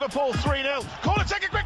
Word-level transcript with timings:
Liverpool 0.00 0.32
3 0.34 0.62
0. 0.62 0.82
Corner 1.02 1.24
take 1.24 1.44
a 1.44 1.48
quick 1.48 1.65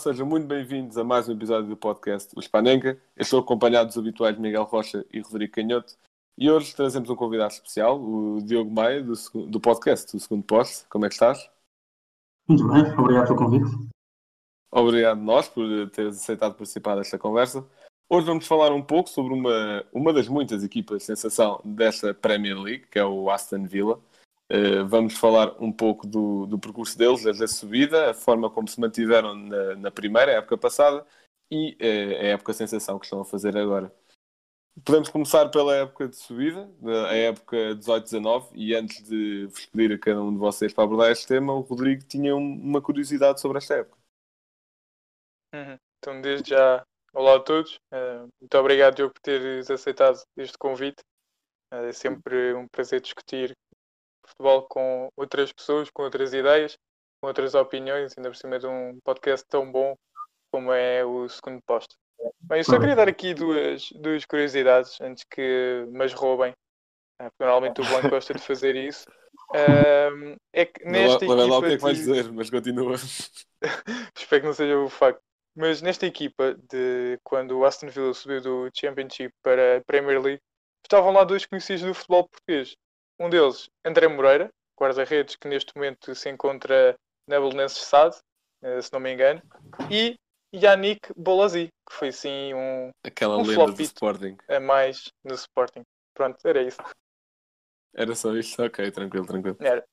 sejam 0.00 0.26
muito 0.26 0.46
bem-vindos 0.46 0.96
a 0.96 1.04
mais 1.04 1.28
um 1.28 1.32
episódio 1.32 1.68
do 1.68 1.76
podcast 1.76 2.32
O 2.34 2.40
Spanenka. 2.40 2.98
Eu 3.14 3.22
estou 3.22 3.38
acompanhado 3.38 3.88
dos 3.88 3.98
habituais 3.98 4.38
Miguel 4.38 4.64
Rocha 4.64 5.04
e 5.12 5.20
Rodrigo 5.20 5.52
Canhoto. 5.52 5.92
E 6.38 6.50
hoje 6.50 6.74
trazemos 6.74 7.10
um 7.10 7.14
convidado 7.14 7.52
especial, 7.52 8.00
o 8.00 8.40
Diogo 8.42 8.70
Maia, 8.70 9.02
do, 9.02 9.12
do 9.46 9.60
podcast, 9.60 10.16
do 10.16 10.18
Segundo 10.18 10.42
Poste. 10.42 10.86
Como 10.88 11.04
é 11.04 11.08
que 11.08 11.14
estás? 11.14 11.50
Muito 12.48 12.66
bem, 12.68 12.80
obrigado 12.98 13.26
pelo 13.26 13.38
convite. 13.38 13.88
Obrigado 14.72 15.18
a 15.18 15.22
nós 15.22 15.50
por 15.50 15.90
teres 15.90 16.16
aceitado 16.16 16.54
participar 16.54 16.96
desta 16.96 17.18
conversa. 17.18 17.62
Hoje 18.08 18.26
vamos 18.26 18.46
falar 18.46 18.72
um 18.72 18.82
pouco 18.82 19.10
sobre 19.10 19.34
uma, 19.34 19.84
uma 19.92 20.14
das 20.14 20.28
muitas 20.28 20.64
equipas 20.64 21.00
de 21.00 21.04
sensação 21.04 21.60
desta 21.62 22.14
Premier 22.14 22.58
League, 22.58 22.86
que 22.90 22.98
é 22.98 23.04
o 23.04 23.28
Aston 23.28 23.66
Villa. 23.66 24.00
Uh, 24.50 24.84
vamos 24.84 25.16
falar 25.16 25.54
um 25.62 25.70
pouco 25.70 26.08
do, 26.08 26.44
do, 26.44 26.58
percurso 26.58 26.98
deles, 26.98 27.22
desde 27.22 27.44
a 27.44 27.46
subida, 27.46 28.10
a 28.10 28.14
forma 28.14 28.50
como 28.50 28.66
se 28.66 28.80
mantiveram 28.80 29.32
na, 29.32 29.76
na 29.76 29.90
primeira 29.92 30.32
época 30.32 30.58
passada 30.58 31.06
e 31.48 31.76
uh, 31.80 32.20
a 32.20 32.26
época 32.30 32.52
sensação 32.52 32.98
que 32.98 33.06
estão 33.06 33.20
a 33.20 33.24
fazer 33.24 33.56
agora. 33.56 33.94
Podemos 34.84 35.08
começar 35.08 35.48
pela 35.50 35.76
época 35.76 36.08
de 36.08 36.16
subida, 36.16 36.68
a 37.08 37.14
época 37.14 37.76
18-19, 37.76 38.50
e 38.54 38.74
antes 38.74 39.02
de 39.08 39.46
vos 39.46 39.66
pedir 39.66 39.92
a 39.94 39.98
cada 39.98 40.20
um 40.20 40.32
de 40.32 40.38
vocês 40.38 40.72
para 40.72 40.82
abordar 40.82 41.12
este 41.12 41.28
tema, 41.28 41.52
o 41.52 41.60
Rodrigo 41.60 42.02
tinha 42.04 42.34
um, 42.34 42.54
uma 42.54 42.82
curiosidade 42.82 43.40
sobre 43.40 43.58
esta 43.58 43.74
época. 43.74 43.98
Uhum. 45.54 45.76
Então, 45.98 46.20
desde 46.20 46.50
já, 46.50 46.82
olá 47.14 47.36
a 47.36 47.40
todos. 47.40 47.76
Uh, 47.92 48.26
muito 48.40 48.58
obrigado, 48.58 48.96
Diogo, 48.96 49.14
por 49.14 49.20
teres 49.20 49.70
aceitado 49.70 50.20
este 50.36 50.58
convite. 50.58 51.02
é 51.72 51.92
sempre 51.92 52.54
um 52.54 52.66
prazer 52.66 53.00
discutir 53.00 53.54
futebol 54.30 54.62
com 54.62 55.08
outras 55.16 55.52
pessoas, 55.52 55.90
com 55.90 56.02
outras 56.02 56.32
ideias, 56.32 56.78
com 57.20 57.28
outras 57.28 57.54
opiniões, 57.54 58.16
ainda 58.16 58.30
por 58.30 58.36
cima 58.36 58.58
de 58.58 58.66
um 58.66 58.98
podcast 59.04 59.46
tão 59.48 59.70
bom 59.70 59.96
como 60.52 60.72
é 60.72 61.04
o 61.04 61.28
segundo 61.28 61.60
posto. 61.62 61.94
Bem, 62.40 62.58
eu 62.58 62.64
só 62.64 62.78
queria 62.78 62.96
dar 62.96 63.08
aqui 63.08 63.32
duas, 63.34 63.90
duas 63.92 64.24
curiosidades 64.24 65.00
antes 65.00 65.24
que 65.24 65.86
me 65.88 66.04
as 66.04 66.12
roubem, 66.12 66.52
eh, 67.20 67.30
porque 67.30 67.44
normalmente 67.44 67.80
o 67.80 67.84
Blanco 67.84 68.08
gosta 68.10 68.34
de 68.34 68.40
fazer 68.40 68.76
isso. 68.76 69.06
Um, 69.52 70.36
é 70.52 70.64
que 70.64 70.84
nesta 70.84 71.24
não, 71.26 71.34
equipa. 71.34 71.36
Não, 71.36 71.58
o 71.58 71.62
que 71.62 71.66
é 71.68 71.76
que 71.76 71.82
vais 71.82 71.98
dizer, 71.98 72.32
mas 72.32 72.50
continua. 72.50 72.94
Espero 74.16 74.42
que 74.42 74.46
não 74.46 74.54
seja 74.54 74.78
o 74.78 74.88
facto. 74.88 75.20
Mas 75.56 75.82
nesta 75.82 76.06
equipa, 76.06 76.54
de 76.70 77.18
quando 77.24 77.58
o 77.58 77.64
Aston 77.64 77.88
Villa 77.88 78.14
subiu 78.14 78.40
do 78.40 78.70
Championship 78.74 79.32
para 79.42 79.78
a 79.78 79.80
Premier 79.84 80.20
League, 80.20 80.42
estavam 80.84 81.12
lá 81.12 81.24
dois 81.24 81.44
conhecidos 81.44 81.82
do 81.82 81.94
futebol 81.94 82.28
português. 82.28 82.76
Um 83.20 83.28
deles, 83.28 83.68
André 83.84 84.08
Moreira, 84.08 84.50
guarda-redes 84.80 85.36
que 85.36 85.46
neste 85.46 85.76
momento 85.76 86.14
se 86.14 86.30
encontra 86.30 86.96
na 87.28 87.38
Belenenses 87.38 87.82
SAD, 87.82 88.16
eh, 88.62 88.80
se 88.80 88.90
não 88.94 88.98
me 88.98 89.12
engano, 89.12 89.42
e 89.90 90.16
Yannick 90.54 91.12
Bolazzi, 91.14 91.68
que 91.86 91.94
foi 91.94 92.12
sim 92.12 92.54
um, 92.54 92.90
Aquela 93.04 93.36
um 93.36 93.42
lenda 93.42 93.72
do 93.72 93.82
Sporting. 93.82 94.38
a 94.48 94.58
mais 94.58 95.12
no 95.22 95.34
Sporting. 95.34 95.82
Pronto, 96.14 96.38
era 96.46 96.62
isso. 96.62 96.78
Era 97.94 98.14
só 98.14 98.34
isto? 98.34 98.62
Ok, 98.62 98.90
tranquilo, 98.90 99.26
tranquilo. 99.26 99.58
Era. 99.60 99.84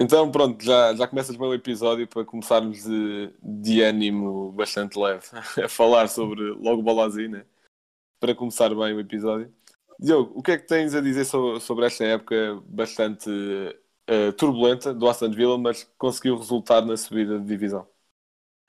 Então, 0.00 0.28
pronto, 0.32 0.60
já, 0.64 0.92
já 0.96 1.06
começas 1.06 1.36
bem 1.36 1.46
o 1.46 1.54
episódio 1.54 2.08
para 2.08 2.24
começarmos 2.24 2.82
de, 2.82 3.32
de 3.40 3.80
ânimo 3.80 4.50
bastante 4.50 4.98
leve 4.98 5.24
a 5.64 5.68
falar 5.68 6.08
sobre 6.08 6.42
logo 6.50 6.82
Bolazzi, 6.82 7.28
né? 7.28 7.46
Para 8.18 8.34
começar 8.34 8.70
bem 8.70 8.92
o 8.92 9.00
episódio. 9.00 9.54
Diogo, 9.98 10.32
o 10.34 10.42
que 10.42 10.52
é 10.52 10.58
que 10.58 10.66
tens 10.66 10.94
a 10.94 11.00
dizer 11.00 11.24
sobre, 11.24 11.60
sobre 11.60 11.86
esta 11.86 12.04
época 12.04 12.62
bastante 12.68 13.28
uh, 13.28 14.32
turbulenta 14.34 14.94
do 14.94 15.08
Aston 15.08 15.30
Villa, 15.30 15.58
mas 15.58 15.90
conseguiu 15.98 16.36
resultar 16.36 16.82
na 16.82 16.96
subida 16.96 17.38
de 17.38 17.44
divisão? 17.44 17.84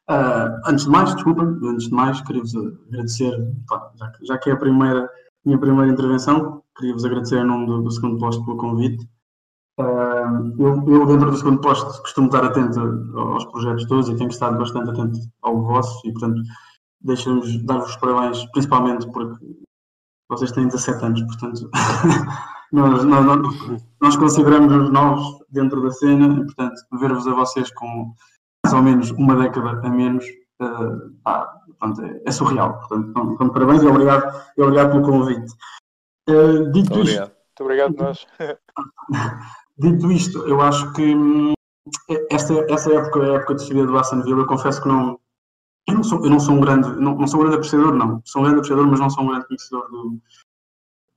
Uh, 0.10 0.50
antes 0.66 0.86
de 0.86 0.90
mais, 0.90 1.14
desculpa, 1.14 1.44
antes 1.44 1.88
de 1.88 1.94
mais, 1.94 2.20
queria-vos 2.22 2.56
agradecer, 2.56 3.32
pá, 3.68 3.92
já, 3.96 4.10
que, 4.10 4.26
já, 4.26 4.38
que, 4.40 4.50
é 4.50 4.54
a 4.54 4.58
primeira, 4.58 5.08
minha 5.46 5.60
primeira 5.60 5.92
intervenção, 5.92 6.64
queria-vos 6.76 7.06
agradecer 7.06 7.38
em 7.38 7.46
nome 7.46 7.68
do, 7.68 7.84
do, 7.84 7.92
segundo 7.92 8.18
posto 8.18 8.44
pelo 8.44 8.58
convite. 8.58 9.08
Uh, 9.80 10.60
eu, 10.60 10.84
eu, 10.92 11.06
dentro 11.06 11.30
do 11.30 11.38
segundo 11.38 11.62
posto, 11.62 12.02
costumo 12.02 12.26
estar 12.26 12.44
atento 12.44 12.80
aos 13.16 13.46
projetos 13.46 13.86
todos 13.86 14.10
e 14.10 14.16
tenho 14.16 14.32
estado 14.32 14.58
bastante 14.58 14.90
atento 14.90 15.20
ao 15.44 15.62
vosso 15.62 16.02
e, 16.08 16.12
portanto, 16.12 16.42
deixo-vos 17.02 17.64
dar-vos 17.66 17.96
parabéns, 17.98 18.44
principalmente 18.52 19.08
porque 19.12 19.46
vocês 20.30 20.52
têm 20.52 20.68
17 20.68 21.06
anos, 21.06 21.22
portanto, 21.24 21.70
nós, 22.72 23.04
nós, 23.04 23.26
nós 24.00 24.16
consideramos 24.16 24.92
novos 24.92 25.44
dentro 25.50 25.82
da 25.82 25.92
cena 25.92 26.42
e, 26.42 26.46
portanto, 26.46 26.76
ver-vos 26.94 27.28
a 27.28 27.34
vocês 27.34 27.72
com 27.74 28.14
mais 28.64 28.74
ou 28.74 28.82
menos 28.82 29.12
uma 29.12 29.36
década 29.36 29.82
a 29.86 29.90
menos 29.90 30.24
uh, 30.62 31.12
ah, 31.26 31.60
portanto, 31.80 32.06
é, 32.06 32.22
é, 32.26 32.32
surreal. 32.32 32.80
Portanto, 32.80 33.10
então, 33.10 33.34
então, 33.34 33.50
parabéns 33.50 33.82
e 33.82 33.88
obrigado, 33.88 34.44
e 34.58 34.62
obrigado 34.62 34.92
pelo 34.92 35.04
convite. 35.04 35.52
Uh, 36.30 36.72
dito 36.72 36.94
obrigado. 36.94 37.28
isto, 37.28 37.36
Muito 37.48 37.62
obrigado, 37.62 37.96
nós. 37.98 38.28
dito 39.78 40.12
isto, 40.12 40.48
eu 40.48 40.62
acho 40.62 40.94
que 40.94 41.16
hum, 41.16 41.54
esta, 42.30 42.54
essa 42.72 42.94
época, 42.94 43.22
a 43.22 43.36
época 43.36 43.56
de 43.56 43.64
subida 43.64 43.88
do 43.88 43.98
Aston 43.98 44.22
Villa, 44.22 44.42
eu 44.42 44.48
confesso 44.48 44.82
que 44.82 44.88
não, 44.88 45.20
eu 45.88 45.96
não 45.96 46.04
sou, 46.04 46.24
eu 46.24 46.30
não 46.30 46.40
sou 46.40 46.56
um 46.56 46.62
grande, 46.62 46.90
não, 47.00 47.16
não 47.16 47.28
sou 47.28 47.40
um 47.40 47.44
grande 47.44 47.58
apreciador, 47.58 47.94
não. 47.94 48.22
Sou 48.26 48.42
um 48.42 48.46
grande 48.46 48.60
apreciador, 48.60 48.88
mas 48.88 49.00
não 49.00 49.10
sou 49.10 49.24
um 49.24 49.28
grande 49.28 49.48
conhecedor 49.48 49.90
do, 49.90 50.20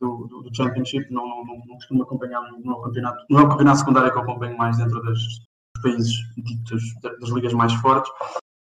do, 0.01 0.27
do, 0.27 0.43
do 0.43 0.57
Championship. 0.57 1.13
Não, 1.13 1.29
não, 1.29 1.45
não, 1.45 1.59
não 1.67 1.75
costumo 1.75 2.03
acompanhar 2.03 2.41
no 2.65 2.83
campeonato. 2.83 3.25
Não 3.29 3.41
é 3.41 3.43
o 3.43 3.49
campeonato 3.49 3.79
secundário 3.79 4.13
que 4.13 4.19
eu 4.19 4.23
acompanho 4.23 4.57
mais 4.57 4.77
dentro 4.79 5.03
das, 5.03 5.19
dos 5.19 5.83
países 5.83 6.13
ditos 6.39 6.83
das 7.21 7.31
ligas 7.31 7.53
mais 7.53 7.73
fortes. 7.75 8.11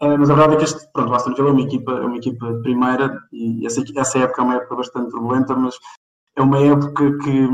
Uh, 0.03 0.19
mas 0.19 0.29
a 0.29 0.35
verdade 0.35 0.55
é 0.55 0.57
que 0.59 0.65
este, 0.65 0.93
pronto, 0.93 1.11
o 1.11 1.15
Aston 1.15 1.35
Villa 1.35 1.49
é 1.49 1.53
uma 1.53 1.63
equipa, 1.63 1.93
é 1.93 2.05
uma 2.05 2.17
equipa 2.17 2.61
primeira 2.63 3.23
e 3.33 3.65
essa, 3.65 3.83
essa 3.97 4.19
época 4.19 4.43
é 4.43 4.45
uma 4.45 4.57
época 4.57 4.77
bastante 4.77 5.11
turbulenta, 5.11 5.55
mas 5.55 5.79
é 6.37 6.43
uma 6.43 6.59
época 6.59 7.17
que, 7.19 7.49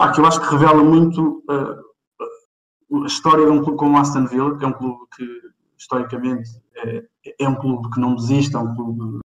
ah, 0.00 0.10
que 0.10 0.20
eu 0.20 0.26
acho 0.26 0.40
que 0.40 0.50
revela 0.50 0.82
muito 0.82 1.44
uh, 1.50 3.04
a 3.04 3.06
história 3.06 3.44
de 3.44 3.50
um 3.50 3.62
clube 3.62 3.78
como 3.78 3.96
o 3.96 4.00
Aston 4.00 4.26
Villa, 4.26 4.56
que 4.58 4.64
é 4.64 4.68
um 4.68 4.72
clube 4.72 4.98
que 5.14 5.47
historicamente 5.78 6.50
é, 6.76 7.04
é 7.38 7.48
um 7.48 7.54
clube 7.54 7.90
que 7.90 8.00
não 8.00 8.14
desiste, 8.14 8.54
é 8.54 8.58
um 8.58 8.74
clube. 8.74 9.20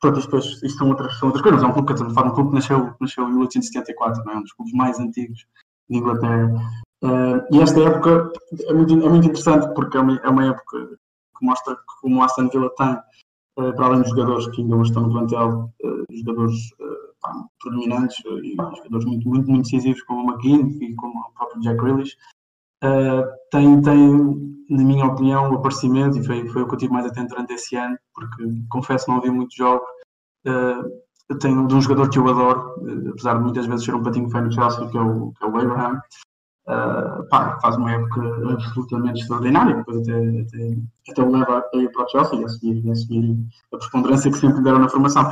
Pronto, 0.00 0.18
isto, 0.18 0.36
isto 0.36 0.78
são, 0.78 0.88
outras, 0.88 1.18
são 1.18 1.28
outras 1.28 1.42
coisas, 1.42 1.62
é 1.62 1.66
um 1.66 1.72
clube 1.72 1.94
que, 1.94 2.02
um 2.02 2.30
clube 2.34 2.50
que 2.50 2.54
nasceu, 2.56 2.94
nasceu 3.00 3.24
em 3.24 3.32
1874, 3.32 4.24
não 4.24 4.32
é? 4.32 4.36
um 4.36 4.42
dos 4.42 4.52
clubes 4.52 4.74
mais 4.74 4.98
antigos 4.98 5.46
de 5.88 5.96
Inglaterra. 5.96 6.52
Uh, 7.02 7.42
e 7.52 7.60
esta 7.60 7.80
época 7.80 8.32
é 8.68 8.72
muito, 8.72 8.94
é 8.94 9.08
muito 9.08 9.26
interessante 9.26 9.72
porque 9.74 9.96
é 9.96 10.00
uma, 10.00 10.16
é 10.16 10.28
uma 10.28 10.46
época 10.46 10.98
que 11.38 11.46
mostra 11.46 11.76
como 12.00 12.20
o 12.20 12.22
Aston 12.22 12.48
Villa 12.48 12.70
tem, 12.76 12.92
uh, 13.58 13.74
para 13.74 13.86
além 13.86 14.02
dos 14.02 14.10
jogadores 14.10 14.46
que 14.48 14.62
ainda 14.62 14.76
hoje 14.76 14.90
estão 14.90 15.04
no 15.04 15.12
plantel, 15.12 15.72
uh, 15.84 16.16
jogadores 16.16 16.56
pá, 17.20 17.44
predominantes 17.60 18.16
e 18.42 18.56
jogadores 18.56 19.04
muito, 19.04 19.28
muito, 19.28 19.50
muito 19.50 19.64
decisivos 19.64 20.02
como 20.02 20.28
o 20.28 20.32
McGinn 20.32 20.78
e 20.80 20.94
como 20.94 21.20
o 21.20 21.32
próprio 21.32 21.60
Jack 21.60 21.80
Grealish, 21.80 22.16
Uh, 22.82 23.24
tem, 23.50 23.80
tem, 23.82 24.54
na 24.68 24.82
minha 24.82 25.06
opinião, 25.06 25.50
o 25.50 25.56
aparecimento, 25.56 26.18
e 26.18 26.24
foi, 26.24 26.48
foi 26.48 26.62
o 26.62 26.68
que 26.68 26.74
eu 26.74 26.78
tive 26.78 26.92
mais 26.92 27.06
atento 27.06 27.28
durante 27.28 27.52
esse 27.52 27.76
ano, 27.76 27.96
porque 28.14 28.44
confesso 28.70 29.08
não 29.08 29.18
havia 29.18 29.32
muitos 29.32 29.54
jogos. 29.54 29.86
Uh, 30.46 31.02
tenho 31.38 31.66
de 31.66 31.74
um 31.74 31.80
jogador 31.80 32.10
que 32.10 32.18
eu 32.18 32.28
adoro, 32.28 32.74
uh, 32.78 33.10
apesar 33.10 33.34
de 33.34 33.44
muitas 33.44 33.66
vezes 33.66 33.84
ser 33.84 33.94
um 33.94 34.02
patinho 34.02 34.30
feio 34.30 34.44
no 34.44 34.52
Chelsea, 34.52 34.88
que 34.88 34.98
é 34.98 35.00
o, 35.00 35.32
que 35.32 35.44
é 35.44 35.48
o 35.48 35.56
Abraham. 35.56 36.00
Uh, 36.64 37.28
pá, 37.28 37.58
faz 37.60 37.76
uma 37.76 37.90
época 37.90 38.20
absolutamente 38.52 39.20
extraordinária, 39.20 39.74
depois 39.74 39.96
até, 39.98 40.12
até, 40.12 40.76
até 41.10 41.22
o 41.22 41.30
leva 41.30 41.64
a 41.74 41.76
ir 41.76 41.90
para 41.90 42.04
o 42.04 42.08
Chelsea 42.08 42.40
e 42.40 42.44
a 42.44 42.48
seguir, 42.48 42.90
a 42.90 42.94
seguir 42.94 43.36
a 43.72 43.78
preponderância 43.78 44.30
que 44.30 44.38
sempre 44.38 44.62
deram 44.62 44.78
na 44.78 44.88
formação. 44.88 45.28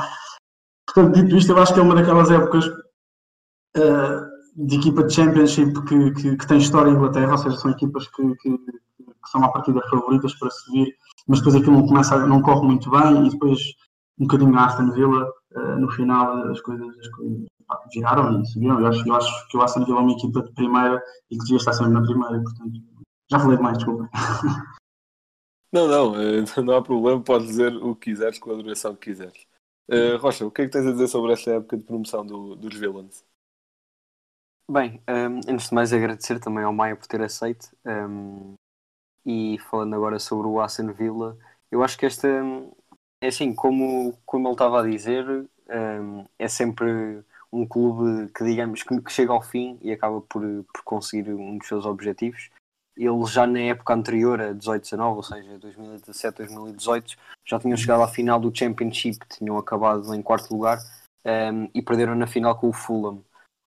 Portanto, 0.85 1.15
dito 1.15 1.37
isto, 1.37 1.51
eu 1.51 1.57
acho 1.57 1.73
que 1.73 1.79
é 1.79 1.83
uma 1.83 1.95
daquelas 1.95 2.29
épocas 2.29 2.67
uh, 2.67 4.30
de 4.55 4.77
equipa 4.77 5.03
de 5.03 5.13
Championship 5.13 5.73
que, 5.85 6.11
que, 6.11 6.37
que, 6.37 6.47
tem 6.47 6.57
história 6.57 6.89
em 6.89 6.93
Inglaterra, 6.93 7.31
ou 7.31 7.37
seja, 7.37 7.57
são 7.57 7.71
equipas 7.71 8.07
que, 8.07 8.35
que, 8.37 8.59
são 9.27 9.43
à 9.43 9.49
partida 9.49 9.81
favoritas 9.89 10.33
para 10.35 10.49
subir, 10.49 10.95
mas 11.27 11.39
depois 11.39 11.55
aquilo 11.55 11.77
não 11.77 11.87
começa, 11.87 12.27
não 12.27 12.41
corre 12.41 12.65
muito 12.65 12.89
bem 12.89 13.27
e 13.27 13.29
depois 13.29 13.59
um 14.19 14.25
bocadinho 14.25 14.57
a 14.57 14.65
Aston 14.65 14.91
Villa, 14.91 15.31
uh, 15.55 15.79
no 15.79 15.89
final 15.91 16.49
as 16.49 16.59
coisas, 16.61 16.87
as 16.99 17.07
coisas 17.09 17.45
pá, 17.67 17.79
viraram 17.93 18.41
e 18.41 18.45
subiram. 18.45 18.79
Eu 18.79 18.87
acho, 18.87 19.07
eu 19.07 19.15
acho 19.15 19.47
que 19.47 19.57
o 19.57 19.61
Aston 19.61 19.85
Villa 19.85 19.99
é 19.99 20.01
uma 20.01 20.11
equipa 20.11 20.41
de 20.41 20.51
primeira 20.53 21.01
e 21.29 21.37
que 21.37 21.43
devia 21.43 21.57
estar 21.57 21.73
sempre 21.73 21.93
na 21.93 22.01
primeira, 22.01 22.41
portanto, 22.41 22.79
já 23.31 23.39
falei 23.39 23.57
demais, 23.57 23.77
desculpa. 23.77 24.09
Não, 25.73 25.87
não, 25.87 26.15
eh, 26.19 26.43
não 26.61 26.75
há 26.75 26.81
problema, 26.81 27.23
podes 27.23 27.47
dizer 27.47 27.73
o 27.77 27.95
que 27.95 28.11
quiseres 28.11 28.37
com 28.37 28.51
a 28.51 28.55
duração 28.55 28.93
que 28.93 29.09
quiseres. 29.09 29.47
Uh, 29.89 30.17
Rocha, 30.19 30.45
o 30.45 30.51
que 30.51 30.63
é 30.63 30.65
que 30.65 30.71
tens 30.71 30.85
a 30.85 30.91
dizer 30.91 31.07
sobre 31.07 31.31
esta 31.31 31.51
época 31.51 31.77
de 31.77 31.83
promoção 31.85 32.25
do, 32.25 32.57
dos 32.57 32.75
Villains? 32.75 33.23
Bem, 34.71 35.01
um, 35.05 35.51
antes 35.51 35.67
de 35.67 35.75
mais 35.75 35.91
agradecer 35.91 36.39
também 36.39 36.63
ao 36.63 36.71
Maia 36.71 36.95
por 36.95 37.05
ter 37.05 37.21
aceito. 37.21 37.75
Um, 37.85 38.53
e 39.25 39.59
falando 39.69 39.93
agora 39.93 40.17
sobre 40.17 40.47
o 40.47 40.61
Aston 40.61 40.93
Villa, 40.93 41.37
eu 41.69 41.83
acho 41.83 41.97
que 41.97 42.05
esta 42.05 42.29
é 43.21 43.27
assim, 43.27 43.53
como, 43.53 44.17
como 44.25 44.47
ele 44.47 44.53
estava 44.53 44.79
a 44.79 44.87
dizer, 44.87 45.25
um, 45.27 46.25
é 46.39 46.47
sempre 46.47 47.21
um 47.51 47.67
clube 47.67 48.31
que 48.31 48.45
digamos 48.45 48.81
que, 48.81 49.01
que, 49.01 49.11
chega 49.11 49.33
ao 49.33 49.41
fim 49.41 49.77
e 49.81 49.91
acaba 49.91 50.21
por, 50.21 50.41
por 50.41 50.83
conseguir 50.85 51.33
um 51.33 51.57
dos 51.57 51.67
seus 51.67 51.85
objetivos. 51.85 52.49
Eles 52.95 53.29
já 53.29 53.45
na 53.45 53.59
época 53.59 53.93
anterior, 53.93 54.39
a 54.39 54.53
18-19, 54.53 55.15
ou 55.17 55.23
seja, 55.23 55.59
2017-2018, 55.59 57.17
já 57.45 57.59
tinham 57.59 57.75
chegado 57.75 58.03
à 58.03 58.07
final 58.07 58.39
do 58.39 58.57
Championship, 58.57 59.19
tinham 59.27 59.57
acabado 59.57 60.15
em 60.15 60.21
quarto 60.21 60.55
lugar 60.55 60.79
um, 61.25 61.69
e 61.73 61.81
perderam 61.81 62.15
na 62.15 62.25
final 62.25 62.57
com 62.57 62.69
o 62.69 62.73
Fulham. 62.73 63.21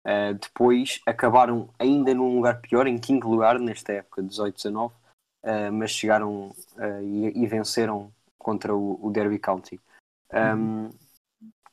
Uh, 0.05 0.35
depois 0.35 1.01
acabaram 1.07 1.71
ainda 1.79 2.13
num 2.13 2.37
lugar 2.37 2.61
pior, 2.61 2.87
em 2.87 2.99
quinto 2.99 3.27
lugar, 3.27 3.59
nesta 3.59 3.95
época, 3.95 4.23
18-19, 4.23 4.91
uh, 4.91 5.73
mas 5.73 5.93
chegaram 5.93 6.51
uh, 6.77 7.03
e, 7.03 7.43
e, 7.43 7.47
venceram 7.47 8.13
contra 8.39 8.75
o, 8.75 8.99
o 9.03 9.11
Derby 9.11 9.39
County. 9.39 9.81
Um, 10.31 10.91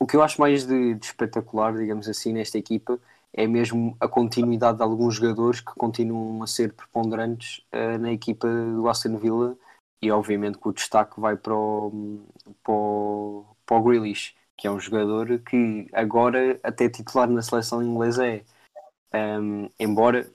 o 0.00 0.06
que 0.06 0.16
eu 0.16 0.22
acho 0.22 0.40
mais 0.40 0.66
de, 0.66 0.94
de, 0.94 1.04
espetacular, 1.04 1.76
digamos 1.76 2.08
assim, 2.08 2.32
nesta 2.32 2.56
equipa 2.56 2.98
é 3.34 3.46
mesmo 3.46 3.96
a 4.00 4.08
continuidade 4.08 4.78
de 4.78 4.82
alguns 4.82 5.16
jogadores 5.16 5.60
que 5.60 5.74
continuam 5.74 6.42
a 6.42 6.46
ser 6.46 6.72
preponderantes 6.72 7.64
na 8.00 8.12
equipa 8.12 8.46
do 8.46 8.88
Aston 8.88 9.16
Villa 9.16 9.56
e 10.02 10.10
obviamente 10.10 10.58
que 10.58 10.68
o 10.68 10.72
destaque 10.72 11.18
vai 11.18 11.36
para 11.36 11.54
o, 11.54 12.20
para 12.62 12.74
o, 12.74 13.56
para 13.64 13.76
o 13.76 13.82
Grealish, 13.82 14.34
que 14.56 14.66
é 14.66 14.70
um 14.70 14.80
jogador 14.80 15.38
que 15.40 15.88
agora 15.92 16.58
até 16.62 16.88
titular 16.88 17.28
na 17.28 17.42
seleção 17.42 17.82
inglesa 17.82 18.26
é. 18.26 18.44
Um, 19.14 19.68
embora 19.78 20.26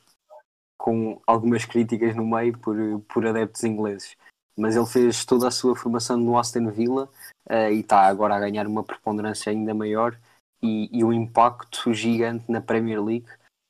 com 0.78 1.20
algumas 1.26 1.66
críticas 1.66 2.16
no 2.16 2.24
meio 2.24 2.56
por, 2.60 2.76
por 3.08 3.26
adeptos 3.26 3.64
ingleses 3.64 4.16
mas 4.58 4.76
ele 4.76 4.88
fez 4.88 5.24
toda 5.24 5.48
a 5.48 5.52
sua 5.52 5.76
formação 5.76 6.18
no 6.18 6.38
Aston 6.38 6.72
Villa 6.72 7.08
uh, 7.50 7.72
e 7.72 7.82
está 7.82 8.08
agora 8.08 8.36
a 8.36 8.40
ganhar 8.40 8.66
uma 8.66 8.84
preponderância 8.84 9.52
ainda 9.52 9.74
maior 9.74 10.20
e, 10.62 10.90
e 10.92 11.04
um 11.04 11.14
impacto 11.14 11.94
gigante 11.94 12.52
na 12.52 12.60
Premier 12.60 13.02
League, 13.04 13.28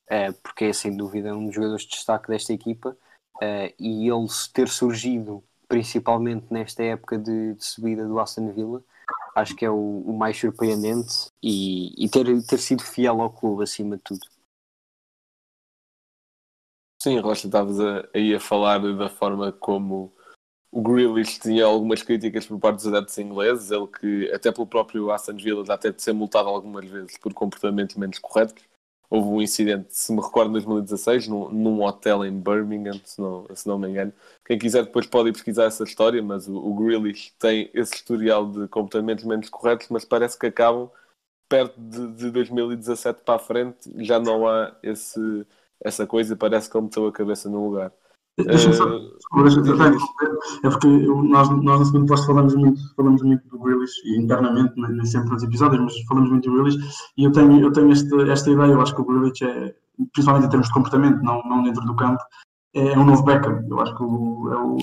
uh, 0.10 0.34
porque 0.42 0.66
é 0.66 0.74
sem 0.74 0.96
dúvida 0.96 1.36
um 1.36 1.48
dos 1.48 1.56
jogadores 1.56 1.84
de 1.84 1.90
destaque 1.90 2.30
desta 2.30 2.54
equipa 2.54 2.98
uh, 3.36 3.74
e 3.78 4.08
ele 4.08 4.28
ter 4.54 4.70
surgido 4.70 5.44
principalmente 5.68 6.46
nesta 6.50 6.82
época 6.82 7.18
de, 7.18 7.56
de 7.56 7.66
subida 7.66 8.08
do 8.08 8.18
Aston 8.18 8.54
Villa, 8.54 8.82
acho 9.38 9.56
que 9.56 9.63
é 9.63 9.69
o, 9.69 10.01
o 10.01 10.18
mais 10.18 10.36
surpreendente 10.38 11.30
e, 11.42 11.94
e, 12.04 12.10
ter, 12.10 12.25
ter 12.44 12.57
sido 12.57 12.84
fiel 12.84 13.22
ao 13.22 13.31
clube 13.31 13.63
acima 13.63 13.95
de 13.95 14.04
tudo. 14.04 14.25
Sim, 17.00 17.19
Rocha, 17.19 17.45
estavas 17.45 17.78
aí 18.13 18.34
a 18.34 18.39
falar 18.39 18.80
da 18.80 19.07
forma 19.07 19.51
como 19.51 20.12
o 20.72 20.81
Grealish 20.81 21.39
tinha 21.39 21.66
algumas 21.66 22.01
críticas 22.01 22.48
por 22.48 22.60
parte 22.60 22.78
dos 22.78 22.88
adeptos 22.88 23.18
ingleses, 23.19 23.69
ele 23.69 23.88
que, 23.88 24.31
até 24.34 24.51
pelo 24.51 24.66
próprio 24.66 25.12
Aston 25.12 25.38
Villa, 25.38 25.63
já 25.63 25.78
teve 25.78 25.98
de 25.98 26.01
ser 26.01 26.13
multado 26.13 26.50
algumas 26.50 26.86
vezes 26.89 27.18
por 27.19 27.31
comportamentos 27.34 27.95
menos 27.95 28.18
corretos. 28.18 28.63
Houve 29.09 29.30
um 29.30 29.42
incidente, 29.42 29.88
se 29.95 30.12
me 30.12 30.21
recordo, 30.21 30.50
em 30.50 30.54
2016, 30.54 31.27
num, 31.27 31.50
num 31.50 31.81
hotel 31.83 32.25
em 32.25 32.39
Birmingham, 32.39 33.00
se 33.06 33.21
não, 33.21 33.45
se 33.56 33.68
não 33.68 33.80
me 33.80 33.88
engano. 33.89 34.13
Quem 34.45 34.59
quiser 34.59 34.83
depois 34.83 35.06
pode 35.07 35.30
ir 35.30 35.33
pesquisar 35.33 35.65
essa 35.65 35.83
história, 35.83 36.21
mas 36.21 36.48
o, 36.48 36.56
o 36.57 36.74
Grealish 36.75 37.33
tem 37.39 37.69
esse 37.74 37.95
historial 37.95 38.45
de 38.50 38.68
comportamentos 38.68 39.24
menos 39.24 39.50
corretos, 39.50 39.88
mas 39.89 40.04
parece 40.04 40.38
que 40.38 40.48
acabam 40.48 40.89
perto 41.50 41.80
de, 41.80 42.13
de 42.13 42.31
2017 42.31 43.21
para 43.24 43.36
a 43.36 43.39
frente, 43.39 43.92
já 44.04 44.19
não 44.19 44.48
há 44.48 44.75
esse, 44.83 45.45
essa 45.81 46.06
coisa, 46.06 46.36
parece 46.36 46.69
que 46.69 46.77
ele 46.77 46.86
meteu 46.86 47.07
a 47.07 47.12
cabeça 47.12 47.50
no 47.50 47.69
lugar. 47.69 47.92
Deixa-me 48.38 48.75
só, 48.75 48.86
uh, 48.86 49.18
é 50.63 50.69
porque 50.69 50.88
nós, 50.88 51.50
nós 51.50 51.80
na 51.80 51.86
segunda 51.86 52.06
posto 52.06 52.28
falamos 52.28 52.56
muito, 52.56 52.95
falamos 52.95 53.22
muito 53.24 53.48
do 53.50 53.60
Grealish 53.60 53.94
e 54.06 54.18
internamente, 54.18 54.74
nem 54.78 55.06
sempre 55.06 55.31
nos 55.31 55.44
episódios, 55.44 55.81
mas 55.81 56.00
falamos 56.07 56.30
muito 56.30 56.50
do 56.50 56.56
Grealish. 56.56 56.78
E 57.18 57.24
eu 57.24 57.31
tenho, 57.31 57.60
eu 57.60 57.72
tenho 57.72 57.92
este, 57.92 58.30
esta 58.30 58.51
ideia, 58.51 58.72
eu 58.72 58.81
acho 58.81 58.94
que 58.94 59.01
o 59.01 59.06
Grealish 59.06 59.44
é, 59.44 59.75
principalmente 60.13 60.45
em 60.45 60.50
termos 60.50 60.68
de 60.68 60.74
comportamento, 60.74 61.22
não, 61.24 61.42
não 61.44 61.63
dentro 61.63 61.84
do 61.86 61.95
campo, 61.95 62.22
é, 62.75 62.94
é 62.94 62.98
um 62.98 63.06
novo 63.06 63.24
Beckham. 63.24 63.66
Eu 63.68 63.80
acho 63.81 63.95
que 63.95 64.04
o, 64.04 64.54
é 64.54 64.57
o, 64.57 64.78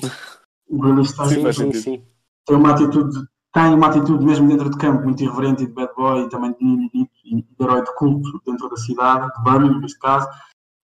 o 0.70 0.78
Grealish 0.80 1.16
tem, 1.16 1.52
sim, 1.52 1.72
sim, 1.72 2.02
tem 2.44 2.56
uma 2.56 2.72
atitude 2.72 3.24
tem 3.54 3.72
uma 3.72 3.86
atitude 3.86 4.24
mesmo 4.24 4.48
dentro 4.48 4.68
de 4.68 4.76
campo 4.76 5.04
muito 5.04 5.22
irreverente 5.22 5.62
e 5.62 5.66
de 5.66 5.72
bad 5.72 5.94
boy 5.94 6.24
e 6.24 6.28
também 6.28 6.52
de, 6.60 6.88
de, 6.88 7.08
de, 7.24 7.42
de 7.42 7.64
herói 7.64 7.84
de 7.84 7.94
culto 7.94 8.42
dentro 8.44 8.68
da 8.68 8.76
cidade, 8.76 9.32
de 9.32 9.42
Birmingham 9.44 9.80
neste 9.80 9.98
caso, 10.00 10.28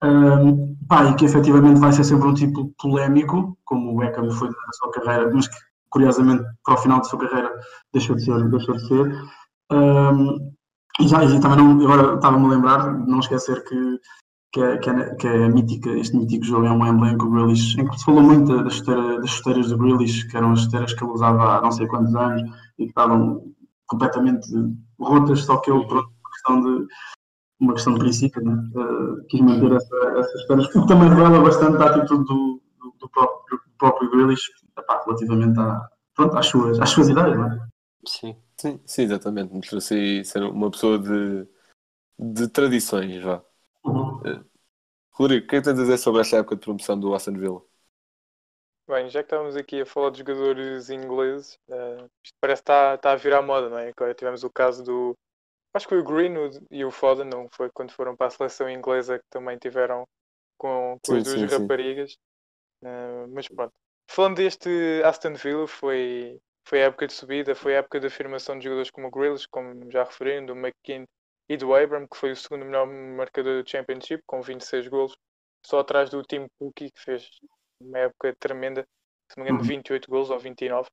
um, 0.02 0.76
pá, 0.88 1.04
e 1.04 1.14
que 1.14 1.24
efetivamente 1.24 1.80
vai 1.80 1.92
ser 1.92 2.04
sempre 2.04 2.28
um 2.28 2.34
tipo 2.34 2.72
polémico, 2.80 3.56
como 3.64 3.92
o 3.92 3.96
Beckham 3.98 4.30
foi 4.30 4.48
na 4.48 4.72
sua 4.72 4.90
carreira, 4.92 5.30
mas 5.32 5.48
que 5.48 5.56
curiosamente 5.90 6.44
para 6.64 6.74
o 6.74 6.78
final 6.78 6.98
da 6.98 7.04
sua 7.04 7.18
carreira 7.18 7.52
deixou 7.92 8.16
de 8.16 8.24
ser. 8.24 8.48
Deixou 8.48 8.74
de 8.76 8.86
ser. 8.86 9.22
Um, 9.72 10.52
e 11.00 11.08
já 11.08 11.24
e 11.24 11.40
também 11.40 11.58
não, 11.58 11.80
agora 11.84 12.14
estava-me 12.14 12.46
a 12.46 12.48
lembrar, 12.48 12.98
não 13.06 13.20
esquecer 13.20 13.62
que, 13.64 14.00
que, 14.52 14.60
é, 14.60 14.78
que, 14.78 14.90
é, 14.90 15.14
que 15.14 15.26
é 15.26 15.48
mítica, 15.48 15.90
este 15.90 16.16
mítico 16.16 16.44
jogo 16.44 16.66
é 16.66 16.70
um 16.70 16.82
Wembley 16.82 17.12
em 17.12 17.18
que 17.18 17.24
o 17.24 17.30
Grealish, 17.30 17.80
em 17.80 17.86
que 17.86 17.98
se 17.98 18.04
falou 18.04 18.22
muito 18.22 18.62
das, 18.64 18.74
chuteira, 18.74 19.20
das 19.20 19.30
chuteiras 19.30 19.68
do 19.68 19.78
Grealish, 19.78 20.24
que 20.28 20.36
eram 20.36 20.52
as 20.52 20.60
chuteiras 20.62 20.92
que 20.92 21.04
ele 21.04 21.12
usava 21.12 21.58
há 21.58 21.62
não 21.62 21.72
sei 21.72 21.86
quantos 21.86 22.14
anos 22.14 22.42
e 22.78 22.84
que 22.84 22.90
estavam 22.90 23.42
completamente 23.86 24.48
rotas, 24.98 25.44
só 25.44 25.56
que 25.58 25.70
ele, 25.70 25.86
por 25.86 26.04
questão 26.32 26.60
de, 26.60 26.86
uma 27.60 27.74
questão 27.74 27.94
de 27.94 28.00
princípio, 28.00 28.42
né? 28.42 28.52
uh, 28.74 29.24
quis 29.26 29.40
manter 29.40 29.72
essa, 29.72 29.96
essas 30.18 30.40
histórias, 30.40 30.66
porque 30.72 30.88
também 30.88 31.08
revela 31.08 31.42
bastante 31.42 31.76
a 31.82 31.86
atitude 31.86 32.24
do, 32.24 32.62
do, 32.78 32.94
do 32.98 33.08
próprio, 33.10 33.58
do 33.58 33.72
próprio 33.78 34.10
Grealish 34.10 34.50
epá, 34.78 35.02
relativamente 35.04 35.60
à, 35.60 35.88
pronto, 36.14 36.38
às, 36.38 36.46
suas, 36.46 36.80
às 36.80 36.90
suas 36.90 37.08
ideias. 37.08 37.38
Né? 37.38 37.68
Sim. 38.06 38.36
Sim, 38.60 38.78
sim, 38.84 39.02
exatamente. 39.04 39.54
Mostrou-se 39.54 40.22
ser 40.22 40.42
uma 40.42 40.70
pessoa 40.70 40.98
de, 40.98 41.48
de 42.18 42.46
tradições, 42.46 43.22
vá. 43.22 43.42
Uhum. 43.82 44.18
Uh, 44.18 44.44
Rodrigo, 45.12 45.46
o 45.46 45.48
que 45.48 45.56
é 45.56 45.58
que 45.60 45.64
tens 45.64 45.78
a 45.78 45.82
dizer 45.82 45.96
sobre 45.96 46.20
esta 46.20 46.36
época 46.36 46.56
de 46.56 46.60
promoção 46.60 47.00
do 47.00 47.14
Aston 47.14 47.32
Villa? 47.32 47.62
Bem, 48.86 49.08
já 49.08 49.20
que 49.20 49.26
estávamos 49.26 49.56
aqui 49.56 49.80
a 49.80 49.86
falar 49.86 50.10
de 50.10 50.18
jogadores 50.18 50.90
ingleses, 50.90 51.58
uh, 51.70 52.04
isto 52.22 52.36
parece 52.38 52.60
que 52.60 52.64
está, 52.64 52.94
está 52.96 53.12
a 53.12 53.16
virar 53.16 53.40
moda, 53.40 53.70
não 53.70 53.78
é? 53.78 53.88
Agora 53.88 54.12
tivemos 54.12 54.44
o 54.44 54.50
caso 54.50 54.84
do, 54.84 55.16
Acho 55.72 55.86
que 55.86 55.94
foi 55.94 56.00
o 56.00 56.04
Greenwood 56.04 56.60
e 56.70 56.84
o 56.84 56.90
Foden, 56.90 57.26
não 57.26 57.48
foi 57.48 57.70
quando 57.72 57.92
foram 57.92 58.16
para 58.16 58.26
a 58.26 58.30
seleção 58.30 58.68
inglesa 58.68 59.18
que 59.18 59.24
também 59.30 59.56
tiveram 59.56 60.04
com, 60.58 60.98
com 61.04 61.12
sim, 61.12 61.18
as 61.18 61.24
duas 61.24 61.50
sim, 61.50 61.58
raparigas. 61.58 62.10
Sim. 62.12 62.18
Uh, 62.88 63.28
mas 63.32 63.48
pronto. 63.48 63.72
Falando 64.10 64.36
deste 64.36 64.68
Aston 65.04 65.34
Villa, 65.34 65.68
foi, 65.68 66.40
foi 66.66 66.82
a 66.82 66.86
época 66.86 67.06
de 67.06 67.12
subida, 67.12 67.54
foi 67.54 67.76
a 67.76 67.78
época 67.78 68.00
de 68.00 68.08
afirmação 68.08 68.58
de 68.58 68.64
jogadores 68.64 68.90
como 68.90 69.06
o 69.06 69.10
Grealish, 69.10 69.46
como 69.48 69.90
já 69.90 70.02
referiram, 70.02 70.46
do 70.46 70.56
McKean 70.56 71.04
e 71.48 71.56
do 71.56 71.74
Abram, 71.74 72.06
que 72.08 72.16
foi 72.16 72.32
o 72.32 72.36
segundo 72.36 72.64
melhor 72.64 72.86
marcador 72.86 73.62
do 73.62 73.68
Championship, 73.68 74.22
com 74.26 74.42
26 74.42 74.88
golos, 74.88 75.16
só 75.64 75.80
atrás 75.80 76.10
do 76.10 76.22
Tim 76.22 76.46
Pukki, 76.58 76.90
que 76.90 77.00
fez 77.00 77.28
uma 77.80 77.98
época 77.98 78.34
tremenda, 78.38 78.84
se 79.30 79.38
não 79.38 79.44
me 79.44 79.50
engano, 79.50 79.64
28 79.64 80.04
uhum. 80.04 80.10
golos 80.10 80.30
ou 80.30 80.38
29. 80.38 80.88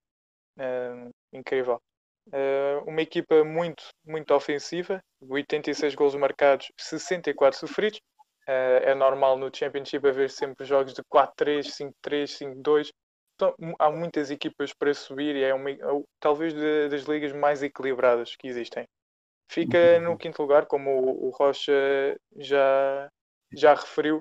Uh, 0.59 1.09
incrível. 1.33 1.81
Uh, 2.27 2.83
uma 2.85 3.01
equipa 3.01 3.43
muito, 3.43 3.83
muito 4.05 4.33
ofensiva, 4.33 5.01
86 5.21 5.95
gols 5.95 6.15
marcados, 6.15 6.67
64 6.77 7.59
sofridos. 7.59 7.99
Uh, 8.47 8.83
é 8.83 8.95
normal 8.95 9.37
no 9.37 9.53
Championship 9.53 10.07
haver 10.07 10.29
sempre 10.29 10.65
jogos 10.65 10.93
de 10.93 11.01
4-3, 11.03 11.67
5-3, 12.05 12.27
5-2. 12.61 12.89
Então, 13.35 13.53
há 13.77 13.91
muitas 13.91 14.31
equipas 14.31 14.73
para 14.73 14.93
subir 14.93 15.35
e 15.35 15.43
é 15.43 15.53
uma, 15.53 15.69
é 15.69 15.77
talvez 16.19 16.53
de, 16.53 16.89
das 16.89 17.03
ligas 17.03 17.31
mais 17.33 17.61
equilibradas 17.61 18.35
que 18.35 18.47
existem. 18.47 18.85
Fica 19.49 19.99
no 19.99 20.17
quinto 20.17 20.41
lugar, 20.41 20.65
como 20.65 20.89
o, 20.89 21.27
o 21.27 21.29
Rocha 21.29 21.71
já, 22.35 23.09
já 23.53 23.73
referiu, 23.73 24.17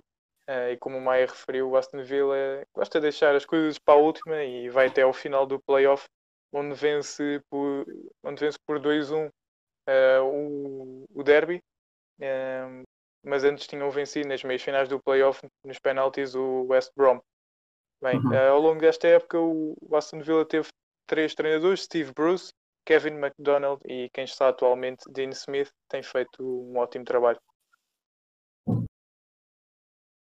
uh, 0.49 0.71
e 0.71 0.77
como 0.77 0.99
o 0.99 1.01
Maia 1.01 1.27
referiu, 1.27 1.71
o 1.71 1.77
Aston 1.77 2.05
Villa 2.05 2.63
gosta 2.75 3.01
de 3.01 3.05
deixar 3.05 3.35
as 3.35 3.45
coisas 3.45 3.79
para 3.79 3.95
a 3.95 4.01
última 4.01 4.45
e 4.45 4.69
vai 4.69 4.87
até 4.87 5.03
ao 5.03 5.13
final 5.13 5.47
do 5.47 5.61
playoff 5.61 6.07
onde 6.57 6.75
vence 6.75 7.43
por, 7.51 7.87
onde 8.25 8.41
vence 8.41 8.59
por 8.67 8.81
2-1 8.81 9.29
uh, 9.29 9.33
eh, 9.87 10.21
o, 10.21 11.05
o 11.15 11.23
derby. 11.23 11.63
Um, 12.19 12.83
mas 13.23 13.45
antes 13.45 13.67
tinham 13.67 13.91
vencido 13.91 14.29
nas 14.29 14.43
meias 14.43 14.63
finais 14.63 14.89
do 14.89 15.01
playoff, 15.01 15.47
nos 15.65 15.79
penaltis, 15.79 16.35
o 16.35 16.67
West 16.69 16.91
Brom. 16.97 17.21
Bem, 18.03 18.19
uhum. 18.19 18.31
uh, 18.31 18.53
ao 18.53 18.61
longo 18.61 18.81
desta 18.81 19.07
época, 19.07 19.39
o 19.39 19.77
Aston 19.93 20.21
Villa 20.21 20.47
teve 20.47 20.69
três 21.07 21.35
treinadores: 21.35 21.83
Steve 21.83 22.13
Bruce, 22.15 22.53
Kevin 22.87 23.19
McDonald 23.19 23.81
e 23.85 24.09
quem 24.15 24.25
está 24.25 24.49
atualmente, 24.49 25.05
Dean 25.11 25.31
Smith, 25.31 25.71
tem 25.89 26.03
feito 26.03 26.43
um 26.43 26.79
ótimo 26.79 27.05
trabalho. 27.05 27.41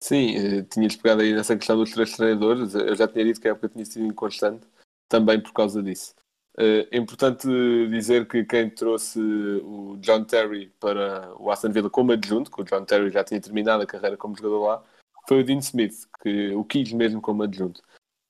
Sim, 0.01 0.35
eh, 0.35 0.63
tinhas 0.63 0.95
pegado 0.95 1.21
aí 1.21 1.33
nessa 1.33 1.57
questão 1.57 1.77
dos 1.77 1.91
três 1.91 2.15
treinadores. 2.15 2.73
Eu 2.73 2.95
já 2.95 3.07
tinha 3.07 3.25
dito 3.25 3.41
que 3.41 3.47
a 3.47 3.51
época 3.51 3.69
tinha 3.69 3.85
sido 3.85 4.05
inconstante 4.05 4.65
também 5.09 5.41
por 5.41 5.51
causa 5.51 5.83
disso. 5.83 6.13
Uh, 6.57 6.87
é 6.91 6.97
importante 6.97 7.47
dizer 7.89 8.27
que 8.27 8.43
quem 8.43 8.69
trouxe 8.69 9.19
o 9.19 9.97
John 9.97 10.23
Terry 10.23 10.71
para 10.79 11.33
o 11.37 11.49
Aston 11.49 11.71
Villa 11.71 11.89
como 11.89 12.11
adjunto, 12.11 12.51
que 12.51 12.61
o 12.61 12.65
John 12.65 12.85
Terry 12.85 13.09
já 13.09 13.23
tinha 13.23 13.41
terminado 13.41 13.83
a 13.83 13.87
carreira 13.87 14.15
como 14.15 14.35
jogador 14.35 14.65
lá, 14.65 14.83
foi 15.27 15.41
o 15.41 15.43
Dean 15.43 15.59
Smith, 15.59 16.05
que 16.21 16.53
o 16.53 16.63
quis 16.63 16.91
mesmo 16.91 17.21
como 17.21 17.43
adjunto. 17.43 17.81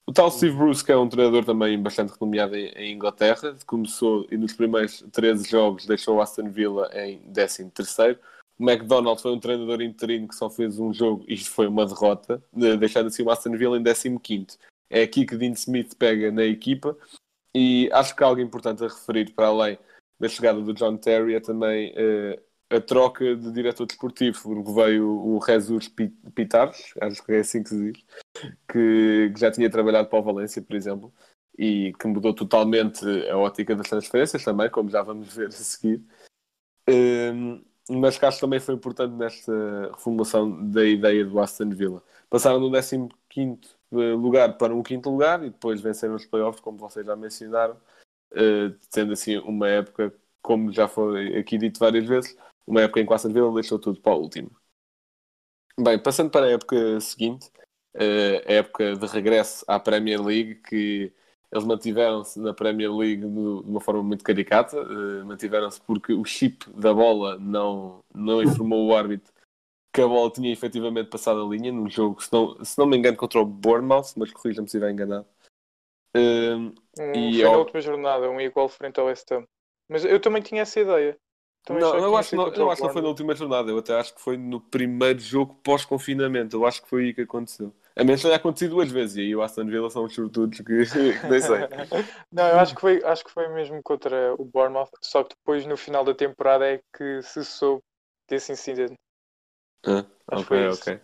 O 0.09 0.11
tal 0.11 0.31
Steve 0.31 0.55
Bruce, 0.55 0.83
que 0.83 0.91
é 0.91 0.97
um 0.97 1.07
treinador 1.07 1.45
também 1.45 1.79
bastante 1.79 2.13
renomeado 2.13 2.55
em, 2.55 2.93
Inglaterra, 2.93 3.55
começou 3.65 4.25
e 4.31 4.37
nos 4.37 4.53
primeiros 4.53 5.03
13 5.11 5.47
jogos 5.47 5.85
deixou 5.85 6.17
o 6.17 6.21
Aston 6.21 6.49
Villa 6.49 6.89
em 6.93 7.19
13 7.31 7.69
terceiro. 7.69 8.19
O 8.59 8.69
McDonald 8.69 9.21
foi 9.21 9.31
um 9.31 9.39
treinador 9.39 9.81
interino 9.81 10.27
que 10.27 10.35
só 10.35 10.49
fez 10.49 10.79
um 10.79 10.91
jogo 10.91 11.23
e 11.27 11.37
foi 11.37 11.67
uma 11.67 11.85
derrota, 11.85 12.43
deixando 12.51 13.07
assim 13.07 13.23
o 13.23 13.29
Aston 13.29 13.55
Villa 13.55 13.77
em 13.77 13.83
15 13.83 14.57
É 14.89 15.03
aqui 15.03 15.25
que 15.25 15.37
Dean 15.37 15.51
Smith 15.51 15.95
pega 15.95 16.31
na 16.31 16.43
equipa 16.43 16.97
e 17.53 17.89
acho 17.93 18.15
que 18.15 18.23
algo 18.23 18.41
importante 18.41 18.83
a 18.83 18.87
referir 18.87 19.33
para 19.33 19.47
além 19.47 19.77
da 20.19 20.27
chegada 20.27 20.61
do 20.61 20.73
John 20.73 20.97
Terry 20.97 21.35
é 21.35 21.39
também 21.39 21.93
uh, 21.93 22.41
a 22.69 22.79
troca 22.79 23.35
de 23.35 23.51
diretor 23.51 23.85
desportivo, 23.85 24.41
porque 24.41 24.71
veio 24.71 25.07
o 25.07 25.39
Jesus 25.43 25.87
Pitares, 26.35 26.93
acho 27.01 27.23
que 27.23 27.31
é 27.31 27.39
assim 27.39 27.63
que 27.63 27.69
se 27.69 27.91
diz, 27.91 28.05
que, 28.67 29.31
que 29.33 29.39
já 29.39 29.49
tinha 29.49 29.69
trabalhado 29.69 30.09
para 30.09 30.19
o 30.19 30.23
Valência, 30.23 30.61
por 30.61 30.75
exemplo, 30.75 31.13
e 31.57 31.93
que 31.99 32.07
mudou 32.07 32.33
totalmente 32.33 33.03
a 33.29 33.37
ótica 33.37 33.75
das 33.75 33.89
transferências 33.89 34.43
também, 34.43 34.69
como 34.69 34.89
já 34.89 35.01
vamos 35.01 35.33
ver 35.33 35.47
a 35.47 35.51
seguir. 35.51 36.03
Um, 36.87 37.63
mas 37.89 38.17
que 38.19 38.25
acho 38.25 38.37
que 38.37 38.41
também 38.41 38.59
foi 38.59 38.75
importante 38.75 39.13
nesta 39.15 39.89
reformulação 39.91 40.69
da 40.69 40.85
ideia 40.85 41.25
do 41.25 41.39
Aston 41.39 41.69
Villa. 41.69 42.03
Passaram 42.29 42.59
do 42.59 42.71
15 43.29 43.59
lugar 43.91 44.57
para 44.57 44.73
um 44.73 44.83
quinto 44.83 45.09
lugar 45.09 45.43
e 45.43 45.49
depois 45.49 45.81
venceram 45.81 46.15
os 46.15 46.25
playoffs, 46.25 46.61
como 46.61 46.77
vocês 46.77 47.05
já 47.05 47.15
mencionaram, 47.15 47.75
uh, 48.33 48.71
tendo 48.91 49.13
assim 49.13 49.37
uma 49.37 49.67
época, 49.67 50.13
como 50.41 50.71
já 50.71 50.87
foi 50.87 51.37
aqui 51.37 51.57
dito 51.57 51.79
várias 51.79 52.05
vezes, 52.05 52.37
uma 52.65 52.81
época 52.81 52.99
em 52.99 53.05
que 53.05 53.11
o 53.11 53.15
Aston 53.15 53.33
Villa 53.33 53.53
deixou 53.53 53.79
tudo 53.79 53.99
para 53.99 54.13
o 54.13 54.21
último. 54.21 54.51
Bem, 55.79 55.97
passando 55.97 56.29
para 56.29 56.45
a 56.45 56.51
época 56.51 56.99
seguinte, 56.99 57.49
uh, 57.95 58.47
a 58.47 58.51
época 58.53 58.95
de 58.95 59.07
regresso 59.07 59.63
à 59.67 59.79
Premier 59.79 60.21
League, 60.21 60.55
que 60.55 61.11
eles 61.51 61.65
mantiveram-se 61.65 62.39
na 62.39 62.53
Premier 62.53 62.93
League 62.93 63.21
de 63.21 63.25
uma 63.25 63.81
forma 63.81 64.03
muito 64.03 64.23
caricata, 64.23 64.79
uh, 64.79 65.25
mantiveram-se 65.25 65.81
porque 65.81 66.13
o 66.13 66.23
chip 66.23 66.69
da 66.71 66.93
bola 66.93 67.39
não, 67.39 68.03
não 68.13 68.43
informou 68.43 68.87
o 68.87 68.95
árbitro 68.95 69.33
que 69.99 70.05
a 70.05 70.07
bola 70.07 70.31
tinha 70.31 70.51
efetivamente 70.51 71.09
passado 71.09 71.41
a 71.41 71.49
linha 71.49 71.71
num 71.71 71.89
jogo, 71.89 72.23
se 72.23 72.31
não, 72.31 72.63
se 72.63 72.77
não 72.77 72.85
me 72.85 72.97
engano, 72.97 73.17
contra 73.17 73.39
o 73.39 73.45
Bournemouth, 73.45 74.13
mas 74.15 74.31
corrija-me 74.31 74.67
se 74.69 74.77
estiver 74.77 74.91
enganado. 74.91 75.27
Uh, 76.15 76.73
e 77.15 77.41
foi 77.41 77.51
na 77.51 77.57
última 77.57 77.81
jornada, 77.81 78.29
um 78.29 78.39
igual 78.39 78.69
frente 78.69 78.99
ao 78.99 79.07
West 79.07 79.29
Ham. 79.31 79.43
Mas 79.89 80.05
eu 80.05 80.19
também 80.19 80.41
tinha 80.41 80.61
essa 80.61 80.79
ideia. 80.79 81.17
Também 81.65 81.83
não, 81.83 81.97
eu 81.97 82.15
acho, 82.15 82.35
não, 82.35 82.47
eu 82.47 82.71
acho 82.71 82.81
que 82.81 82.87
não 82.87 82.93
foi 82.93 83.01
na 83.01 83.07
última 83.09 83.35
jornada, 83.35 83.69
eu 83.69 83.77
até 83.77 83.93
acho 83.93 84.15
que 84.15 84.21
foi 84.21 84.37
no 84.37 84.61
primeiro 84.61 85.19
jogo 85.19 85.53
pós-confinamento. 85.61 86.55
Eu 86.55 86.65
acho 86.65 86.81
que 86.81 86.89
foi 86.89 87.05
aí 87.05 87.13
que 87.13 87.21
aconteceu. 87.21 87.73
A 87.95 88.03
menos 88.03 88.21
tenha 88.21 88.35
acontecido 88.35 88.71
duas 88.71 88.89
vezes, 88.89 89.17
e 89.17 89.21
aí 89.21 89.35
o 89.35 89.41
Aston 89.41 89.65
Villa 89.65 89.89
são 89.89 90.05
os 90.05 90.15
sortudos 90.15 90.59
que, 90.59 90.63
que 90.63 90.73
nem 91.29 91.41
sei. 91.41 91.59
não, 92.31 92.47
eu 92.47 92.59
acho 92.59 92.73
que, 92.73 92.81
foi, 92.81 93.03
acho 93.03 93.25
que 93.25 93.31
foi 93.31 93.49
mesmo 93.49 93.83
contra 93.83 94.33
o 94.35 94.45
Bournemouth, 94.45 94.89
só 95.01 95.23
que 95.23 95.35
depois 95.35 95.65
no 95.65 95.75
final 95.75 96.05
da 96.05 96.15
temporada 96.15 96.65
é 96.65 96.79
que 96.95 97.21
se 97.21 97.43
soube 97.43 97.83
desse 98.29 98.53
incidente. 98.53 98.95
Ah, 99.85 100.05
ok, 100.27 100.51
ok. 100.73 101.01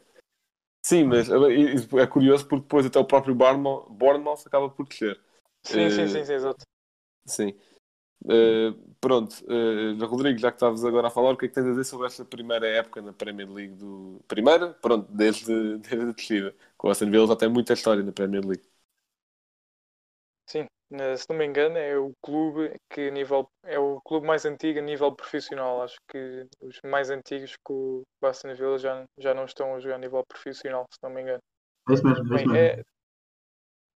Sim, 0.85 1.05
mas 1.05 1.27
é 1.29 2.07
curioso 2.07 2.47
porque 2.47 2.61
depois 2.61 2.85
até 2.85 2.99
o 2.99 3.05
próprio 3.05 3.33
Bournemouth, 3.33 3.87
Bournemouth 3.89 4.43
acaba 4.45 4.69
por 4.69 4.87
descer. 4.87 5.19
Sim, 5.63 5.87
uh, 5.87 5.91
sim, 5.91 6.07
sim, 6.07 6.25
sim, 6.25 6.33
exato. 6.33 6.63
Sim. 7.25 7.55
Uh, 8.23 8.73
pronto, 9.01 9.43
uh, 9.45 10.05
Rodrigo, 10.05 10.37
já 10.37 10.51
que 10.51 10.57
estavas 10.57 10.85
agora 10.85 11.07
a 11.07 11.11
falar, 11.11 11.31
o 11.31 11.37
que 11.37 11.45
é 11.45 11.47
que 11.47 11.55
tens 11.55 11.65
a 11.65 11.69
dizer 11.71 11.83
sobre 11.85 12.07
esta 12.07 12.23
primeira 12.23 12.67
época 12.67 13.01
na 13.01 13.13
Premier 13.13 13.49
League 13.51 13.73
do. 13.75 14.21
Primeira? 14.27 14.73
Pronto, 14.75 15.11
desde, 15.11 15.77
desde 15.79 16.09
a 16.09 16.11
descida. 16.11 16.55
Com 16.77 16.87
o 16.87 16.91
Aston 16.91 17.09
Villa 17.09 17.27
já 17.27 17.35
tem 17.35 17.49
muita 17.49 17.73
história 17.73 18.03
na 18.03 18.11
Premier 18.11 18.45
League. 18.45 18.63
Sim, 20.47 20.67
se 21.17 21.25
não 21.29 21.37
me 21.37 21.45
engano, 21.45 21.77
é 21.77 21.97
o 21.97 22.11
clube 22.21 22.75
que 22.89 23.09
nível 23.11 23.49
é 23.63 23.79
o 23.79 23.99
clube 24.01 24.27
mais 24.27 24.45
antigo 24.45 24.79
a 24.79 24.81
nível 24.81 25.11
profissional. 25.15 25.81
Acho 25.81 25.97
que 26.09 26.45
os 26.61 26.79
mais 26.83 27.09
antigos 27.09 27.55
que 27.55 27.73
o 27.73 28.03
Aston 28.23 28.53
Villa 28.55 28.77
já, 28.77 29.03
já 29.17 29.33
não 29.33 29.45
estão 29.45 29.75
a 29.75 29.79
jogar 29.79 29.95
a 29.95 29.99
nível 29.99 30.23
profissional, 30.27 30.85
se 30.91 30.99
não 31.01 31.09
me 31.09 31.21
engano. 31.21 31.39
É 31.89 31.93
isso 31.93 32.05
mesmo, 32.05 32.19
é 32.19 32.23
isso 32.23 32.49
mesmo. 32.49 32.55
É, 32.55 32.83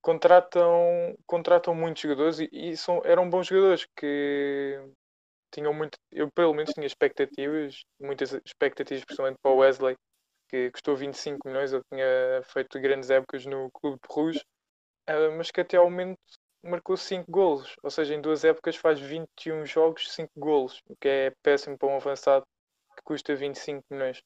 contratam, 0.01 1.15
contratam 1.25 1.75
muitos 1.75 2.01
jogadores 2.01 2.39
e, 2.39 2.49
e 2.51 2.77
são, 2.77 3.01
eram 3.05 3.29
bons 3.29 3.47
jogadores 3.47 3.85
que 3.97 4.79
tinham 5.53 5.73
muito. 5.73 5.97
Eu, 6.11 6.29
pelo 6.31 6.53
menos, 6.53 6.73
tinha 6.73 6.85
expectativas, 6.85 7.83
muitas 7.99 8.33
expectativas, 8.45 9.03
principalmente 9.05 9.37
para 9.41 9.51
o 9.51 9.57
Wesley, 9.57 9.95
que 10.49 10.71
custou 10.71 10.95
25 10.95 11.47
milhões. 11.47 11.73
Ele 11.73 11.83
tinha 11.91 12.41
feito 12.45 12.79
grandes 12.79 13.09
épocas 13.09 13.45
no 13.45 13.69
Clube 13.71 13.97
de 13.97 14.13
Rouge, 14.13 14.41
uh, 15.09 15.37
mas 15.37 15.51
que 15.51 15.61
até 15.61 15.77
ao 15.77 15.89
momento 15.89 16.17
marcou 16.63 16.97
5 16.97 17.29
golos. 17.31 17.75
Ou 17.83 17.89
seja, 17.89 18.13
em 18.15 18.21
duas 18.21 18.43
épocas 18.43 18.75
faz 18.75 18.99
21 18.99 19.65
jogos, 19.65 20.11
5 20.11 20.31
golos, 20.37 20.81
o 20.87 20.95
que 20.95 21.07
é 21.07 21.33
péssimo 21.41 21.77
para 21.77 21.89
um 21.89 21.95
avançado 21.95 22.45
que 22.95 23.03
custa 23.03 23.35
25 23.35 23.83
milhões. 23.89 24.21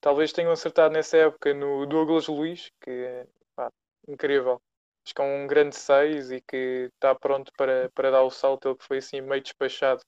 Talvez 0.00 0.32
tenham 0.32 0.52
acertado 0.52 0.94
nessa 0.94 1.16
época 1.16 1.54
no 1.54 1.86
Douglas 1.86 2.28
Luiz, 2.28 2.70
que 2.80 3.26
pá, 3.56 3.70
incrível 4.08 4.60
acho 5.04 5.14
que 5.14 5.22
é 5.22 5.24
um 5.24 5.46
grande 5.46 5.76
6 5.76 6.32
e 6.32 6.40
que 6.40 6.90
está 6.94 7.14
pronto 7.14 7.52
para, 7.56 7.90
para 7.94 8.10
dar 8.10 8.22
o 8.22 8.30
salto. 8.30 8.68
Ele 8.68 8.76
que 8.76 8.84
foi 8.84 8.98
assim 8.98 9.20
meio 9.20 9.42
despachado. 9.42 10.00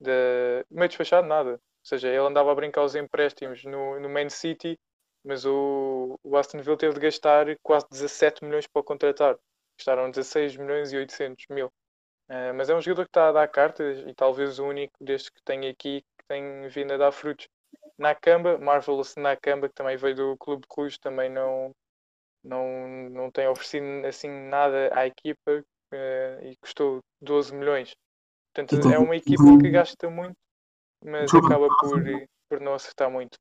De... 0.00 0.64
Meio 0.70 0.88
despachado, 0.88 1.26
nada. 1.26 1.52
Ou 1.52 1.58
seja, 1.84 2.08
ele 2.08 2.18
andava 2.18 2.50
a 2.52 2.54
brincar 2.54 2.82
os 2.84 2.94
empréstimos 2.94 3.64
no, 3.64 3.98
no 4.00 4.08
Man 4.08 4.28
City, 4.28 4.78
mas 5.24 5.46
o, 5.46 6.18
o 6.22 6.36
Aston 6.36 6.60
Villa 6.60 6.76
teve 6.76 6.94
de 6.94 7.00
gastar 7.00 7.46
quase 7.62 7.86
17 7.90 8.44
milhões 8.44 8.66
para 8.66 8.80
o 8.80 8.84
contratar. 8.84 9.38
Gastaram 9.80 10.10
16 10.10 10.56
milhões 10.56 10.92
e 10.92 10.98
800 10.98 11.46
mil. 11.48 11.66
Uh, 12.28 12.52
mas 12.54 12.68
é 12.68 12.74
um 12.74 12.82
jogador 12.82 13.04
que 13.04 13.10
está 13.10 13.28
a 13.30 13.32
dar 13.32 13.48
cartas 13.48 14.04
e 14.06 14.14
talvez 14.14 14.58
o 14.58 14.66
único 14.66 14.92
destes 15.00 15.30
que 15.30 15.42
tem 15.42 15.66
aqui 15.68 16.02
que 16.02 16.24
tem 16.28 16.68
vindo 16.68 16.92
a 16.92 16.98
dar 16.98 17.12
frutos. 17.12 17.48
Nakamba, 17.98 18.58
Marvelous 18.58 19.16
Nakamba, 19.16 19.68
que 19.68 19.74
também 19.74 19.96
veio 19.96 20.14
do 20.14 20.36
Clube 20.36 20.66
Cruz, 20.68 20.98
também 20.98 21.30
não, 21.30 21.74
não, 22.44 23.08
não 23.10 23.30
tem 23.30 23.48
oferecido 23.48 24.06
assim 24.06 24.28
nada 24.28 24.90
à 24.94 25.06
equipa 25.06 25.50
uh, 25.50 26.46
e 26.46 26.56
custou 26.60 27.00
12 27.22 27.54
milhões. 27.54 27.92
Portanto, 28.52 28.78
então, 28.78 28.92
é 28.92 28.98
uma 28.98 29.16
equipa 29.16 29.42
que 29.60 29.70
gasta 29.70 30.10
muito, 30.10 30.36
mas 31.02 31.32
acaba 31.32 31.68
por, 31.80 32.02
por 32.48 32.60
não 32.60 32.74
acertar 32.74 33.10
muito. 33.10 33.38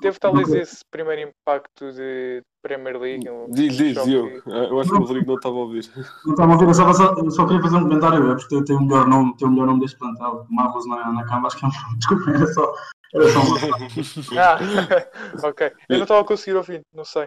Teve 0.00 0.18
talvez 0.18 0.48
esse 0.50 0.84
primeiro 0.90 1.30
impacto 1.30 1.92
de 1.92 2.42
Premier 2.62 2.98
League. 2.98 3.28
Um 3.28 3.50
diz, 3.50 3.76
diz, 3.76 4.02
Diogo. 4.04 4.42
Que... 4.42 4.50
Eu 4.50 4.80
acho 4.80 4.90
que 4.90 4.96
o 4.96 5.00
Rodrigo 5.00 5.26
não 5.26 5.34
estava 5.34 5.56
a 5.56 5.58
ouvir. 5.58 5.90
Não 6.24 6.32
estava 6.32 6.52
a 6.52 6.54
ouvir, 6.54 6.68
eu 6.68 6.74
só, 6.74 6.92
só, 6.92 7.30
só, 7.30 7.46
queria 7.46 7.62
fazer 7.62 7.76
um 7.76 7.82
comentário, 7.82 8.30
é 8.30 8.34
porque 8.34 8.64
tem 8.64 8.76
o 8.76 8.82
melhor 8.82 9.08
nome, 9.08 9.36
tem 9.36 9.48
o 9.48 9.50
melhor 9.50 9.66
nome 9.66 9.80
deste 9.80 9.98
plantel. 9.98 10.46
Marlos 10.50 10.86
na, 10.86 11.12
na 11.12 11.24
cama, 11.26 11.48
acho 11.48 11.58
que 11.58 11.64
é 11.64 11.68
um. 11.68 11.70
Desculpa, 11.98 12.30
era 12.30 12.46
só. 12.46 12.74
Era 13.14 13.28
só 13.28 13.40
um... 13.40 14.38
ah, 14.38 15.48
ok. 15.48 15.72
Eu 15.88 15.96
não 15.96 16.02
estava 16.02 16.20
a 16.20 16.24
conseguir 16.24 16.56
ouvir, 16.56 16.80
não 16.94 17.04
sei. 17.04 17.26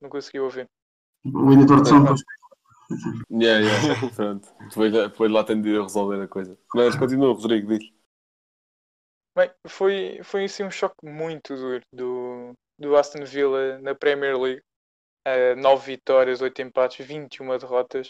Não 0.00 0.08
consegui 0.08 0.40
ouvir. 0.40 0.66
O 1.24 1.52
editor 1.52 1.82
de 1.82 1.88
som 1.88 2.04
Yeah, 3.30 3.66
yeah. 3.66 4.10
Pronto. 4.14 4.48
Depois, 4.68 4.92
depois 4.92 5.30
lá 5.30 5.42
tem 5.42 5.60
de 5.60 5.80
resolver 5.80 6.22
a 6.22 6.28
coisa. 6.28 6.56
Mas 6.74 6.94
continua, 6.94 7.34
Rodrigo, 7.34 7.76
diz. 7.76 7.95
Bem, 9.36 9.50
foi, 9.66 10.20
foi 10.22 10.44
assim 10.44 10.64
um 10.64 10.70
choque 10.70 11.04
muito 11.04 11.54
duro 11.54 11.82
do, 11.92 12.54
do 12.78 12.96
Aston 12.96 13.22
Villa 13.22 13.78
na 13.80 13.94
Premier 13.94 14.34
League. 14.40 14.62
Uh, 15.28 15.54
9 15.60 15.84
vitórias, 15.84 16.40
8 16.40 16.62
empates, 16.62 17.04
21 17.04 17.58
derrotas. 17.58 18.08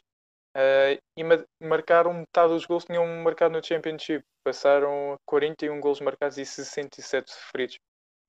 Uh, 0.56 1.02
e 1.16 1.24
marcaram 1.60 2.12
metade 2.12 2.52
dos 2.52 2.64
gols 2.64 2.84
que 2.84 2.92
tinham 2.92 3.04
marcado 3.24 3.54
no 3.54 3.64
Championship. 3.64 4.24
Passaram 4.44 5.16
41 5.26 5.80
gols 5.80 6.00
marcados 6.00 6.38
e 6.38 6.46
67 6.46 7.32
sofridos 7.32 7.78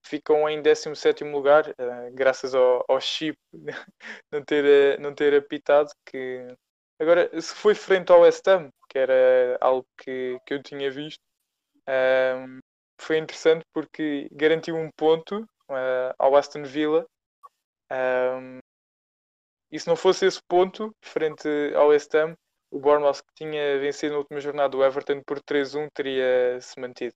ficam 0.04 0.50
em 0.50 0.62
17 0.62 1.24
lugar, 1.25 1.70
uh, 1.70 2.13
graças 2.13 2.56
ao, 2.56 2.84
ao 2.88 3.00
chip 3.01 3.38
não, 4.32 4.44
ter, 4.44 5.00
não 5.00 5.13
ter 5.13 5.36
apitado. 5.36 5.92
Que... 6.06 6.48
Agora, 7.00 7.30
se 7.39 7.54
foi 7.54 7.75
frente 7.75 8.12
ao 8.12 8.22
West 8.22 8.48
Ham, 8.48 8.70
que 8.89 8.98
era 8.98 9.58
algo 9.62 9.86
que, 10.00 10.39
que 10.46 10.54
eu 10.54 10.63
tinha 10.63 10.89
visto, 10.89 11.22
uh, 11.88 12.60
foi 13.00 13.18
interessante 13.18 13.66
porque 13.74 14.27
garantiu 14.32 14.75
um 14.75 14.89
ponto 14.92 15.42
uh, 15.70 16.13
ao 16.18 16.36
Aston 16.36 16.63
Villa. 16.63 17.06
Um, 17.92 18.60
e 19.72 19.80
se 19.80 19.88
não 19.88 19.96
fosse 19.96 20.25
esse 20.25 20.42
ponto, 20.48 20.96
frente 21.04 21.48
ao 21.75 21.89
West 21.89 22.13
Ham, 22.16 22.36
o 22.72 22.80
Bournemouth 22.80 23.22
que 23.22 23.34
tinha 23.36 23.80
vencido 23.80 24.13
na 24.13 24.20
última 24.20 24.39
jornada 24.39 24.75
o 24.77 24.84
Everton 24.84 25.22
por 25.25 25.42
3-1 25.42 25.88
teria 25.94 26.60
se 26.62 26.80
mantido. 26.80 27.13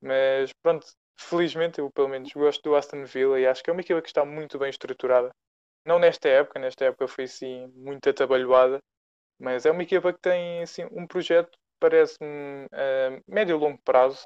Mas 0.00 0.52
pronto, 0.62 0.86
felizmente 1.18 1.80
eu 1.80 1.90
pelo 1.92 2.08
menos 2.08 2.32
gosto 2.32 2.62
do 2.62 2.76
Aston 2.76 3.04
Villa 3.04 3.40
e 3.40 3.46
acho 3.46 3.62
que 3.62 3.70
é 3.70 3.72
uma 3.72 3.82
equipa 3.82 4.02
que 4.02 4.08
está 4.08 4.24
muito 4.24 4.58
bem 4.58 4.70
estruturada. 4.70 5.30
Não 5.86 5.98
nesta 5.98 6.28
época, 6.28 6.58
nesta 6.60 6.86
época 6.86 7.08
foi 7.08 7.24
assim 7.24 7.66
muito 7.74 8.08
atabalhoada, 8.08 8.80
Mas 9.38 9.66
é 9.66 9.70
uma 9.70 9.82
equipa 9.82 10.12
que 10.12 10.20
tem 10.20 10.62
assim, 10.62 10.84
um 10.92 11.06
projeto, 11.06 11.50
parece-me, 11.80 12.66
a 12.72 13.20
médio 13.28 13.56
e 13.56 13.60
longo 13.60 13.78
prazo, 13.84 14.24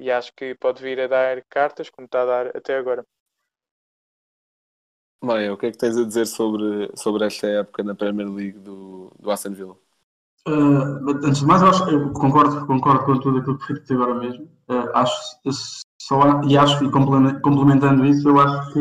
e 0.00 0.10
acho 0.10 0.32
que 0.34 0.54
pode 0.54 0.82
vir 0.82 1.00
a 1.00 1.06
dar 1.06 1.42
cartas, 1.44 1.90
como 1.90 2.06
está 2.06 2.22
a 2.22 2.26
dar 2.26 2.56
até 2.56 2.76
agora. 2.76 3.04
Maia, 5.22 5.52
o 5.52 5.56
que 5.56 5.66
é 5.66 5.72
que 5.72 5.78
tens 5.78 5.96
a 5.96 6.04
dizer 6.04 6.26
sobre, 6.26 6.90
sobre 6.94 7.26
esta 7.26 7.46
época 7.46 7.82
na 7.82 7.94
Premier 7.94 8.28
League 8.28 8.58
do, 8.58 9.12
do 9.18 9.30
Aston 9.30 9.52
Villa? 9.52 9.76
Uh, 10.46 11.10
antes 11.24 11.40
de 11.40 11.46
mais, 11.46 11.60
eu, 11.60 11.68
acho, 11.68 11.90
eu 11.90 12.12
concordo, 12.12 12.66
concordo 12.66 13.04
com 13.04 13.18
tudo 13.18 13.38
aquilo 13.38 13.58
que 13.58 13.66
foi 13.66 13.74
dito 13.80 13.94
agora 13.94 14.14
mesmo. 14.14 14.44
Uh, 14.68 14.90
acho, 14.94 15.38
só, 16.00 16.40
e 16.48 16.56
acho, 16.56 16.84
e 16.84 16.90
complementando 16.90 18.06
isso, 18.06 18.28
eu 18.28 18.38
acho 18.40 18.72
que 18.72 18.78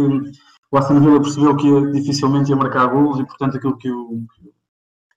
o 0.72 0.78
Aston 0.78 1.00
Villa 1.00 1.22
percebeu 1.22 1.58
que 1.58 1.68
ia, 1.68 1.92
dificilmente 1.92 2.52
ia 2.52 2.56
marcar 2.56 2.88
golos 2.88 3.20
e, 3.20 3.26
portanto, 3.26 3.58
aquilo 3.58 3.78
que 3.78 3.90
o, 3.90 4.26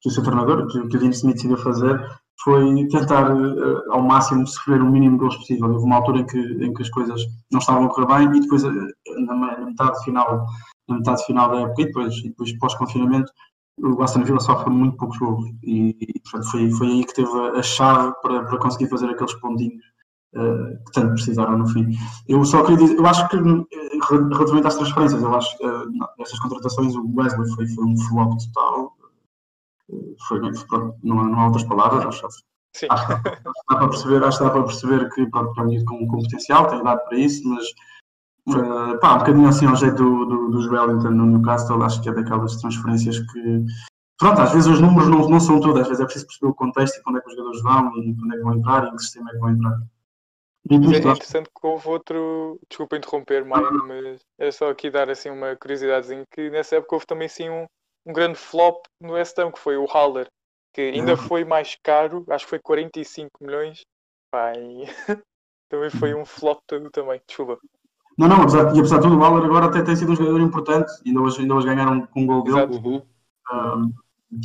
que 0.00 0.08
o 0.08 0.10
seu 0.10 0.22
treinador, 0.22 0.66
que, 0.68 0.88
que 0.88 0.96
o 0.96 1.00
Dean 1.00 1.10
Smith 1.10 1.34
decidiu 1.34 1.58
fazer, 1.58 2.00
foi 2.42 2.88
tentar 2.88 3.34
uh, 3.34 3.92
ao 3.92 4.02
máximo 4.02 4.46
sofrer 4.46 4.80
o 4.80 4.90
mínimo 4.90 5.16
de 5.16 5.20
gols 5.20 5.36
possível. 5.36 5.70
Houve 5.70 5.84
uma 5.84 5.96
altura 5.96 6.20
em 6.20 6.26
que, 6.26 6.38
em 6.38 6.72
que 6.72 6.82
as 6.82 6.90
coisas 6.90 7.20
não 7.50 7.60
estavam 7.60 7.84
a 7.84 7.88
correr 7.88 8.06
bem 8.06 8.36
e 8.36 8.40
depois, 8.40 8.62
na, 8.62 9.34
na 9.34 9.66
metade 9.66 10.02
final 10.04 10.46
na 10.90 10.98
metade 10.98 11.24
final 11.24 11.50
da 11.50 11.60
época 11.60 11.82
e 11.82 11.86
depois, 11.86 12.22
depois 12.22 12.58
pós-confinamento, 12.58 13.32
o 13.78 14.02
Aston 14.02 14.24
Villa 14.24 14.40
sofre 14.40 14.70
muito 14.70 14.96
poucos 14.96 15.18
gols 15.18 15.44
e, 15.62 15.96
e 16.00 16.20
portanto, 16.20 16.50
foi, 16.50 16.70
foi 16.72 16.86
aí 16.88 17.04
que 17.04 17.14
teve 17.14 17.30
a 17.30 17.62
chave 17.62 18.12
para, 18.20 18.44
para 18.44 18.58
conseguir 18.58 18.90
fazer 18.90 19.08
aqueles 19.08 19.32
pontinhos 19.40 19.82
uh, 20.34 20.84
que 20.84 20.92
tanto 20.92 21.12
precisaram 21.12 21.56
no 21.56 21.66
fim. 21.68 21.86
Eu 22.28 22.44
só 22.44 22.62
queria 22.62 22.78
dizer, 22.78 22.98
eu 22.98 23.06
acho 23.06 23.26
que 23.28 23.36
eh, 23.36 23.98
relativamente 24.32 24.66
às 24.66 24.76
transferências, 24.76 25.22
eu 25.22 25.34
acho 25.34 25.56
que 25.56 25.66
uh, 25.66 26.42
contratações 26.42 26.94
o 26.94 27.10
Wesley 27.16 27.48
foi, 27.54 27.66
foi 27.68 27.84
um 27.84 27.96
flop 27.96 28.34
total. 28.52 28.92
Foi, 30.28 30.40
pronto, 30.68 30.96
não, 31.02 31.24
não 31.24 31.40
há 31.40 31.46
outras 31.46 31.64
palavras, 31.64 32.04
acho, 32.04 32.28
Sim. 32.74 32.86
acho, 32.90 33.06
que 33.06 33.14
dá 33.14 33.76
para 33.76 33.88
perceber, 33.88 34.24
acho 34.24 34.38
que 34.38 34.44
dá 34.44 34.50
para 34.50 34.64
perceber 34.64 35.10
que 35.10 35.26
pronto, 35.26 35.60
é 35.60 35.64
um 35.64 35.66
miúdo 35.66 35.84
com, 35.84 36.06
com 36.06 36.22
potencial, 36.22 36.68
tem 36.68 36.80
idade 36.80 37.04
para 37.04 37.18
isso, 37.18 37.48
mas 37.48 37.64
Uh, 38.48 38.98
pá, 39.00 39.14
um 39.14 39.18
bocadinho 39.18 39.48
assim 39.48 39.66
ao 39.66 39.76
jeito 39.76 39.96
do, 39.96 40.24
do, 40.24 40.50
dos 40.50 40.66
Wellington 40.66 41.10
no 41.10 41.26
Newcastle, 41.26 41.82
acho 41.82 42.02
que 42.02 42.08
é 42.08 42.12
daquelas 42.12 42.56
transferências 42.56 43.18
que. 43.18 43.64
Pronto, 44.18 44.40
às 44.40 44.52
vezes 44.52 44.66
os 44.66 44.80
números 44.80 45.08
não, 45.08 45.28
não 45.28 45.40
são 45.40 45.60
tudo, 45.60 45.80
às 45.80 45.86
vezes 45.86 46.00
é 46.00 46.04
preciso 46.04 46.26
perceber 46.26 46.50
o 46.50 46.54
contexto 46.54 46.98
e 46.98 47.02
quando 47.02 47.18
é 47.18 47.20
que 47.20 47.28
os 47.28 47.34
jogadores 47.34 47.62
vão 47.62 47.96
e 47.98 48.14
quando 48.14 48.34
é 48.34 48.36
que 48.36 48.42
vão 48.42 48.54
entrar 48.54 48.84
e 48.84 48.88
em 48.88 48.96
que 48.96 49.02
sistema 49.02 49.30
é 49.30 49.32
que 49.32 49.38
vão 49.38 49.50
entrar. 49.50 49.78
E 50.70 50.74
é 50.74 50.98
interessante 50.98 51.48
que 51.48 51.66
houve 51.66 51.88
outro, 51.88 52.60
desculpa 52.68 52.96
interromper, 52.96 53.44
Maia, 53.46 53.70
mas 53.70 54.20
é 54.38 54.50
só 54.50 54.70
aqui 54.70 54.90
dar 54.90 55.08
assim 55.08 55.30
uma 55.30 55.56
curiosidadezinha 55.56 56.24
que 56.30 56.50
nessa 56.50 56.76
época 56.76 56.96
houve 56.96 57.06
também 57.06 57.28
sim 57.28 57.48
um, 57.48 57.66
um 58.10 58.12
grande 58.12 58.36
flop 58.36 58.84
no 59.00 59.12
West 59.12 59.38
Ham, 59.38 59.52
que 59.52 59.58
foi 59.58 59.76
o 59.76 59.86
Haller, 59.86 60.26
que 60.74 60.80
ainda 60.80 61.16
foi 61.16 61.44
mais 61.44 61.76
caro, 61.82 62.24
acho 62.28 62.44
que 62.44 62.50
foi 62.50 62.58
45 62.58 63.30
milhões, 63.40 63.82
e 64.34 64.84
também 65.70 65.90
foi 65.90 66.14
um 66.14 66.24
flop 66.24 66.58
todo 66.66 66.90
também, 66.90 67.20
desculpa. 67.26 67.58
Não, 68.18 68.28
não, 68.28 68.42
apesar, 68.42 68.74
e 68.74 68.78
apesar 68.78 68.98
de 68.98 69.02
tudo, 69.04 69.16
o 69.16 69.20
Waller 69.20 69.44
agora 69.44 69.66
até 69.66 69.82
tem 69.82 69.96
sido 69.96 70.12
um 70.12 70.16
jogador 70.16 70.40
importante, 70.40 70.90
ainda 71.06 71.20
hoje, 71.20 71.40
ainda 71.40 71.54
hoje 71.54 71.66
ganharam 71.66 72.06
com 72.06 72.22
um 72.22 72.26
gol 72.26 72.42
dele. 72.42 73.02
Uh, 73.52 73.92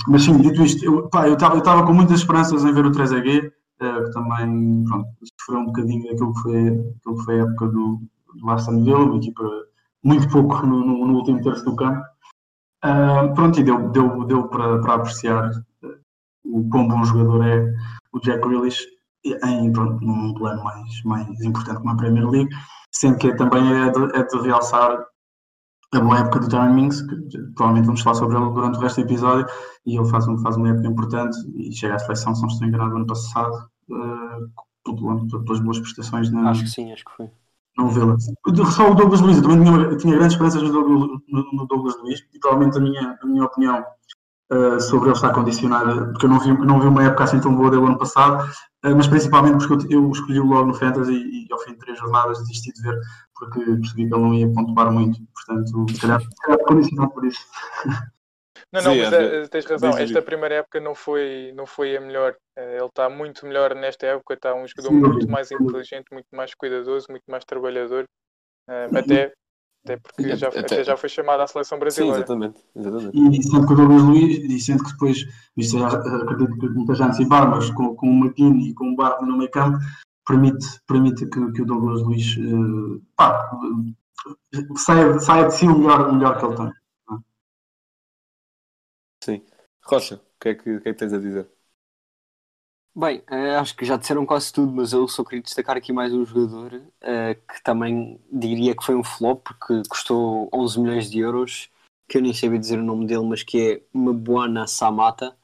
mas 0.07 0.23
sim, 0.23 0.37
dito 0.37 0.63
isto, 0.63 0.85
eu 0.85 1.09
estava 1.33 1.85
com 1.85 1.93
muitas 1.93 2.19
esperanças 2.19 2.63
em 2.63 2.73
ver 2.73 2.85
o 2.85 2.91
3AG, 2.91 3.47
uh, 3.47 4.05
que 4.05 4.11
também 4.11 4.85
pronto, 4.85 5.09
sofreu 5.39 5.61
um 5.61 5.65
bocadinho 5.65 6.03
daquilo 6.03 6.33
que 6.33 6.41
foi, 6.41 6.67
aquilo 6.67 7.17
que 7.17 7.23
foi 7.25 7.39
a 7.39 7.43
época 7.43 7.67
do, 7.67 8.01
do 8.35 8.49
Aston 8.49 8.83
Villa, 8.83 8.99
uma 8.99 9.17
equipa 9.17 9.43
muito 10.03 10.29
pouco 10.29 10.65
no, 10.65 10.85
no, 10.85 11.07
no 11.07 11.15
último 11.15 11.41
terço 11.41 11.65
do 11.65 11.75
campo. 11.75 12.01
Uh, 12.85 13.33
pronto, 13.33 13.59
e 13.59 13.63
deu, 13.63 13.89
deu, 13.89 14.25
deu 14.25 14.47
para, 14.47 14.79
para 14.79 14.93
apreciar 14.95 15.49
o 16.45 16.69
quão 16.69 16.87
bom 16.87 17.03
jogador 17.03 17.43
é 17.43 17.73
o 18.13 18.19
Jack 18.19 18.47
Grealish 18.47 18.85
em, 19.25 19.71
pronto, 19.71 20.05
num 20.05 20.33
plano 20.35 20.63
mais, 20.63 21.03
mais 21.03 21.41
importante 21.41 21.79
como 21.79 21.89
a 21.89 21.97
Premier 21.97 22.29
League 22.29 22.55
sendo 22.95 23.17
que 23.17 23.35
também 23.35 23.73
é 23.73 23.91
de, 23.91 24.17
é 24.17 24.23
de 24.23 24.37
realçar 24.39 25.05
a 25.93 25.99
boa 25.99 26.19
época 26.19 26.39
do 26.39 26.47
Darren 26.47 26.73
Mings, 26.73 27.01
que 27.01 27.15
provavelmente 27.55 27.85
vamos 27.85 28.01
falar 28.01 28.15
sobre 28.15 28.37
ele 28.37 28.49
durante 28.51 28.77
o 28.77 28.81
resto 28.81 29.01
do 29.01 29.07
episódio, 29.07 29.45
e 29.85 29.97
ele 29.97 30.09
faz, 30.09 30.25
faz 30.41 30.57
uma 30.57 30.69
época 30.69 30.87
importante 30.87 31.37
e 31.55 31.73
chega 31.73 31.95
à 31.95 31.99
seleção, 31.99 32.33
se 32.33 32.41
não 32.41 32.49
estou 32.49 32.67
enganado, 32.67 32.95
ano 32.95 33.07
passado, 33.07 33.69
uh, 33.89 35.43
pelas 35.43 35.59
boas 35.59 35.79
prestações 35.79 36.29
na. 36.31 36.49
Acho 36.49 36.63
que 36.63 36.69
sim, 36.69 36.91
acho 36.91 37.05
que 37.05 37.11
foi. 37.11 37.29
Não 37.77 37.89
vê-la. 37.89 38.15
Só 38.71 38.91
o 38.91 38.95
Douglas 38.95 39.21
Luiz, 39.21 39.37
eu 39.37 39.43
também 39.43 39.63
tinha, 39.63 39.97
tinha 39.97 40.15
grandes 40.15 40.33
esperanças 40.33 40.61
no 40.61 40.71
Douglas, 40.71 41.19
no, 41.27 41.67
Douglas 41.67 41.97
Luiz, 42.01 42.21
e 42.33 42.39
provavelmente 42.39 42.77
a 42.77 42.81
minha, 42.81 43.17
a 43.21 43.25
minha 43.25 43.43
opinião 43.43 43.85
uh, 44.51 44.79
sobre 44.79 45.09
ele 45.09 45.15
estar 45.15 45.33
condicionada, 45.33 46.07
porque 46.07 46.25
eu 46.25 46.29
não 46.29 46.39
vi, 46.39 46.53
não 46.53 46.79
vi 46.79 46.87
uma 46.87 47.03
época 47.03 47.25
assim 47.25 47.39
tão 47.39 47.53
boa 47.53 47.69
dele 47.69 47.85
ano 47.85 47.97
passado, 47.97 48.49
uh, 48.85 48.95
mas 48.95 49.07
principalmente 49.07 49.67
porque 49.67 49.93
eu, 49.93 50.03
eu 50.03 50.11
escolhi 50.11 50.39
logo 50.39 50.67
no 50.67 50.73
Fantasy 50.73 51.13
e, 51.13 51.47
e, 51.47 51.53
ao 51.53 51.59
fim 51.59 51.73
de 51.73 51.79
três 51.79 51.99
jornadas 51.99 52.39
desisti 52.39 52.71
de 52.71 52.81
ver, 52.81 52.97
porque 53.37 53.59
percebi 53.59 54.07
que 54.07 54.15
ele 54.15 54.23
não 54.23 54.33
ia 54.33 54.53
pontuar 54.53 54.89
muito, 54.91 55.19
portanto, 55.33 55.85
se 55.93 55.99
calhar, 55.99 56.21
se 56.21 56.41
calhar 56.43 56.59
condicionado 56.65 57.11
por 57.11 57.25
isso. 57.25 57.41
Não, 58.75 58.81
não, 58.81 58.93
Sim, 58.93 59.01
mas 59.03 59.13
é, 59.13 59.47
tens 59.47 59.65
razão. 59.65 59.97
Esta 59.97 60.21
primeira 60.21 60.55
época 60.55 60.79
não 60.79 60.93
foi, 60.93 61.53
não 61.55 61.65
foi 61.65 61.95
a 61.95 62.01
melhor. 62.01 62.35
Eh, 62.57 62.77
ele 62.77 62.85
está 62.85 63.09
muito 63.09 63.45
melhor 63.45 63.73
nesta 63.73 64.05
época. 64.05 64.33
Está 64.33 64.53
um 64.53 64.67
jogador 64.67 64.89
Sim, 64.89 65.13
muito 65.13 65.29
mais 65.29 65.51
inteligente, 65.51 66.07
muito 66.11 66.27
mais 66.33 66.53
cuidadoso, 66.53 67.07
muito 67.09 67.23
mais 67.29 67.45
trabalhador. 67.45 68.05
até 68.93 69.31
até 69.85 69.97
porque 69.97 70.35
já, 70.35 70.47
até, 70.47 70.59
até 70.61 70.83
já 70.83 70.97
foi 70.97 71.07
chamado 71.07 71.41
à 71.41 71.47
seleção 71.47 71.77
brasileira. 71.77 72.15
Sim, 72.15 72.19
exatamente. 72.23 72.59
exatamente. 72.75 73.37
E 73.37 73.43
sendo 73.43 73.67
que 73.67 73.73
o 73.73 73.75
Douglas 73.75 74.01
Luiz, 74.01 74.37
e 74.39 74.59
sendo 74.59 74.83
que 74.83 74.91
depois, 74.91 75.25
isto 75.55 75.77
já, 75.77 75.87
acredito 75.87 76.57
que 76.57 76.69
muita 76.69 76.95
gente 76.95 77.15
se 77.15 77.25
mas 77.27 77.69
com, 77.69 77.95
com 77.95 78.09
o 78.09 78.13
Martini 78.13 78.69
e 78.69 78.73
com 78.73 78.91
o 78.91 78.95
Barco 78.95 79.23
no 79.25 79.37
meio 79.37 79.51
campo, 79.51 79.77
permite, 80.25 80.65
permite 80.87 81.27
que, 81.27 81.51
que 81.51 81.61
o 81.61 81.65
Douglas 81.65 82.01
Luiz 82.01 82.35
uh, 82.37 82.99
pá, 83.15 83.47
saia, 84.75 85.19
saia 85.19 85.47
de 85.47 85.53
si 85.53 85.67
o 85.67 85.77
melhor, 85.77 86.09
o 86.09 86.15
melhor 86.15 86.39
que 86.39 86.45
ele 86.45 86.55
tem. 86.55 86.71
Rocha, 89.85 90.15
o 90.15 90.39
que, 90.39 90.49
é 90.49 90.55
que, 90.55 90.79
que 90.79 90.89
é 90.89 90.93
que 90.93 90.99
tens 90.99 91.13
a 91.13 91.19
dizer? 91.19 91.47
Bem, 92.97 93.19
uh, 93.29 93.59
acho 93.59 93.75
que 93.75 93.85
já 93.85 93.97
disseram 93.97 94.25
quase 94.25 94.51
tudo, 94.51 94.71
mas 94.71 94.93
eu 94.93 95.07
só 95.07 95.23
queria 95.23 95.43
destacar 95.43 95.77
aqui 95.77 95.91
mais 95.91 96.13
um 96.13 96.25
jogador 96.25 96.73
uh, 96.73 97.53
que 97.53 97.61
também 97.61 98.19
diria 98.31 98.75
que 98.75 98.83
foi 98.83 98.95
um 98.95 99.03
flop, 99.03 99.43
porque 99.43 99.83
custou 99.89 100.49
11 100.53 100.79
milhões 100.79 101.11
de 101.11 101.19
euros, 101.19 101.69
que 102.07 102.17
eu 102.17 102.21
nem 102.21 102.33
sabia 102.33 102.57
dizer 102.57 102.79
o 102.79 102.83
nome 102.83 103.05
dele, 103.05 103.25
mas 103.25 103.43
que 103.43 103.73
é 103.73 103.81
Mabuana 103.93 104.65
Samata. 104.65 105.35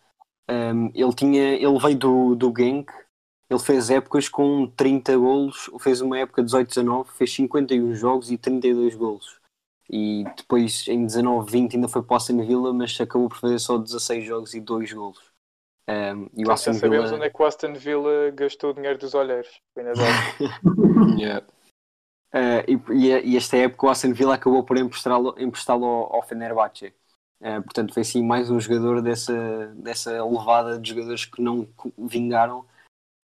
Um, 0.50 0.54
ehm, 0.54 0.92
ele, 0.96 1.14
tinha, 1.14 1.54
ele 1.56 1.80
veio 1.80 1.98
do, 1.98 2.36
do 2.36 2.54
Genk, 2.56 2.92
ele 3.50 3.60
fez 3.60 3.90
épocas 3.90 4.30
com 4.30 4.66
30 4.68 5.18
golos, 5.18 5.70
fez 5.82 6.00
uma 6.02 6.18
época 6.18 6.42
18-19, 6.42 7.08
fez 7.10 7.34
51 7.34 7.94
jogos 7.96 8.32
e 8.32 8.38
32 8.38 8.96
golos. 8.96 9.41
E 9.94 10.24
depois 10.38 10.88
em 10.88 11.06
19-20 11.06 11.76
ainda 11.76 11.88
foi 11.90 12.02
para 12.02 12.14
o 12.14 12.16
Aston 12.16 12.46
Villa, 12.46 12.74
mas 12.74 13.00
acabou 13.02 13.28
por 13.28 13.38
fazer 13.38 13.60
só 13.60 13.78
16 13.78 14.24
jogos 14.24 14.54
e 14.54 14.62
2 14.62 14.94
golos. 14.94 15.20
Um, 15.90 16.30
e 16.34 16.46
o 16.46 16.52
Aston 16.52 16.72
já 16.72 16.80
sabemos 16.80 17.06
Villa... 17.06 17.18
onde 17.18 17.26
é 17.26 17.30
que 17.30 17.42
o 17.42 17.46
Aston 17.46 17.74
Villa 17.74 18.32
gastou 18.32 18.70
o 18.70 18.74
dinheiro 18.74 18.98
dos 18.98 19.14
olheiros. 19.14 19.50
yeah. 21.20 21.46
Uh, 22.34 22.94
e, 22.94 23.08
e, 23.34 23.36
esta 23.36 23.58
época 23.58 23.88
o 23.88 23.90
Aston 23.90 24.14
Villa 24.14 24.36
acabou 24.36 24.64
por 24.64 24.78
emprestá-lo 24.78 25.36
emprestá 25.38 25.74
ao, 25.74 25.84
ao 25.84 26.24
Fenerbahçe. 26.24 26.94
Uh, 27.42 27.62
portanto, 27.62 27.94
foi 27.94 28.02
assim 28.02 28.24
mais 28.24 28.50
um 28.50 28.62
jogador 28.62 29.02
dessa, 29.02 29.74
dessa 29.76 30.24
levada 30.24 30.80
de 30.80 30.90
jogadores 30.90 31.26
que 31.26 31.42
não 31.42 31.68
vingaram. 31.98 32.66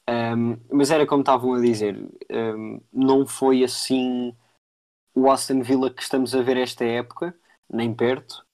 Um, 0.09 0.57
mas 0.69 0.91
era 0.91 1.05
como 1.05 1.21
estavam 1.21 1.53
a 1.53 1.61
dizer, 1.61 1.97
um, 2.29 2.81
não 2.91 3.25
foi 3.25 3.63
assim 3.63 4.35
o 5.17 5.31
Aston 5.31 5.63
Villa 5.63 5.89
que 5.89 6.03
estamos 6.03 6.35
a 6.35 6.43
ver 6.43 6.57
esta 6.57 6.85
época, 6.85 7.35
nem 7.67 7.91
perto. 7.91 8.45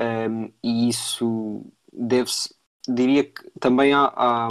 Um, 0.00 0.50
e 0.62 0.88
isso 0.88 1.62
deve-se 1.92 2.54
diria 2.88 3.24
que 3.24 3.50
também 3.60 3.92
há, 3.92 4.12
há, 4.16 4.48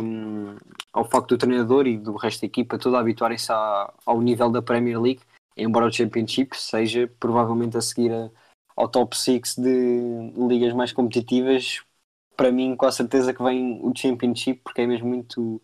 ao 0.94 1.06
facto 1.06 1.30
do 1.30 1.38
treinador 1.38 1.88
e 1.88 1.98
do 1.98 2.16
resto 2.16 2.42
da 2.42 2.48
equipa 2.48 2.78
toda 2.78 3.00
habituarem-se 3.00 3.52
ao 3.52 4.22
nível 4.22 4.52
da 4.52 4.62
Premier 4.62 5.02
League, 5.02 5.22
embora 5.58 5.88
o 5.88 5.92
Championship 5.92 6.56
seja 6.56 7.12
provavelmente 7.20 7.78
a 7.78 7.82
seguir 7.82 8.12
a, 8.12 8.30
ao 8.76 8.88
top 8.88 9.18
6 9.18 9.56
de 9.56 10.34
ligas 10.48 10.74
mais 10.74 10.92
competitivas, 10.92 11.82
para 12.36 12.52
mim 12.52 12.76
com 12.76 12.86
a 12.86 12.92
certeza 12.92 13.34
que 13.34 13.42
vem 13.42 13.80
o 13.82 13.92
Championship 13.96 14.62
porque 14.64 14.82
é 14.82 14.88
mesmo 14.88 15.08
muito, 15.08 15.62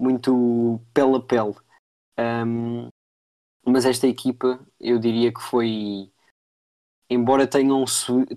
muito 0.00 0.80
pele 0.92 1.16
a 1.16 1.20
pele. 1.20 1.54
Um, 2.18 2.88
mas 3.68 3.84
esta 3.84 4.06
equipa 4.06 4.60
eu 4.80 4.98
diria 4.98 5.32
que 5.32 5.40
foi 5.40 6.10
embora 7.10 7.46
tenham, 7.46 7.84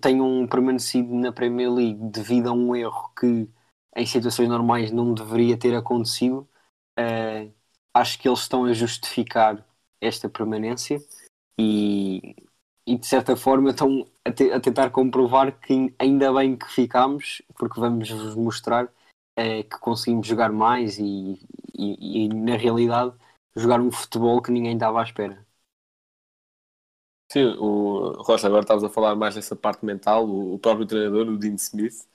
tenham 0.02 0.48
permanecido 0.48 1.14
na 1.16 1.32
Premier 1.32 1.72
League 1.72 2.00
devido 2.10 2.50
a 2.50 2.54
um 2.54 2.76
erro 2.76 3.12
que 3.20 3.50
em 3.96 4.06
situações 4.06 4.48
normais 4.48 4.92
não 4.92 5.14
deveria 5.14 5.58
ter 5.58 5.76
acontecido. 5.76 6.48
Uh, 6.98 7.52
acho 7.94 8.20
que 8.20 8.28
eles 8.28 8.40
estão 8.40 8.66
a 8.66 8.74
justificar 8.74 9.66
esta 10.00 10.30
permanência 10.30 11.02
e, 11.60 12.36
e 12.88 12.98
de 12.98 13.06
certa 13.06 13.36
forma 13.36 13.72
estão 13.72 14.08
a, 14.26 14.32
te, 14.32 14.52
a, 14.52 14.60
tentar 14.60 14.90
comprovar 14.92 15.60
que 15.60 15.94
ainda 16.00 16.34
bem 16.34 16.56
que 16.56 16.68
ficamos, 16.72 17.42
porque 17.58 17.80
vamos 17.80 18.10
vos 18.10 18.36
mostrar 18.36 18.90
é 19.36 19.64
que 19.64 19.80
conseguimos 19.80 20.28
jogar 20.28 20.52
mais 20.52 20.98
e, 21.00 21.40
e, 21.74 22.26
e, 22.26 22.28
na 22.30 22.58
realidade 22.58 23.14
jogar 23.56 23.80
um 23.82 23.92
futebol 23.92 24.42
que 24.42 24.52
ninguém 24.52 24.74
estava 24.76 25.00
à 25.02 25.04
espera. 25.04 25.46
Sim, 27.32 27.46
o 27.60 28.12
Rocha, 28.24 28.48
agora 28.48 28.62
estavas 28.64 28.84
a 28.84 28.90
falar 28.90 29.16
mais 29.16 29.36
dessa 29.36 29.56
parte 29.56 29.86
mental, 29.86 30.28
o, 30.30 30.60
próprio 30.60 30.86
treinador, 30.86 31.28
o 31.30 31.38
Dean 31.38 31.56
Smith, 31.56 32.06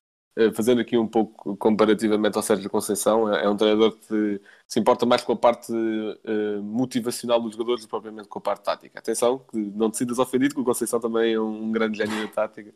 fazendo 0.55 0.81
aqui 0.81 0.99
um 0.99 1.07
pouco 1.07 1.57
comparativamente 1.57 2.37
ao 2.37 2.43
Sérgio 2.43 2.69
Conceição, 2.69 3.33
é, 3.33 3.45
é 3.45 3.49
um 3.49 3.57
treinador 3.57 3.93
que 3.93 4.41
se 4.69 4.79
importa 4.79 5.07
mais 5.07 5.23
com 5.23 5.33
a 5.33 5.37
parte 5.37 5.73
uh, 5.73 6.63
motivacional 6.63 7.41
dos 7.41 7.53
jogadores 7.53 7.81
do 7.81 7.87
que 7.87 7.91
propriamente 7.91 8.29
com 8.29 8.39
a 8.39 8.43
parte 8.43 8.65
tática. 8.65 8.99
Atenção, 8.99 9.39
que 9.51 9.57
não 9.57 9.91
te 9.91 9.97
sintas 9.97 10.19
ofendido, 10.19 10.55
que 10.55 10.61
o 10.61 10.65
Conceição 10.65 11.01
também 11.01 11.35
é 11.35 11.41
um 11.41 11.71
grande 11.73 11.99
gênio 11.99 12.21
da 12.27 12.33
tática. 12.33 12.75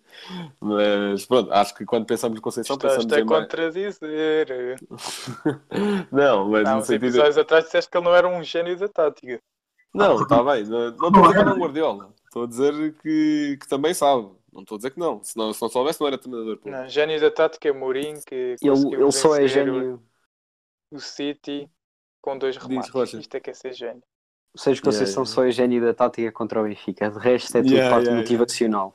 Mas 0.61 1.27
pronto, 1.27 1.53
acho 1.53 1.75
que 1.75 1.85
quando 1.85 2.07
pensamos 2.07 2.39
em 2.39 2.41
Conceição, 2.41 2.77
Estás 2.77 3.05
pensamos 3.05 3.13
a 3.13 3.25
contradizer. 3.27 4.79
não, 6.11 6.49
mas 6.49 6.65
não, 6.65 6.77
no 6.77 6.83
sentido... 6.83 7.07
episódios 7.07 7.37
atrás 7.37 7.65
disseste 7.65 7.91
que 7.91 7.99
ele 7.99 8.05
não 8.05 8.15
era 8.15 8.29
um 8.29 8.43
gênio 8.43 8.79
da 8.79 8.89
tática. 8.89 9.41
Não, 9.93 10.23
está 10.23 10.43
bem. 10.43 10.65
Não, 10.65 10.89
estou 10.91 11.09
a 11.09 11.11
dizer 11.11 11.33
que 11.33 11.49
é 11.49 11.53
um 11.53 11.59
Guardiola. 11.59 12.15
Estou 12.25 12.45
a 12.45 12.47
dizer 12.47 12.95
que, 13.03 13.59
que 13.61 13.69
também 13.69 13.93
sabe. 13.93 14.31
Não 14.53 14.63
estou 14.63 14.77
a 14.77 14.79
dizer 14.79 14.91
que 14.91 14.99
não. 14.99 15.23
Se 15.23 15.37
não, 15.37 15.53
se 15.53 15.63
não 15.63 15.69
soubesse, 15.69 16.01
não 16.01 16.07
era 16.09 16.19
treinador. 16.19 16.59
Pô. 16.59 16.71
Não, 16.71 16.89
gênio 16.89 17.21
da 17.21 17.31
tática 17.31 17.69
é 17.69 17.73
Mourinho, 17.73 18.21
que 18.27 18.57
ele, 18.61 18.95
ele 18.95 19.13
só 19.13 19.37
é 19.37 19.47
gênio. 19.47 20.03
O 20.91 20.99
City 20.99 21.71
com 22.21 22.37
dois 22.37 22.57
remates. 22.57 23.15
Isto 23.15 23.37
é 23.37 23.41
que 23.41 23.51
é 23.51 23.55
ser 23.55 23.73
gênio. 23.73 24.03
O 24.53 24.59
Sérgio 24.59 24.83
Conceição 24.83 25.23
yeah, 25.23 25.31
yeah. 25.31 25.35
só 25.35 25.45
é 25.45 25.51
gênio 25.53 25.81
da 25.81 25.95
tática 25.95 26.33
contra 26.33 26.61
o 26.61 26.65
Benfica. 26.65 27.09
De 27.11 27.19
resto 27.19 27.57
é 27.57 27.63
tudo 27.63 27.73
yeah, 27.73 27.95
parte 27.95 28.11
motivacional. 28.11 28.93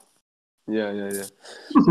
Yeah, 0.70 0.92
yeah, 0.92 1.14
yeah. 1.14 1.34
O 1.76 1.82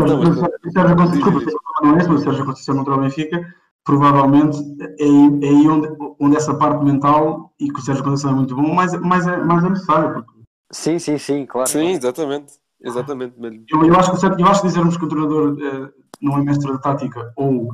Sérgio 2.19 2.45
Conceição 2.45 2.77
contra 2.77 2.93
o 2.93 3.01
Benfica 3.01 3.55
provavelmente 3.83 4.57
é, 4.99 5.05
é 5.05 5.49
aí 5.49 5.67
onde, 5.67 5.87
onde 6.19 6.35
essa 6.35 6.55
parte 6.57 6.83
mental 6.83 7.53
e 7.59 7.71
que 7.71 7.79
o 7.79 7.81
Sérgio 7.81 8.03
Conceição 8.03 8.31
é 8.31 8.35
muito 8.35 8.55
bom, 8.55 8.73
mas, 8.73 8.93
mas, 8.99 9.27
é, 9.27 9.37
mas 9.37 9.63
é 9.63 9.69
necessário. 9.69 10.13
Porque... 10.13 10.31
Sim, 10.71 10.99
sim, 10.99 11.17
sim, 11.17 11.45
claro. 11.45 11.69
Sim, 11.69 11.89
exatamente. 11.89 12.53
Exatamente. 12.81 13.35
Eu, 13.71 13.85
eu, 13.85 13.95
acho 13.95 14.11
que, 14.11 14.41
eu 14.41 14.47
acho 14.47 14.61
que 14.61 14.67
dizermos 14.67 14.97
que 14.97 15.05
o 15.05 15.07
treinador 15.07 15.57
eh, 15.61 15.89
não 16.21 16.37
é 16.37 16.43
mestre 16.43 16.71
da 16.71 16.77
tática 16.77 17.31
ou, 17.35 17.69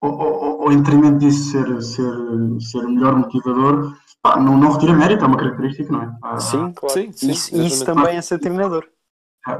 ou, 0.00 0.12
ou, 0.12 0.60
ou 0.62 0.72
em 0.72 0.82
detrimento 0.82 1.18
disso 1.18 1.50
ser, 1.50 1.82
ser, 1.82 2.60
ser 2.60 2.78
o 2.78 2.90
melhor 2.90 3.16
motivador, 3.16 3.96
pá, 4.22 4.40
não, 4.40 4.56
não 4.56 4.72
retira 4.72 4.94
mérito, 4.94 5.24
é 5.24 5.26
uma 5.28 5.36
característica, 5.36 5.92
não 5.92 6.02
é? 6.02 6.16
Ah, 6.22 6.40
sim, 6.40 6.72
claro. 6.72 6.94
sim, 6.94 7.12
sim, 7.12 7.30
isso, 7.30 7.56
isso 7.56 7.84
também 7.84 8.16
é 8.16 8.22
ser 8.22 8.38
treinador. 8.38 8.86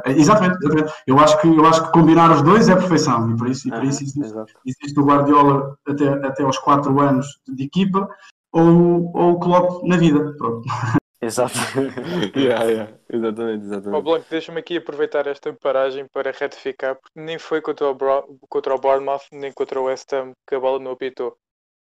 É, 0.04 0.12
exatamente, 0.12 0.58
exatamente. 0.62 0.92
Eu 1.06 1.18
acho, 1.18 1.40
que, 1.40 1.48
eu 1.48 1.66
acho 1.66 1.86
que 1.86 1.92
combinar 1.92 2.30
os 2.30 2.42
dois 2.42 2.68
é 2.68 2.74
perfeição 2.74 3.30
e 3.30 3.36
por 3.36 3.48
isso, 3.48 3.68
e 3.68 3.70
por 3.70 3.84
isso 3.84 4.02
existe, 4.02 4.20
existe, 4.66 5.00
o 5.00 5.04
Guardiola 5.04 5.78
até, 5.86 6.08
até 6.26 6.42
aos 6.42 6.58
4 6.58 7.00
anos 7.00 7.40
de 7.48 7.64
equipa 7.64 8.08
ou, 8.52 9.10
ou 9.16 9.32
o 9.32 9.38
Klopp 9.38 9.82
na 9.84 9.96
vida. 9.96 10.34
Pronto. 10.36 10.64
Exato. 11.20 11.54
yeah, 12.36 12.64
yeah. 12.64 12.92
Exatamente, 13.08 13.64
exatamente. 13.64 13.98
Oh, 13.98 14.02
Blanco, 14.02 14.26
deixa-me 14.30 14.60
aqui 14.60 14.76
aproveitar 14.76 15.26
esta 15.26 15.52
paragem 15.52 16.06
para 16.12 16.30
retificar, 16.30 16.96
porque 16.96 17.18
nem 17.20 17.38
foi 17.38 17.60
contra 17.60 17.88
o, 17.88 17.94
Bro 17.94 18.38
contra 18.48 18.74
o 18.74 18.78
Bournemouth, 18.78 19.22
nem 19.32 19.52
contra 19.52 19.80
o 19.80 19.84
West 19.84 20.12
Ham 20.12 20.32
que 20.46 20.54
a 20.54 20.60
bola 20.60 20.78
não 20.78 20.92
apitou. 20.92 21.36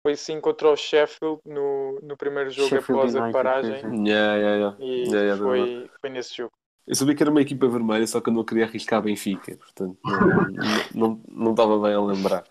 Foi 0.07 0.16
sim 0.16 0.40
contra 0.40 0.68
o 0.68 0.77
Sheffield 0.77 1.40
no, 1.47 1.99
no 2.03 2.16
primeiro 2.16 2.51
jogo 2.51 2.68
Sheffield 2.68 3.01
após 3.01 3.14
United, 3.14 3.31
a 3.31 3.33
paragem. 3.33 4.07
Yeah, 4.07 4.37
yeah, 4.37 4.57
yeah. 4.57 4.77
E 4.79 5.11
yeah, 5.11 5.42
foi, 5.42 5.90
foi 6.01 6.11
nesse 6.11 6.37
jogo. 6.37 6.53
Eu 6.87 6.94
sabia 6.94 7.14
que 7.14 7.23
era 7.23 7.31
uma 7.31 7.40
equipa 7.40 7.66
vermelha, 7.66 8.07
só 8.07 8.20
que 8.20 8.29
eu 8.29 8.35
não 8.35 8.44
queria 8.44 8.66
arriscar 8.66 9.01
Benfica, 9.01 9.57
portanto 9.57 9.99
não, 10.05 10.85
não, 10.94 11.23
não 11.27 11.51
estava 11.53 11.79
bem 11.81 11.94
a 11.94 12.01
lembrar. 12.03 12.44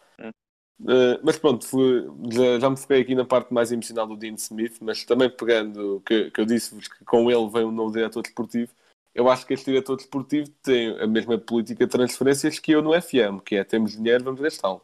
Uh, 0.84 1.18
mas 1.24 1.38
pronto, 1.38 1.66
fui, 1.66 2.06
já, 2.30 2.60
já, 2.60 2.70
me 2.70 2.76
foquei 2.76 3.02
aqui 3.02 3.16
na 3.16 3.24
parte 3.24 3.54
mais 3.54 3.72
emocional 3.72 4.06
do 4.06 4.18
Dean 4.18 4.36
Smith, 4.36 4.78
mas 4.82 5.06
também 5.06 5.30
pegando 5.30 6.02
que, 6.06 6.30
que 6.30 6.42
eu 6.42 6.46
disse-vos 6.46 6.90
que 6.90 7.06
com 7.06 7.32
ele 7.32 7.50
vem 7.50 7.64
um 7.64 7.72
novo 7.72 7.94
diretor 7.94 8.22
desportivo, 8.22 8.72
eu 9.16 9.30
acho 9.30 9.46
que 9.46 9.54
este 9.54 9.66
diretor 9.66 9.96
desportivo 9.96 10.50
tem 10.62 11.00
a 11.00 11.08
mesma 11.08 11.38
política 11.38 11.86
de 11.86 11.92
transferências 11.92 12.60
que 12.60 12.74
eu 12.74 12.82
no 12.82 13.00
FM, 13.00 13.40
que 13.46 13.56
é 13.56 13.64
temos 13.64 13.94
dinheiro, 13.94 14.24
vamos 14.24 14.42
gastá-lo. 14.42 14.82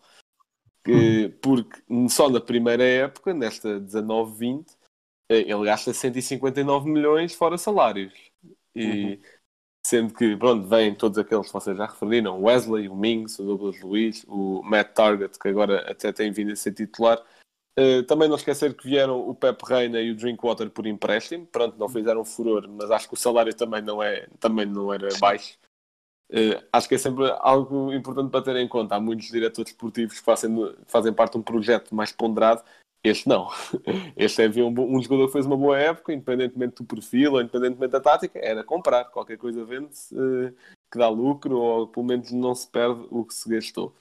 Porque 1.42 1.82
só 2.10 2.30
na 2.30 2.40
primeira 2.40 2.84
época, 2.84 3.34
nesta 3.34 3.80
19-20, 3.80 4.66
eh, 5.30 5.42
ele 5.42 5.66
gasta 5.66 5.94
159 5.94 6.90
milhões 6.90 7.34
fora 7.34 7.58
salários. 7.58 8.14
E 8.76 8.86
uhum. 8.86 9.20
Sendo 9.90 10.14
que, 10.14 10.38
pronto, 10.38 10.68
vêm 10.68 10.94
todos 10.94 11.18
aqueles 11.18 11.48
que 11.48 11.54
vocês 11.54 11.76
já 11.76 11.88
referiram, 11.88 12.44
Wesley, 12.44 12.88
o 12.88 12.96
Mings, 12.96 13.40
o 13.40 13.44
Douglas 13.44 13.82
Luiz, 13.82 14.24
o 14.28 14.62
Matt 14.62 14.94
Target, 14.94 15.40
que 15.40 15.48
agora 15.48 15.80
até 15.90 16.14
tem 16.14 16.32
vindo 16.32 16.52
a 16.52 16.56
ser 16.56 16.74
titular. 16.74 17.20
Uh, 17.76 18.04
também 18.04 18.30
não 18.30 18.36
esquecer 18.36 18.78
que 18.78 18.88
vieram 18.88 19.28
o 19.28 19.34
Pep 19.34 19.60
Reina 19.66 20.00
e 20.00 20.12
o 20.12 20.16
Drinkwater 20.16 20.70
por 20.70 20.86
empréstimo. 20.86 21.48
Pronto, 21.48 21.76
não 21.80 21.90
fizeram 21.90 22.24
furor, 22.24 22.70
mas 22.70 22.92
acho 22.92 23.08
que 23.08 23.16
o 23.16 23.18
salário 23.18 23.52
também 23.52 23.82
não, 23.82 24.04
é, 24.04 24.28
também 24.40 24.68
não 24.68 24.94
era 24.94 25.10
baixo. 25.20 25.58
Uh, 26.32 26.64
acho 26.72 26.88
que 26.88 26.94
é 26.94 27.00
sempre 27.00 27.26
algo 27.40 27.92
importante 27.92 28.30
para 28.30 28.44
ter 28.44 28.58
em 28.58 28.68
conta. 28.68 28.94
Há 28.94 29.00
muitos 29.00 29.26
diretores 29.30 29.72
esportivos 29.72 30.20
que 30.20 30.24
fazem, 30.24 30.56
fazem 30.86 31.12
parte 31.12 31.32
de 31.32 31.40
um 31.40 31.42
projeto 31.42 31.96
mais 31.96 32.12
ponderado 32.12 32.62
este 33.04 33.28
não. 33.28 33.48
Este 34.18 34.44
é 34.44 34.64
um, 34.64 34.98
um 34.98 35.02
jogador 35.02 35.28
que 35.28 35.34
fez 35.34 35.46
uma 35.46 35.58
boa 35.58 35.78
época, 35.78 36.14
independentemente 36.14 36.76
do 36.76 36.86
perfil 36.86 37.34
ou 37.34 37.42
independentemente 37.42 37.92
da 37.92 38.02
tática, 38.02 38.38
era 38.40 38.64
comprar. 38.64 39.06
Qualquer 39.06 39.38
coisa 39.38 39.64
vende-se 39.64 40.14
uh, 40.16 40.54
que 40.92 41.00
dá 41.00 41.08
lucro 41.08 41.58
ou 41.58 41.88
pelo 41.88 42.06
menos 42.06 42.32
não 42.32 42.54
se 42.54 42.68
perde 42.68 43.06
o 43.10 43.24
que 43.24 43.34
se 43.34 43.50
gastou. 43.50 43.96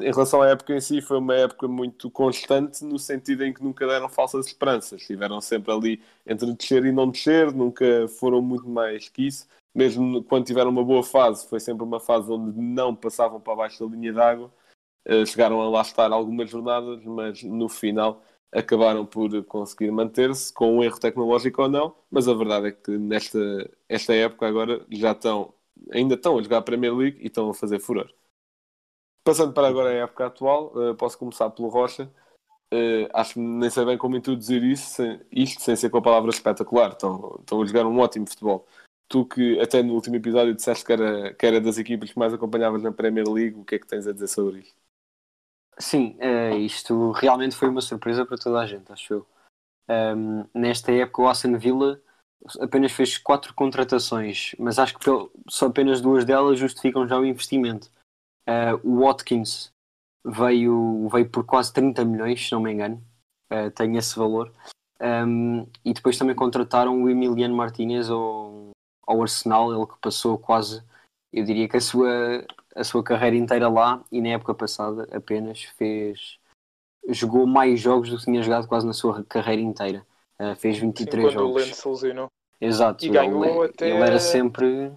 Em 0.00 0.10
relação 0.10 0.40
à 0.40 0.48
época 0.48 0.74
em 0.74 0.80
si, 0.80 1.02
foi 1.02 1.18
uma 1.18 1.34
época 1.34 1.68
muito 1.68 2.10
constante 2.10 2.82
no 2.84 2.98
sentido 2.98 3.44
em 3.44 3.52
que 3.52 3.62
nunca 3.62 3.86
deram 3.86 4.08
falsas 4.08 4.46
esperanças. 4.46 5.02
Estiveram 5.02 5.40
sempre 5.42 5.72
ali 5.72 6.02
entre 6.26 6.52
descer 6.54 6.86
e 6.86 6.92
não 6.92 7.10
descer, 7.10 7.52
nunca 7.52 8.08
foram 8.08 8.40
muito 8.40 8.66
mais 8.66 9.10
que 9.10 9.26
isso. 9.26 9.46
Mesmo 9.74 10.24
quando 10.24 10.46
tiveram 10.46 10.70
uma 10.70 10.82
boa 10.82 11.02
fase, 11.02 11.46
foi 11.46 11.60
sempre 11.60 11.84
uma 11.84 12.00
fase 12.00 12.32
onde 12.32 12.58
não 12.58 12.94
passavam 12.96 13.38
para 13.40 13.56
baixo 13.56 13.86
da 13.86 13.94
linha 13.94 14.12
d'água 14.12 14.50
eh, 14.50 14.63
chegaram 15.26 15.60
a 15.60 15.68
lá 15.68 15.82
estar 15.82 16.12
algumas 16.12 16.48
jornadas, 16.50 17.04
mas 17.04 17.42
no 17.42 17.68
final 17.68 18.22
acabaram 18.54 19.04
por 19.04 19.44
conseguir 19.44 19.90
manter-se 19.90 20.52
com 20.52 20.78
um 20.78 20.82
erro 20.82 20.98
tecnológico 21.00 21.62
ou 21.62 21.68
não, 21.68 21.96
mas 22.10 22.28
a 22.28 22.34
verdade 22.34 22.68
é 22.68 22.72
que 22.72 22.96
nesta 22.96 23.38
esta 23.88 24.14
época 24.14 24.46
agora 24.46 24.86
já 24.90 25.12
estão, 25.12 25.52
ainda 25.92 26.14
estão 26.14 26.38
a 26.38 26.42
jogar 26.42 26.58
a 26.58 26.62
Premier 26.62 26.94
League 26.94 27.18
e 27.20 27.26
estão 27.26 27.50
a 27.50 27.54
fazer 27.54 27.80
furor. 27.80 28.08
Passando 29.24 29.52
para 29.54 29.68
agora 29.68 29.90
a 29.90 29.92
época 29.94 30.26
atual, 30.26 30.72
uh, 30.76 30.94
posso 30.94 31.18
começar 31.18 31.50
pelo 31.50 31.68
Rocha. 31.68 32.10
Uh, 32.72 33.08
acho 33.14 33.34
que 33.34 33.40
nem 33.40 33.70
sei 33.70 33.84
bem 33.84 33.98
como 33.98 34.16
introduzir 34.16 34.62
isso, 34.62 35.02
isto 35.32 35.62
sem 35.62 35.76
ser 35.76 35.90
com 35.90 35.98
a 35.98 36.02
palavra 36.02 36.30
espetacular. 36.30 36.92
Estão, 36.92 37.36
estão 37.40 37.62
a 37.62 37.66
jogar 37.66 37.86
um 37.86 37.98
ótimo 38.00 38.28
futebol. 38.28 38.66
Tu 39.08 39.24
que 39.26 39.60
até 39.60 39.82
no 39.82 39.94
último 39.94 40.16
episódio 40.16 40.54
disseste 40.54 40.84
que 40.84 40.92
era, 40.92 41.34
que 41.34 41.46
era 41.46 41.60
das 41.60 41.78
equipas 41.78 42.12
que 42.12 42.18
mais 42.18 42.34
acompanhavas 42.34 42.82
na 42.82 42.92
Premier 42.92 43.26
League, 43.28 43.58
o 43.58 43.64
que 43.64 43.76
é 43.76 43.78
que 43.78 43.86
tens 43.86 44.06
a 44.06 44.12
dizer 44.12 44.28
sobre 44.28 44.60
isto? 44.60 44.83
Sim, 45.78 46.16
uh, 46.20 46.56
isto 46.58 47.10
realmente 47.12 47.56
foi 47.56 47.68
uma 47.68 47.80
surpresa 47.80 48.24
para 48.24 48.38
toda 48.38 48.60
a 48.60 48.66
gente, 48.66 48.92
acho 48.92 49.14
eu. 49.14 49.26
Um, 49.88 50.46
nesta 50.54 50.92
época, 50.92 51.22
o 51.22 51.28
Aston 51.28 51.58
Villa 51.58 52.00
apenas 52.60 52.92
fez 52.92 53.18
quatro 53.18 53.54
contratações, 53.54 54.54
mas 54.58 54.78
acho 54.78 54.98
que 54.98 55.04
só 55.48 55.66
apenas 55.66 56.00
duas 56.00 56.24
delas 56.24 56.58
justificam 56.58 57.06
já 57.06 57.18
o 57.18 57.24
investimento. 57.24 57.90
Uh, 58.48 58.78
o 58.82 59.04
Watkins 59.04 59.72
veio, 60.24 61.08
veio 61.10 61.28
por 61.28 61.44
quase 61.44 61.72
30 61.72 62.04
milhões, 62.04 62.46
se 62.46 62.52
não 62.52 62.60
me 62.60 62.72
engano, 62.72 63.02
uh, 63.52 63.70
tem 63.70 63.96
esse 63.96 64.16
valor. 64.16 64.52
Um, 65.00 65.66
e 65.84 65.92
depois 65.92 66.16
também 66.16 66.36
contrataram 66.36 67.02
o 67.02 67.10
Emiliano 67.10 67.54
Martinez 67.54 68.08
ao, 68.08 68.70
ao 69.06 69.22
Arsenal, 69.22 69.74
ele 69.74 69.86
que 69.86 69.98
passou 70.00 70.38
quase, 70.38 70.82
eu 71.32 71.44
diria 71.44 71.68
que 71.68 71.76
a 71.76 71.80
sua 71.80 72.46
a 72.74 72.84
sua 72.84 73.02
carreira 73.02 73.36
inteira 73.36 73.68
lá 73.68 74.02
e 74.10 74.20
na 74.20 74.30
época 74.30 74.54
passada 74.54 75.06
apenas 75.12 75.62
fez 75.76 76.38
jogou 77.08 77.46
mais 77.46 77.80
jogos 77.80 78.10
do 78.10 78.18
que 78.18 78.24
tinha 78.24 78.42
jogado 78.42 78.66
quase 78.66 78.86
na 78.86 78.92
sua 78.92 79.24
carreira 79.24 79.60
inteira. 79.60 80.06
Uh, 80.40 80.56
fez 80.56 80.78
23 80.78 81.14
Sim, 81.14 81.20
quando 81.28 81.32
jogos. 81.32 81.84
o 81.84 81.90
lesionou. 81.90 82.28
Exato, 82.60 83.04
e 83.04 83.08
ganhou 83.08 83.44
ele, 83.44 83.64
até... 83.66 83.90
ele 83.90 84.02
era 84.02 84.18
sempre. 84.18 84.92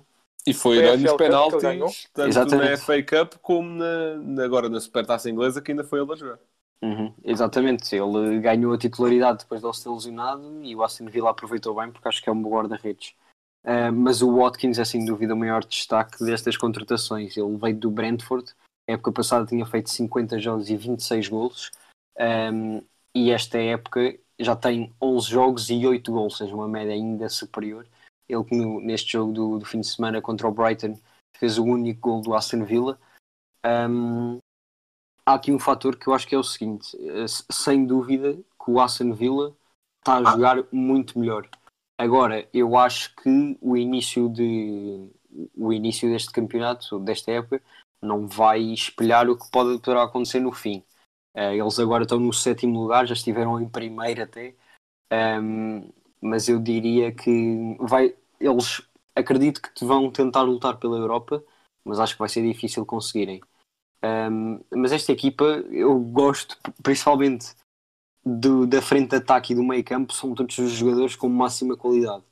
E 0.45 0.53
foi 0.53 0.77
herói 0.77 0.97
nos 0.97 1.13
penaltis, 1.13 2.07
tanto 2.13 2.29
Exatamente. 2.29 2.71
na 2.71 2.77
FA 2.77 3.03
Cup 3.03 3.33
como 3.41 3.69
na, 3.69 4.43
agora 4.43 4.69
na 4.69 4.79
Supertaça 4.79 5.29
Inglesa, 5.29 5.61
que 5.61 5.71
ainda 5.71 5.83
foi 5.83 5.99
ele 5.99 6.11
a 6.11 6.15
jogar. 6.15 6.39
Uhum, 6.81 7.11
exatamente, 7.23 7.95
ele 7.95 8.39
ganhou 8.39 8.71
a 8.71 8.77
titularidade 8.77 9.39
depois 9.39 9.59
de 9.59 9.67
ele 9.67 9.73
ser 9.73 9.89
lesionado 9.89 10.63
e 10.63 10.75
o 10.75 10.83
Aston 10.83 11.07
Villa 11.07 11.31
aproveitou 11.31 11.75
bem 11.75 11.91
porque 11.91 12.07
acho 12.07 12.21
que 12.21 12.29
é 12.29 12.31
um 12.31 12.41
bom 12.41 12.51
guarda-redes. 12.51 13.15
Uh, 13.67 13.91
mas 13.91 14.21
o 14.21 14.33
Watkins 14.33 14.79
é 14.79 14.85
sem 14.85 15.05
dúvida 15.05 15.33
o 15.33 15.37
maior 15.37 15.63
destaque 15.65 16.23
destas 16.23 16.55
contratações. 16.55 17.35
Ele 17.35 17.57
veio 17.57 17.77
do 17.77 17.91
Brentford, 17.91 18.53
a 18.89 18.93
época 18.93 19.11
passada 19.11 19.45
tinha 19.45 19.65
feito 19.65 19.89
50 19.89 20.39
jogos 20.39 20.69
e 20.69 20.77
26 20.77 21.27
golos, 21.27 21.71
um, 22.17 22.81
e 23.13 23.31
esta 23.31 23.57
época 23.57 24.17
já 24.39 24.55
tem 24.55 24.93
11 25.01 25.29
jogos 25.29 25.69
e 25.69 25.85
8 25.85 26.11
gols, 26.11 26.33
ou 26.33 26.37
seja, 26.37 26.55
uma 26.55 26.67
média 26.67 26.93
ainda 26.93 27.27
superior. 27.27 27.85
Ele 28.29 28.43
que 28.43 28.55
no, 28.55 28.79
neste 28.79 29.13
jogo 29.13 29.33
do, 29.33 29.59
do, 29.59 29.65
fim 29.65 29.81
de 29.81 29.87
semana 29.87 30.21
contra 30.21 30.47
o 30.47 30.51
Brighton 30.51 30.97
fez 31.37 31.57
o 31.57 31.63
único 31.63 31.99
gol 31.99 32.21
do 32.21 32.33
Aston 32.33 32.63
Villa. 32.63 32.99
Um, 33.65 34.37
há 35.25 35.33
aqui 35.33 35.51
um 35.51 35.59
fator 35.59 35.97
que 35.97 36.07
eu 36.07 36.13
acho 36.13 36.27
que 36.27 36.35
é 36.35 36.37
o 36.37 36.43
seguinte: 36.43 36.97
sem 37.51 37.85
dúvida 37.85 38.33
que 38.33 38.71
o 38.71 38.79
Aston 38.79 39.13
Villa 39.13 39.55
está 39.99 40.17
a 40.17 40.23
jogar 40.23 40.63
muito 40.71 41.19
melhor. 41.19 41.49
Agora, 41.97 42.47
eu 42.53 42.77
acho 42.77 43.15
que 43.15 43.57
o 43.59 43.75
início, 43.75 44.29
de, 44.29 45.09
o 45.55 45.73
início 45.73 46.09
deste 46.09 46.31
campeonato, 46.31 46.99
desta 46.99 47.31
época, 47.31 47.61
não 48.01 48.27
vai 48.27 48.61
espelhar 48.61 49.27
o 49.29 49.37
que 49.37 49.49
pode, 49.49 49.79
poderá 49.81 50.03
acontecer 50.03 50.39
no 50.39 50.51
fim. 50.51 50.83
Uh, 51.35 51.53
eles 51.53 51.79
agora 51.79 52.03
estão 52.03 52.19
no 52.19 52.31
sétimo 52.33 52.79
lugar, 52.79 53.07
já 53.07 53.13
estiveram 53.13 53.59
em 53.59 53.67
primeiro 53.67 54.23
até, 54.23 54.55
um, 55.41 55.89
mas 56.21 56.47
eu 56.47 56.59
diria 56.59 57.11
que 57.11 57.75
vai, 57.79 58.15
eles 58.39 58.81
acredito 59.15 59.61
que 59.61 59.85
vão 59.85 60.11
tentar 60.11 60.41
lutar 60.41 60.77
pela 60.77 60.97
Europa, 60.97 61.43
mas 61.83 61.99
acho 61.99 62.13
que 62.13 62.19
vai 62.19 62.29
ser 62.29 62.43
difícil 62.43 62.85
conseguirem. 62.85 63.41
Um, 64.03 64.59
mas 64.75 64.91
esta 64.91 65.11
equipa 65.11 65.43
eu 65.71 65.99
gosto 65.99 66.57
principalmente 66.83 67.55
do, 68.27 68.67
da 68.67 68.81
frente 68.81 69.09
de 69.11 69.15
ataque 69.15 69.53
e 69.53 69.55
do 69.55 69.63
meio 69.63 69.83
campo, 69.83 70.13
são 70.13 70.35
todos 70.35 70.57
os 70.57 70.71
jogadores 70.71 71.15
com 71.15 71.29
máxima 71.29 71.77
qualidade. 71.77 72.23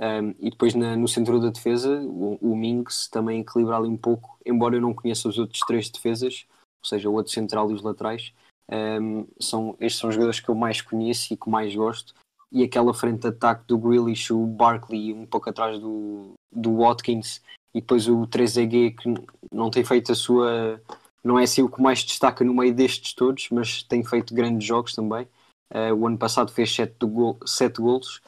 Um, 0.00 0.34
e 0.40 0.50
depois 0.50 0.74
na, 0.74 0.96
no 0.96 1.06
centro 1.06 1.38
da 1.40 1.50
defesa, 1.50 2.00
o, 2.02 2.36
o 2.40 2.56
Minks 2.56 3.08
também 3.08 3.40
equilibra 3.40 3.76
ali 3.76 3.88
um 3.88 3.96
pouco, 3.96 4.36
embora 4.44 4.76
eu 4.76 4.80
não 4.80 4.94
conheça 4.94 5.28
os 5.28 5.38
outros 5.38 5.60
três 5.60 5.88
defesas, 5.88 6.46
ou 6.82 6.88
seja, 6.88 7.08
o 7.08 7.12
outro 7.12 7.32
central 7.32 7.70
e 7.70 7.74
os 7.74 7.82
laterais. 7.82 8.32
Um, 8.70 9.26
são, 9.38 9.76
estes 9.78 10.00
são 10.00 10.08
os 10.08 10.14
jogadores 10.14 10.40
que 10.40 10.48
eu 10.48 10.54
mais 10.54 10.80
conheço 10.80 11.32
e 11.32 11.36
que 11.36 11.48
mais 11.48 11.74
gosto. 11.74 12.14
E 12.50 12.62
aquela 12.64 12.92
frente 12.92 13.20
de 13.20 13.28
ataque 13.28 13.64
do 13.66 13.78
Grealish, 13.78 14.32
o 14.32 14.46
Barkley, 14.46 15.12
um 15.12 15.26
pouco 15.26 15.48
atrás 15.48 15.78
do, 15.78 16.32
do 16.50 16.78
Watkins, 16.78 17.40
e 17.74 17.80
depois 17.80 18.08
o 18.08 18.26
3EG 18.26 18.96
que 18.96 19.14
não 19.52 19.70
tem 19.70 19.84
feito 19.84 20.12
a 20.12 20.14
sua. 20.14 20.80
Não 21.24 21.38
é 21.38 21.44
assim 21.44 21.62
o 21.62 21.68
que 21.68 21.80
mais 21.80 22.02
destaca 22.02 22.44
no 22.44 22.52
meio 22.52 22.74
destes 22.74 23.14
todos, 23.14 23.48
mas 23.50 23.82
tem 23.84 24.02
feito 24.02 24.34
grandes 24.34 24.66
jogos 24.66 24.94
também. 24.94 25.28
Uh, 25.74 25.94
o 25.94 26.06
ano 26.06 26.18
passado 26.18 26.52
fez 26.52 26.74
7 26.74 26.94
gol, 27.06 27.38
sete 27.46 27.80
golos. 27.80 28.20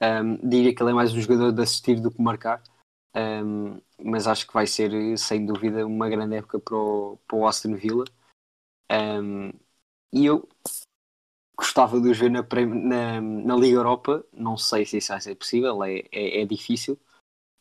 Um, 0.00 0.36
diria 0.48 0.74
que 0.74 0.82
ele 0.82 0.90
é 0.90 0.94
mais 0.94 1.12
um 1.12 1.20
jogador 1.20 1.52
de 1.52 1.62
assistir 1.62 2.00
do 2.00 2.10
que 2.10 2.20
marcar, 2.20 2.62
um, 3.14 3.80
mas 4.02 4.26
acho 4.26 4.46
que 4.46 4.52
vai 4.52 4.66
ser, 4.66 4.90
sem 5.18 5.46
dúvida, 5.46 5.86
uma 5.86 6.08
grande 6.08 6.36
época 6.36 6.58
para 6.58 6.76
o, 6.76 7.18
para 7.26 7.36
o 7.36 7.46
Aston 7.46 7.74
Villa. 7.74 8.04
Um, 8.90 9.50
e 10.12 10.26
eu 10.26 10.48
gostava 11.56 12.00
de 12.00 12.10
os 12.10 12.18
ver 12.18 12.30
na, 12.30 12.42
na, 12.42 13.20
na, 13.20 13.56
Liga 13.56 13.76
Europa. 13.76 14.24
Não 14.32 14.56
sei 14.56 14.84
se 14.84 14.98
isso 14.98 15.08
vai 15.08 15.20
ser 15.20 15.34
possível, 15.34 15.82
é, 15.84 16.00
é, 16.12 16.42
é, 16.42 16.46
difícil, 16.46 16.98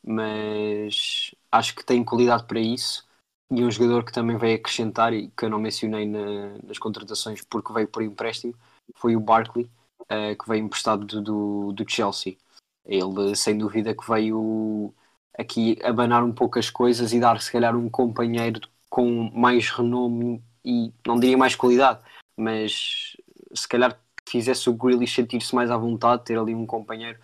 mas 0.06 1.34
acho 1.52 1.76
que 1.76 1.86
tem 1.86 2.04
qualidade 2.04 2.45
para 2.45 2.60
isso. 2.60 3.08
E 3.52 3.63
um 3.63 3.71
jogador 3.71 4.04
que 4.04 4.12
também 4.12 4.38
veio 4.38 4.56
acrescentar 4.58 5.13
e 5.13 5.30
que 5.30 5.45
eu 5.45 5.50
não 5.50 5.60
mencionei 5.60 6.06
na, 6.06 6.58
nas 6.63 6.80
contratações 6.80 7.43
porque 7.43 7.71
veio 7.74 7.88
por 7.88 8.04
empréstimo 8.04 8.56
foi 8.95 9.15
o 9.15 9.19
Barkley 9.19 9.69
uh, 10.04 10.38
que 10.38 10.48
veio 10.48 10.65
emprestado 10.65 11.06
do, 11.06 11.21
do, 11.21 11.74
do, 11.74 11.89
Chelsea. 11.89 12.38
Ele, 12.86 13.36
sem 13.36 13.58
dúvida, 13.58 13.95
que 13.95 14.08
veio 14.08 14.93
aqui 15.38 15.78
abanar 15.84 16.24
um 16.24 16.32
pouco 16.32 16.60
as 16.60 16.69
coisas 16.69 17.13
e 17.13 17.19
dar, 17.19 17.41
se 17.41 17.52
calhar, 17.52 17.76
um 17.76 17.89
companheiro 17.89 18.62
com 18.89 19.30
mais 19.34 19.69
renome 19.69 20.41
e 20.63 20.91
não 21.06 21.19
diria 21.19 21.38
mais 21.38 21.56
qualidade, 21.56 22.00
mas 22.38 23.15
se 23.54 23.67
calhar 23.67 24.00
fizesse 24.28 24.69
o 24.69 24.74
Grealish 24.74 25.13
sentir-se 25.13 25.54
mais 25.54 25.69
à 25.69 25.78
vontade, 25.78 26.24
ter 26.24 26.38
ali 26.38 26.56
um 26.56 26.65
companheiro 26.65 27.19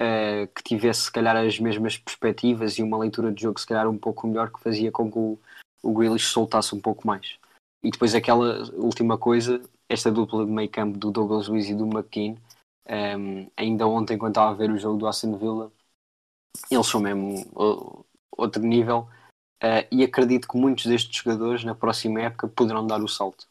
uh, 0.00 0.46
que 0.54 0.62
tivesse, 0.62 1.02
se 1.02 1.12
calhar, 1.12 1.36
as 1.36 1.58
mesmas 1.58 1.96
perspectivas 1.96 2.78
e 2.78 2.82
uma 2.82 2.98
leitura 2.98 3.32
de 3.32 3.42
jogo, 3.42 3.58
se 3.58 3.66
calhar, 3.66 3.88
um 3.88 3.98
pouco 3.98 4.26
melhor, 4.26 4.50
que 4.50 4.60
fazia 4.60 4.90
com 4.90 5.10
que 5.10 5.18
o, 5.18 5.38
o 5.82 5.92
Grealish 5.92 6.26
soltasse 6.26 6.74
um 6.74 6.80
pouco 6.80 7.06
mais. 7.06 7.38
E 7.82 7.90
depois 7.90 8.14
aquela 8.14 8.62
última 8.74 9.18
coisa, 9.18 9.60
esta 9.92 10.10
dupla 10.10 10.46
de 10.46 10.50
meio 10.50 10.70
campo 10.70 10.98
do 10.98 11.10
Douglas 11.10 11.48
Luiz 11.48 11.68
e 11.68 11.74
do 11.74 11.86
McKean. 11.86 12.36
Um, 12.88 13.50
ainda 13.56 13.86
ontem, 13.86 14.16
quando 14.16 14.32
estava 14.32 14.50
a 14.50 14.54
ver 14.54 14.70
o 14.70 14.78
jogo 14.78 14.98
do 14.98 15.06
Aston 15.06 15.36
Villa, 15.36 15.70
eles 16.70 16.86
são 16.86 17.00
mesmo 17.00 18.04
outro 18.36 18.62
nível. 18.62 19.08
Uh, 19.62 19.86
e 19.92 20.02
acredito 20.02 20.48
que 20.48 20.56
muitos 20.56 20.86
destes 20.86 21.14
jogadores 21.14 21.62
na 21.62 21.74
próxima 21.74 22.22
época 22.22 22.48
poderão 22.48 22.86
dar 22.86 23.02
o 23.02 23.08
salto. 23.08 23.46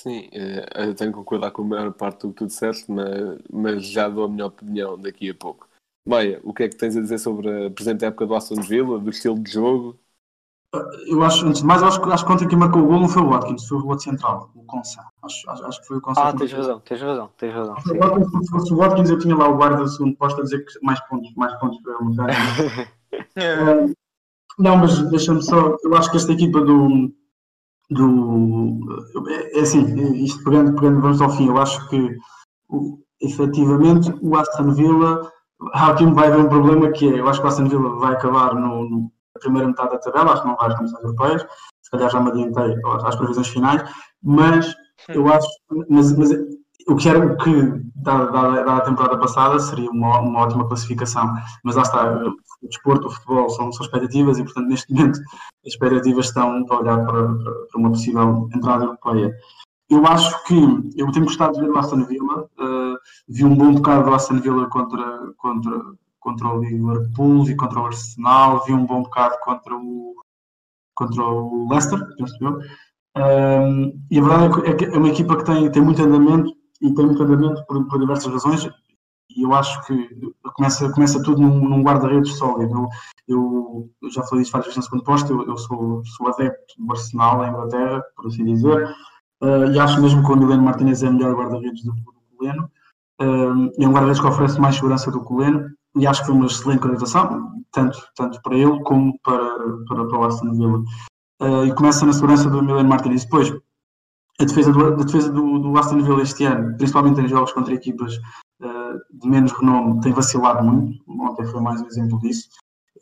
Sim, 0.00 0.28
eh, 0.32 0.86
eu 0.86 0.94
tenho 0.94 1.10
que 1.10 1.16
concordar 1.16 1.50
com 1.50 1.62
a 1.62 1.64
maior 1.64 1.92
parte 1.94 2.20
do 2.20 2.28
que 2.28 2.34
tu 2.34 2.46
disseste, 2.46 2.90
mas, 2.92 3.38
mas 3.50 3.86
já 3.86 4.06
dou 4.06 4.24
a 4.24 4.28
minha 4.28 4.44
opinião 4.44 5.00
daqui 5.00 5.30
a 5.30 5.34
pouco. 5.34 5.66
Maia, 6.06 6.40
o 6.44 6.52
que 6.52 6.64
é 6.64 6.68
que 6.68 6.76
tens 6.76 6.94
a 6.94 7.00
dizer 7.00 7.18
sobre 7.18 7.66
a 7.66 7.70
presente 7.70 8.04
época 8.04 8.26
do 8.26 8.34
Aston 8.34 8.60
Villa, 8.60 8.98
do 8.98 9.08
estilo 9.08 9.38
de 9.42 9.50
jogo? 9.50 9.98
Eu 11.06 11.22
acho, 11.22 11.46
antes 11.46 11.60
de 11.60 11.66
mais, 11.66 11.82
acho, 11.82 12.02
acho 12.10 12.26
que 12.26 12.32
ontem 12.32 12.48
quem 12.48 12.58
marcou 12.58 12.82
o 12.82 12.86
gol 12.86 13.00
não 13.00 13.08
foi 13.08 13.22
o 13.22 13.28
Watkins, 13.28 13.68
foi 13.68 13.78
o 13.78 13.86
outro 13.86 14.04
central, 14.04 14.50
o 14.54 14.64
Consa. 14.64 15.04
Acho, 15.22 15.50
acho, 15.50 15.66
acho 15.66 15.80
que 15.80 15.86
foi 15.86 15.96
o 15.98 16.00
Consa. 16.00 16.20
Ah, 16.22 16.32
tens 16.32 16.52
razão, 16.52 16.80
tens 16.80 17.00
razão, 17.00 17.30
tens 17.36 17.54
razão. 17.54 17.76
Se, 17.80 18.44
se 18.44 18.50
fosse 18.50 18.72
o 18.72 18.76
Watkins, 18.76 19.10
eu 19.10 19.18
tinha 19.18 19.36
lá 19.36 19.48
o 19.48 19.56
guarda 19.56 19.82
do 19.82 19.88
segundo 19.88 20.16
posto 20.16 20.40
a 20.40 20.44
dizer 20.44 20.64
que 20.64 20.72
mais 20.84 21.00
pontos, 21.08 21.32
mais 21.36 21.54
pontos 21.60 21.78
para 21.82 22.32
ele. 22.32 22.88
é, 23.36 23.94
não, 24.58 24.76
mas 24.76 24.98
deixa-me 25.10 25.42
só, 25.42 25.76
eu 25.82 25.94
acho 25.96 26.10
que 26.10 26.16
esta 26.16 26.32
equipa 26.32 26.60
do. 26.60 27.12
do 27.90 28.78
é, 29.28 29.58
é 29.58 29.62
assim, 29.62 29.84
isto 30.24 30.42
pegando, 30.44 30.74
pegando, 30.74 31.00
vamos 31.00 31.20
ao 31.20 31.30
fim, 31.30 31.48
eu 31.48 31.58
acho 31.58 31.88
que 31.88 32.16
o, 32.68 32.98
efetivamente 33.20 34.12
o 34.22 34.36
Aston 34.36 34.72
Villa. 34.72 35.30
Há 35.72 35.90
aqui 35.90 36.04
vai 36.06 36.26
haver 36.26 36.44
um 36.44 36.48
problema 36.48 36.90
que 36.90 37.08
é, 37.08 37.20
eu 37.20 37.28
acho 37.28 37.40
que 37.40 37.46
o 37.46 37.48
Aston 37.48 37.68
Villa 37.68 37.96
vai 37.96 38.12
acabar 38.12 38.54
no, 38.54 38.88
no 38.88 39.12
primeira 39.40 39.68
metade 39.68 39.90
da 39.90 39.98
tabela, 39.98 40.32
acho 40.32 40.42
que 40.42 40.48
não 40.48 40.56
vai 40.56 40.68
às 40.68 40.76
comissões 40.76 41.02
europeias, 41.02 41.46
se 41.82 41.90
calhar 41.90 42.10
já 42.10 42.20
me 42.20 42.30
adiantei 42.30 42.76
às 43.04 43.16
previsões 43.16 43.48
finais, 43.48 43.90
mas 44.22 44.74
eu 45.08 45.28
acho, 45.28 45.48
mas, 45.88 46.16
mas 46.16 46.30
o 46.86 46.96
que 46.96 47.08
era 47.08 47.18
o 47.18 47.36
que, 47.36 47.50
dada, 47.96 48.30
da 48.30 48.76
a 48.76 48.80
temporada 48.82 49.18
passada, 49.18 49.58
seria 49.58 49.90
uma, 49.90 50.20
uma 50.20 50.40
ótima 50.40 50.66
classificação, 50.66 51.32
mas 51.62 51.76
lá 51.76 51.82
está, 51.82 52.22
o 52.62 52.68
desporto, 52.68 53.06
o 53.06 53.10
futebol 53.10 53.48
são, 53.50 53.72
são 53.72 53.84
expectativas 53.84 54.38
e, 54.38 54.44
portanto, 54.44 54.68
neste 54.68 54.92
momento 54.92 55.18
as 55.66 55.72
expectativas 55.72 56.26
estão 56.26 56.64
para 56.64 56.80
olhar 56.80 57.04
para, 57.04 57.34
para 57.34 57.80
uma 57.80 57.90
possível 57.90 58.48
entrada 58.54 58.84
europeia. 58.84 59.34
Eu 59.90 60.06
acho 60.06 60.44
que 60.44 60.54
eu 60.96 61.10
tenho 61.12 61.26
gostado 61.26 61.54
de 61.54 61.60
ver 61.60 61.70
o 61.70 61.78
Aston 61.78 62.04
Villa, 62.04 62.42
uh, 62.58 62.96
vi 63.28 63.44
um 63.44 63.54
bom 63.54 63.74
bocado 63.74 64.04
do 64.04 64.14
Aston 64.14 64.40
Villa 64.40 64.68
contra, 64.68 65.32
contra, 65.36 65.80
contra 66.24 66.48
o 66.48 66.58
Liverpool 66.58 67.48
e 67.48 67.54
contra 67.54 67.80
o 67.80 67.86
Arsenal, 67.86 68.64
vi 68.64 68.72
um 68.72 68.86
bom 68.86 69.02
bocado 69.02 69.36
contra 69.44 69.76
o, 69.76 70.14
contra 70.94 71.22
o 71.22 71.68
Leicester, 71.68 72.00
percebeu? 72.16 72.58
Um, 73.16 73.92
e 74.10 74.18
a 74.18 74.22
verdade 74.22 74.70
é 74.70 74.74
que 74.74 74.86
é 74.86 74.98
uma 74.98 75.10
equipa 75.10 75.36
que 75.36 75.44
tem, 75.44 75.70
tem 75.70 75.82
muito 75.82 76.02
andamento 76.02 76.50
e 76.80 76.92
tem 76.94 77.04
muito 77.06 77.22
andamento 77.22 77.64
por, 77.66 77.86
por 77.86 78.00
diversas 78.00 78.32
razões 78.32 78.68
e 79.36 79.42
eu 79.42 79.52
acho 79.52 79.84
que 79.86 80.08
começa, 80.54 80.90
começa 80.92 81.22
tudo 81.22 81.42
num, 81.42 81.68
num 81.68 81.82
guarda-redes 81.82 82.36
sólido. 82.36 82.88
Eu, 83.28 83.90
eu, 84.02 84.10
já 84.10 84.22
falei 84.22 84.42
isso 84.42 84.52
várias 84.52 84.66
vezes 84.66 84.76
na 84.76 84.82
segunda 84.82 85.04
posta, 85.04 85.32
eu, 85.32 85.46
eu, 85.46 85.56
sou, 85.58 86.02
sou 86.04 86.28
adepto 86.28 86.74
do 86.78 86.92
Arsenal, 86.92 87.44
em 87.44 87.50
Inglaterra, 87.50 88.02
por 88.16 88.26
assim 88.26 88.44
dizer, 88.44 88.88
uh, 89.42 89.72
e 89.72 89.78
acho 89.78 90.00
mesmo 90.00 90.24
que 90.24 90.32
o 90.32 90.36
Mileno 90.36 90.62
Martinez 90.62 91.02
é 91.02 91.08
o 91.08 91.12
melhor 91.12 91.34
guarda-redes 91.34 91.84
do, 91.84 91.92
do 91.92 92.14
Coleno. 92.36 92.70
Um, 93.20 93.70
é 93.78 93.88
um 93.88 93.92
guarda-redes 93.92 94.20
que 94.20 94.26
oferece 94.26 94.60
mais 94.60 94.76
segurança 94.76 95.10
do 95.10 95.22
Coleno 95.22 95.68
e 95.96 96.06
acho 96.06 96.20
que 96.20 96.26
foi 96.26 96.34
uma 96.34 96.46
excelente 96.46 96.80
contratação, 96.80 97.62
tanto, 97.70 97.98
tanto 98.16 98.40
para 98.42 98.56
ele 98.56 98.82
como 98.82 99.18
para, 99.22 99.58
para, 99.86 100.06
para 100.06 100.18
o 100.18 100.24
Aston 100.24 100.52
Villa. 100.52 100.82
Uh, 101.40 101.66
e 101.66 101.74
começa 101.74 102.06
na 102.06 102.12
segurança 102.12 102.48
do 102.48 102.58
Emiliano 102.58 102.88
Martinez. 102.88 103.24
Depois, 103.24 103.52
a 104.40 104.44
defesa, 104.44 104.72
do, 104.72 104.86
a 104.86 105.04
defesa 105.04 105.30
do, 105.30 105.58
do, 105.58 105.78
Aston 105.78 106.02
Villa 106.02 106.22
este 106.22 106.44
ano, 106.44 106.76
principalmente 106.76 107.20
em 107.20 107.28
jogos 107.28 107.52
contra 107.52 107.74
equipas 107.74 108.16
uh, 108.16 108.98
de 109.12 109.28
menos 109.28 109.52
renome, 109.52 110.00
tem 110.00 110.12
vacilado 110.12 110.64
muito. 110.64 111.02
Ontem 111.08 111.46
foi 111.46 111.60
mais 111.60 111.80
um 111.80 111.86
exemplo 111.86 112.18
disso. 112.18 112.48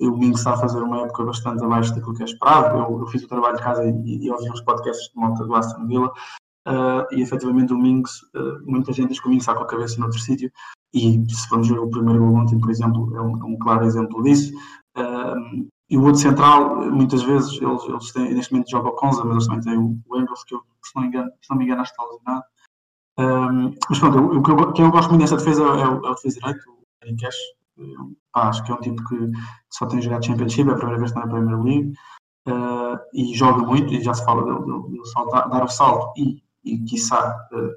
O 0.00 0.16
Ming 0.16 0.33
está 0.33 0.55
a 0.55 0.57
fazer 0.57 0.83
uma 0.83 1.02
época 1.02 1.24
bastante 1.24 1.62
abaixo 1.62 1.94
daquilo 1.94 2.14
que 2.14 2.22
é 2.22 2.26
esperado. 2.26 2.76
Eu, 2.76 3.00
eu 3.00 3.07
fiz 3.07 3.22
o 3.22 3.28
trabalho 3.28 3.57
de 3.57 3.62
casa 3.62 3.85
e, 3.85 4.24
e 4.24 4.31
ouvi 4.31 4.50
uns 4.50 4.61
podcasts 4.62 5.11
de 5.12 5.20
monta 5.20 5.44
do 5.44 5.55
Aston 5.55 5.87
Villa. 5.87 6.12
Uh, 6.66 7.02
e 7.12 7.22
efetivamente 7.22 7.72
o 7.72 7.78
Mings, 7.78 8.22
uh, 8.35 8.61
muita 8.64 8.92
gente 8.92 9.09
diz 9.09 9.20
que 9.20 9.26
o 9.26 9.31
Mings 9.31 9.42
está 9.42 9.55
com 9.55 9.64
a 9.64 9.66
cabeça 9.66 10.00
noutro 10.00 10.18
sítio, 10.18 10.50
e 10.94 11.24
se 11.28 11.48
vamos 11.50 11.68
ver 11.68 11.78
o 11.78 11.90
primeiro 11.90 12.20
gol 12.20 12.35
ontem, 12.35 12.59
por 12.59 12.70
exemplo, 12.70 13.16
é 13.16 13.20
um, 13.20 13.40
é 13.40 13.44
um 13.44 13.59
claro 13.59 13.85
exemplo 13.85 14.22
disso. 14.22 14.52
E 15.92 15.96
o 15.98 16.05
outro 16.05 16.20
central, 16.20 16.90
muitas 16.90 17.22
vezes, 17.22 17.61
eles, 17.61 17.85
eles 17.85 18.12
têm, 18.12 18.35
neste 18.35 18.52
momento 18.52 18.70
jogam 18.70 18.92
o 18.92 18.94
Conza, 18.96 19.24
mas 19.24 19.33
eles 19.33 19.46
também 19.46 19.61
têm 19.62 19.76
o, 19.76 19.98
o 20.09 20.16
Engels, 20.18 20.44
que 20.44 20.55
eu, 20.55 20.62
se 20.83 20.96
não 20.96 21.05
engano, 21.05 21.31
se 21.42 21.50
não 21.50 21.59
me 21.59 21.64
engano 21.64 21.83
acho 21.83 21.94
que 21.94 22.02
está 22.02 22.12
lesionado. 22.12 22.44
Mas 23.90 23.98
pronto, 23.98 24.18
o, 24.18 24.42
que 24.42 24.50
eu, 24.50 24.72
quem 24.72 24.85
eu 24.85 24.90
gosto 24.90 25.11
muito 25.11 25.20
dessa 25.20 25.37
defesa 25.37 25.62
é 25.62 25.66
o, 25.66 26.07
é 26.07 26.11
o 26.11 26.14
defesa 26.14 26.40
direito, 26.40 26.70
o 26.70 27.05
Eric 27.05 27.22
Cash. 27.22 27.37
acho 28.35 28.64
que 28.64 28.72
é 28.72 28.74
um 28.74 28.81
tipo 28.81 29.05
que 29.07 29.31
só 29.70 29.87
tem 29.87 30.00
jogado 30.00 30.24
Championship, 30.24 30.68
é 30.68 30.72
a 30.72 30.76
primeira 30.76 30.98
vez 30.98 31.12
que 31.12 31.18
está 31.18 31.26
na 31.26 31.33
Premier 31.33 31.62
League. 31.62 31.92
Uh, 32.48 32.98
e 33.14 33.35
joga 33.35 33.64
muito, 33.64 33.92
e 33.92 34.02
já 34.02 34.14
se 34.14 34.24
fala 34.24 34.42
dele, 34.42 34.64
dele, 34.64 34.83
dele 34.83 35.02
dar 35.50 35.62
o 35.62 35.68
salto 35.68 36.12
e, 36.18 36.42
e 36.64 36.78
quiçá, 36.85 37.37
uh, 37.52 37.70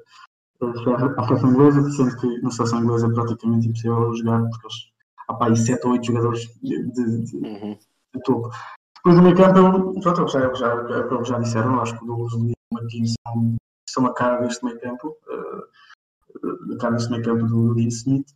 a 0.60 1.26
seleção 1.26 1.50
inglesa, 1.50 1.90
sendo 1.90 2.16
que 2.16 2.42
na 2.42 2.50
seleção 2.50 2.82
inglesa 2.82 3.06
é 3.06 3.12
praticamente 3.12 3.68
impossível 3.68 4.14
jogar, 4.14 4.42
porque 4.48 4.66
eles 4.66 4.96
há 5.28 5.44
aí 5.44 5.56
7 5.56 5.86
ou 5.86 5.92
8 5.92 6.06
jogadores 6.06 6.40
de, 6.62 6.90
de, 6.92 7.24
de, 7.24 7.36
uhum. 7.36 7.78
de 8.14 8.22
topo. 8.22 8.50
Depois 8.96 9.16
do 9.16 9.22
meio 9.22 9.36
campo, 9.36 10.00
pronto, 10.00 10.28
já, 10.28 10.54
já, 10.54 10.72
é 10.72 11.24
já 11.24 11.38
disseram, 11.38 11.80
acho 11.80 11.96
que 11.96 12.04
o 12.04 12.06
Douglas 12.06 12.32
e 12.32 12.36
o 12.36 12.74
Marquinhos 12.74 13.14
são, 13.26 13.56
são 13.88 14.06
a 14.06 14.14
cara 14.14 14.40
deste 14.40 14.64
meio 14.64 14.80
campo, 14.80 15.16
uh, 15.28 16.74
a 16.74 16.78
cara 16.78 16.94
deste 16.94 17.10
meio 17.10 17.22
campo 17.22 17.46
do 17.46 17.74
Dean 17.74 17.88
Smith. 17.88 18.26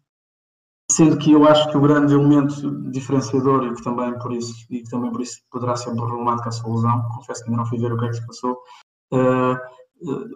Sendo 0.90 1.18
que 1.18 1.32
eu 1.32 1.46
acho 1.46 1.70
que 1.70 1.76
o 1.76 1.80
grande 1.80 2.14
elemento 2.14 2.90
diferenciador 2.90 3.64
e 3.64 3.74
que 3.74 3.82
também 3.82 4.16
por 4.18 4.32
isso, 4.32 4.66
e 4.70 4.82
que 4.82 4.90
também 4.90 5.10
por 5.12 5.20
isso 5.20 5.40
poderá 5.50 5.76
ser 5.76 5.94
problemática 5.94 6.48
a 6.48 6.52
sua 6.52 6.74
lesão, 6.74 7.08
confesso 7.14 7.44
que 7.44 7.50
ainda 7.50 7.62
não 7.62 7.68
fui 7.68 7.78
ver 7.78 7.92
o 7.92 7.98
que 7.98 8.06
é 8.06 8.08
que 8.08 8.16
se 8.16 8.26
passou, 8.26 8.60
uh, 9.12 9.56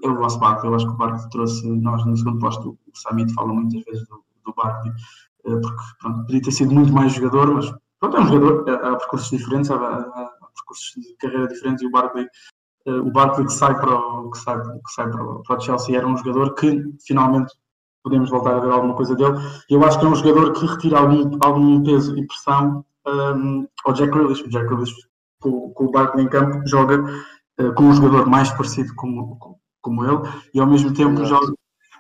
é 0.03 0.09
o 0.09 0.16
vosso 0.16 0.38
Barkley. 0.38 0.70
Eu 0.70 0.77
acho 0.77 0.87
que 0.87 0.92
o 0.92 0.96
Barkley 0.96 1.31
trouxe, 1.31 1.66
nós 1.66 2.05
no 2.05 2.16
segundo 2.16 2.38
posto, 2.38 2.70
o 2.70 2.98
Samit 2.98 3.33
fala 3.35 3.53
muitas 3.53 3.83
vezes 3.85 4.07
do, 4.09 4.22
do 4.44 4.50
uh, 4.50 5.61
porque 5.61 5.83
pronto, 6.00 6.27
podia 6.27 6.42
ter 6.42 6.53
sido 6.53 6.74
muito 6.74 6.92
mais 6.92 7.12
jogador, 7.12 7.55
mas 7.55 7.72
pronto, 8.00 8.16
é 8.16 8.20
um 8.20 8.27
jogador, 8.27 8.70
há, 8.70 8.88
há 8.90 8.96
percursos 8.96 9.31
diferentes, 9.31 9.70
há, 9.70 9.77
há, 9.77 10.33
percursos 10.55 10.92
de 10.96 11.16
carreira 11.16 11.48
diferentes 11.48 11.83
e 11.83 11.87
o 11.87 11.90
Barkley. 11.90 12.27
Uh, 12.87 13.00
o 13.00 13.11
Barkley 13.11 13.46
que 13.46 13.53
sai, 13.53 13.74
para 13.79 13.94
o, 13.94 14.31
que 14.31 14.38
sai, 14.38 14.61
que 14.61 14.92
sai 14.94 15.11
para, 15.11 15.22
o, 15.22 15.42
para 15.42 15.57
o 15.57 15.61
Chelsea 15.61 15.96
era 15.96 16.07
um 16.07 16.16
jogador 16.16 16.55
que 16.55 16.85
finalmente 17.07 17.53
podemos 18.03 18.29
voltar 18.29 18.55
a 18.55 18.61
ver 18.61 18.70
alguma 18.70 18.94
coisa 18.94 19.16
dele. 19.16 19.35
Eu 19.70 19.83
acho 19.83 19.98
que 19.98 20.05
é 20.05 20.09
um 20.09 20.14
jogador 20.14 20.53
que 20.53 20.66
retira 20.66 20.98
algum, 20.98 21.38
algum 21.42 21.83
peso 21.83 22.16
e 22.16 22.27
pressão 22.27 22.85
um, 23.07 23.66
ao 23.85 23.92
Jack 23.94 24.12
Grealish. 24.12 24.42
O 24.42 24.50
Jack 24.50 24.66
Grealish, 24.66 24.94
com, 25.40 25.70
com 25.70 25.87
o 25.87 25.90
Barkley 25.90 26.27
em 26.27 26.29
campo, 26.29 26.61
joga 26.66 27.03
com 27.76 27.84
um 27.84 27.94
jogador 27.94 28.26
mais 28.26 28.50
parecido 28.50 28.94
como, 28.94 29.58
como 29.80 30.04
ele 30.04 30.20
e 30.52 30.60
ao 30.60 30.66
mesmo 30.66 30.92
tempo 30.92 31.24
joga, 31.24 31.52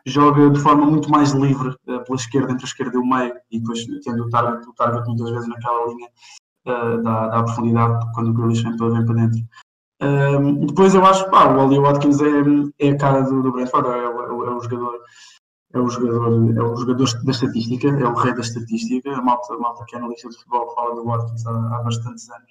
joga 0.06 0.50
de 0.50 0.60
forma 0.60 0.86
muito 0.86 1.10
mais 1.10 1.32
livre 1.32 1.70
uh, 1.70 2.04
pela 2.04 2.16
esquerda, 2.16 2.52
entre 2.52 2.64
a 2.64 2.68
esquerda 2.68 2.96
e 2.96 2.98
o 2.98 3.06
meio, 3.06 3.34
e 3.50 3.58
depois 3.58 3.84
tendo 4.02 4.24
o 4.24 4.30
target, 4.30 4.68
o 4.68 4.72
target 4.74 5.06
muitas 5.06 5.30
vezes 5.30 5.48
naquela 5.48 5.86
linha 5.86 6.08
uh, 6.66 7.02
da, 7.02 7.28
da 7.28 7.42
profundidade 7.44 8.06
quando 8.14 8.30
o 8.30 8.34
Grealish 8.34 8.62
vem 8.62 8.76
para, 8.76 8.90
vem 8.90 9.06
para 9.06 9.14
dentro. 9.14 9.40
Um, 10.02 10.66
depois 10.66 10.94
eu 10.94 11.06
acho 11.06 11.24
que 11.24 11.34
o 11.34 11.64
Oli 11.64 11.78
Watkins 11.78 12.20
é, 12.20 12.86
é 12.86 12.90
a 12.90 12.98
cara 12.98 13.22
do, 13.22 13.42
do 13.42 13.52
Brentford, 13.52 13.88
é, 13.88 13.92
é, 13.92 14.04
é 14.04 14.08
o 14.08 14.60
jogador 14.60 15.00
é 15.72 15.80
o 15.80 15.88
jogador, 15.88 16.56
é 16.56 16.62
o 16.62 16.76
jogador 16.76 17.24
da 17.24 17.30
estatística, 17.32 17.88
é 17.88 18.06
o 18.06 18.14
rei 18.14 18.32
da 18.32 18.40
estatística. 18.40 19.10
A 19.10 19.20
malta, 19.20 19.54
a 19.54 19.58
malta 19.58 19.84
que 19.86 19.96
é 19.96 19.98
analista 19.98 20.28
de 20.28 20.36
futebol 20.36 20.72
fala 20.72 20.94
do 20.94 21.04
Watkins 21.04 21.44
há, 21.46 21.50
há 21.50 21.82
bastantes 21.82 22.30
anos, 22.30 22.50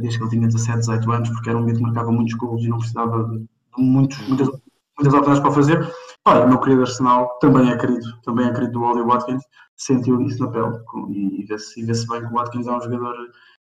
desde 0.00 0.18
que 0.18 0.24
ele 0.24 0.30
tinha 0.30 0.46
17, 0.46 0.78
18 0.80 1.12
anos, 1.12 1.30
porque 1.30 1.48
era 1.48 1.58
um 1.58 1.62
miúdo 1.62 1.78
que 1.78 1.84
marcava 1.84 2.12
muitos 2.12 2.34
gols 2.34 2.62
e 2.62 2.68
não 2.68 2.78
precisava 2.78 3.24
de 3.24 3.46
muitos, 3.78 4.18
muitas, 4.28 4.48
muitas 4.48 5.14
oportunidades 5.14 5.40
para 5.40 5.52
fazer. 5.52 5.94
Olha, 6.24 6.44
o 6.44 6.48
meu 6.48 6.60
querido 6.60 6.82
Arsenal 6.82 7.38
também 7.40 7.70
é 7.70 7.76
querido, 7.76 8.20
também 8.22 8.46
é 8.46 8.52
querido 8.52 8.72
do 8.72 8.82
Oli 8.82 9.02
Watkins, 9.02 9.42
sentiu 9.76 10.20
isso 10.22 10.42
na 10.44 10.50
pele 10.50 10.74
e 11.10 11.44
vê-se 11.44 11.82
vê 11.84 11.92
bem 11.92 12.20
que 12.20 12.34
o 12.34 12.36
Watkins 12.36 12.66
é 12.66 12.72
um 12.72 12.80
jogador, 12.80 13.14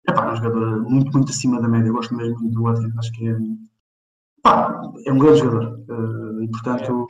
é 0.09 0.13
pá, 0.13 0.33
um 0.33 0.37
jogador 0.37 0.83
muito, 0.89 1.13
muito 1.13 1.31
acima 1.31 1.61
da 1.61 1.69
média. 1.69 1.89
Eu 1.89 1.95
gosto 1.95 2.15
mesmo 2.15 2.51
do 2.51 2.63
Watkins, 2.63 2.97
acho 2.97 3.13
que 3.13 3.29
é, 3.29 3.37
pá, 4.43 4.83
é 5.05 5.13
um 5.13 5.19
grande 5.19 5.41
jogador 5.41 5.81
uh, 5.89 6.43
e 6.43 6.49
portanto. 6.49 7.09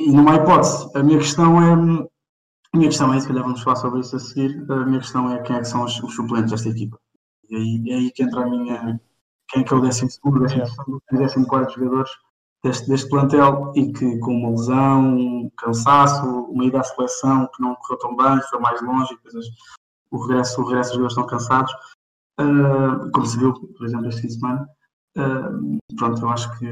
E 0.00 0.16
há 0.16 0.34
hipótese. 0.34 0.90
A 0.96 1.02
minha 1.02 1.18
questão 1.18 1.62
é. 1.62 1.72
A 1.72 2.76
minha 2.76 2.88
questão 2.88 3.14
é, 3.14 3.20
se 3.20 3.28
calhar 3.28 3.44
vamos 3.44 3.62
falar 3.62 3.76
sobre 3.76 4.00
isso 4.00 4.16
a 4.16 4.18
seguir. 4.18 4.64
A 4.68 4.84
minha 4.84 4.98
questão 4.98 5.32
é 5.32 5.40
quem 5.42 5.56
é 5.56 5.60
que 5.60 5.66
são 5.66 5.84
os, 5.84 6.02
os 6.02 6.14
suplentes 6.14 6.50
desta 6.50 6.68
equipa. 6.68 6.98
E 7.50 7.56
aí, 7.56 7.84
é 7.90 7.94
aí 7.94 8.10
que 8.10 8.22
entra 8.22 8.42
a 8.42 8.46
minha. 8.46 9.00
Quem 9.50 9.62
é 9.62 9.64
que 9.64 9.72
é 9.72 9.76
o 9.76 9.80
décimo 9.80 10.10
segundo, 10.10 10.40
décimo 10.40 10.66
segundo 10.66 11.02
e 11.12 11.16
décimo 11.16 11.46
quarto 11.46 11.74
jogadores 11.74 12.10
deste, 12.64 12.88
deste 12.88 13.08
plantel 13.10 13.72
e 13.76 13.92
que 13.92 14.18
com 14.18 14.34
uma 14.34 14.50
lesão, 14.50 15.16
um 15.16 15.50
cansaço, 15.56 16.26
uma 16.26 16.64
ida 16.64 16.80
à 16.80 16.82
seleção 16.82 17.48
que 17.54 17.62
não 17.62 17.76
correu 17.76 17.98
tão 17.98 18.16
bem, 18.16 18.40
foi 18.48 18.58
mais 18.58 18.80
longe, 18.80 19.16
coisas, 19.18 19.46
o 20.10 20.26
regresso, 20.26 20.60
o 20.60 20.64
regresso 20.64 20.90
dos 20.90 20.96
jogadores 20.96 21.12
estão 21.12 21.26
cansados, 21.26 21.72
uh, 22.40 23.10
como 23.12 23.26
se 23.26 23.38
viu, 23.38 23.52
por 23.52 23.86
exemplo, 23.86 24.08
este 24.08 24.22
fim 24.22 24.28
de 24.28 24.34
semana. 24.34 24.68
Uh, 25.16 25.78
pronto, 25.96 26.22
eu 26.22 26.28
acho 26.30 26.58
que 26.58 26.66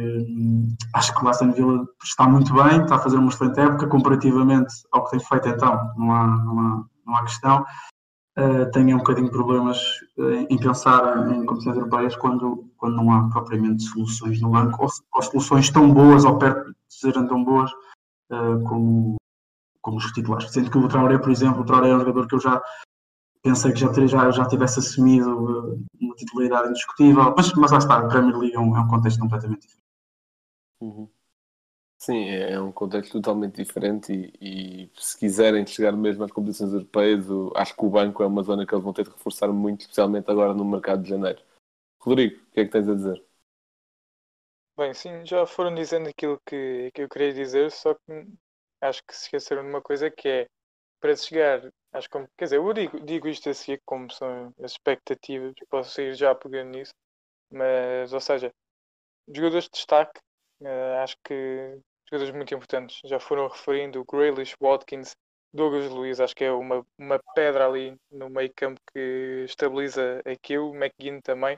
acho 0.94 1.14
que 1.14 1.24
o 1.24 1.28
Aston 1.28 1.52
Villa 1.52 1.87
está 2.02 2.26
muito 2.26 2.52
bem, 2.54 2.82
está 2.82 2.96
a 2.96 2.98
fazer 2.98 3.18
uma 3.18 3.28
excelente 3.28 3.61
época 3.61 3.87
comparativamente 3.87 4.74
ao 4.90 5.04
que 5.04 5.11
tem 5.12 5.20
feito 5.20 5.48
então, 5.48 5.92
não 5.96 6.12
há, 6.12 6.26
não 6.26 6.58
há, 6.58 6.85
não 7.06 7.16
há 7.16 7.22
questão. 7.22 7.64
Uh, 8.38 8.71
tenho 8.71 8.95
um 8.95 8.99
bocadinho 8.99 9.27
de 9.27 9.33
problemas 9.33 9.79
uh, 10.16 10.47
em 10.49 10.59
pensar 10.59 11.31
em 11.31 11.45
competições 11.45 11.77
europeias 11.77 12.16
quando, 12.16 12.71
quando 12.79 12.97
não 12.97 13.12
há 13.12 13.29
propriamente 13.29 13.83
soluções 13.83 14.40
no 14.40 14.51
banco, 14.51 14.85
ou, 14.85 14.90
ou 15.12 15.23
soluções 15.23 15.68
tão 15.68 15.92
boas 15.92 16.25
ou 16.25 16.38
perto 16.38 16.71
de 16.71 16.75
serem 16.88 17.27
tão 17.27 17.45
boas 17.45 17.71
uh, 18.31 18.62
como, 18.66 19.16
como 19.83 19.99
os 19.99 20.11
titulares. 20.12 20.51
Sendo 20.51 20.71
que 20.71 20.79
o 20.79 20.88
Traoré, 20.88 21.18
por 21.18 21.31
exemplo, 21.31 21.61
o 21.61 21.64
Traoré 21.66 21.90
é 21.90 21.95
um 21.95 22.01
jogador 22.01 22.27
que 22.27 22.35
eu 22.35 22.40
já 22.40 22.62
pensei 23.42 23.71
que 23.73 23.81
já, 23.81 23.92
já, 24.07 24.31
já 24.31 24.47
tivesse 24.47 24.79
assumido 24.79 25.79
uma 26.01 26.14
titularidade 26.14 26.71
indiscutível, 26.71 27.35
mas, 27.37 27.53
mas 27.53 27.71
lá 27.71 27.79
está, 27.79 27.99
a 27.99 28.09
Premier 28.09 28.38
League 28.38 28.55
é 28.55 28.61
um, 28.61 28.75
é 28.75 28.81
um 28.81 28.88
contexto 28.88 29.21
completamente 29.21 29.62
diferente. 29.62 29.83
Uhum. 30.81 31.09
Sim, 32.04 32.24
é, 32.30 32.54
é 32.54 32.60
um 32.60 32.72
contexto 32.72 33.12
totalmente 33.12 33.62
diferente 33.62 34.12
e, 34.40 34.90
e, 34.90 35.00
se 35.00 35.16
quiserem 35.16 35.64
chegar 35.64 35.92
mesmo 35.92 36.24
às 36.24 36.32
competições 36.32 36.72
europeias, 36.72 37.30
o, 37.30 37.52
acho 37.54 37.76
que 37.76 37.84
o 37.84 37.88
banco 37.88 38.24
é 38.24 38.26
uma 38.26 38.42
zona 38.42 38.66
que 38.66 38.74
eles 38.74 38.82
vão 38.82 38.92
ter 38.92 39.04
de 39.04 39.10
reforçar 39.10 39.52
muito, 39.52 39.82
especialmente 39.82 40.28
agora 40.28 40.52
no 40.52 40.64
mercado 40.64 41.00
de 41.04 41.10
janeiro. 41.10 41.40
Rodrigo, 42.00 42.42
o 42.42 42.50
que 42.50 42.58
é 42.58 42.64
que 42.64 42.72
tens 42.72 42.88
a 42.88 42.94
dizer? 42.96 43.24
Bem, 44.76 44.92
sim, 44.92 45.24
já 45.24 45.46
foram 45.46 45.72
dizendo 45.76 46.08
aquilo 46.08 46.40
que, 46.44 46.90
que 46.92 47.02
eu 47.02 47.08
queria 47.08 47.32
dizer, 47.32 47.70
só 47.70 47.94
que 47.94 48.26
acho 48.80 49.00
que 49.06 49.14
se 49.14 49.22
esqueceram 49.26 49.62
de 49.62 49.68
uma 49.68 49.80
coisa 49.80 50.10
que 50.10 50.28
é 50.28 50.48
para 50.98 51.14
chegar 51.14 51.60
que, 51.60 52.26
quer 52.36 52.44
dizer, 52.46 52.56
eu 52.56 52.72
digo, 52.72 52.98
digo 52.98 53.28
isto 53.28 53.48
assim 53.48 53.78
como 53.84 54.10
são 54.10 54.52
as 54.60 54.72
expectativas, 54.72 55.52
posso 55.70 56.00
ir 56.00 56.14
já 56.14 56.34
pegando 56.34 56.70
nisso, 56.70 56.94
mas, 57.48 58.12
ou 58.12 58.20
seja, 58.20 58.50
jogadores 59.28 59.66
de 59.66 59.70
destaque, 59.70 60.18
uh, 60.62 61.02
acho 61.04 61.16
que 61.22 61.80
jogadores 62.12 62.35
muito 62.35 62.55
importantes. 62.55 63.01
Já 63.05 63.18
foram 63.18 63.48
referindo 63.48 64.01
o 64.01 64.05
Grealish, 64.05 64.55
Watkins, 64.61 65.16
Douglas 65.53 65.90
Luiz, 65.90 66.20
acho 66.20 66.37
que 66.37 66.44
é 66.44 66.53
uma, 66.53 66.85
uma 66.98 67.18
pedra 67.35 67.66
ali 67.66 67.96
no 68.11 68.29
meio 68.29 68.53
campo 68.55 68.81
que 68.92 69.44
estabiliza 69.46 70.20
aquilo, 70.27 70.75
McGinn 70.75 71.20
também, 71.22 71.57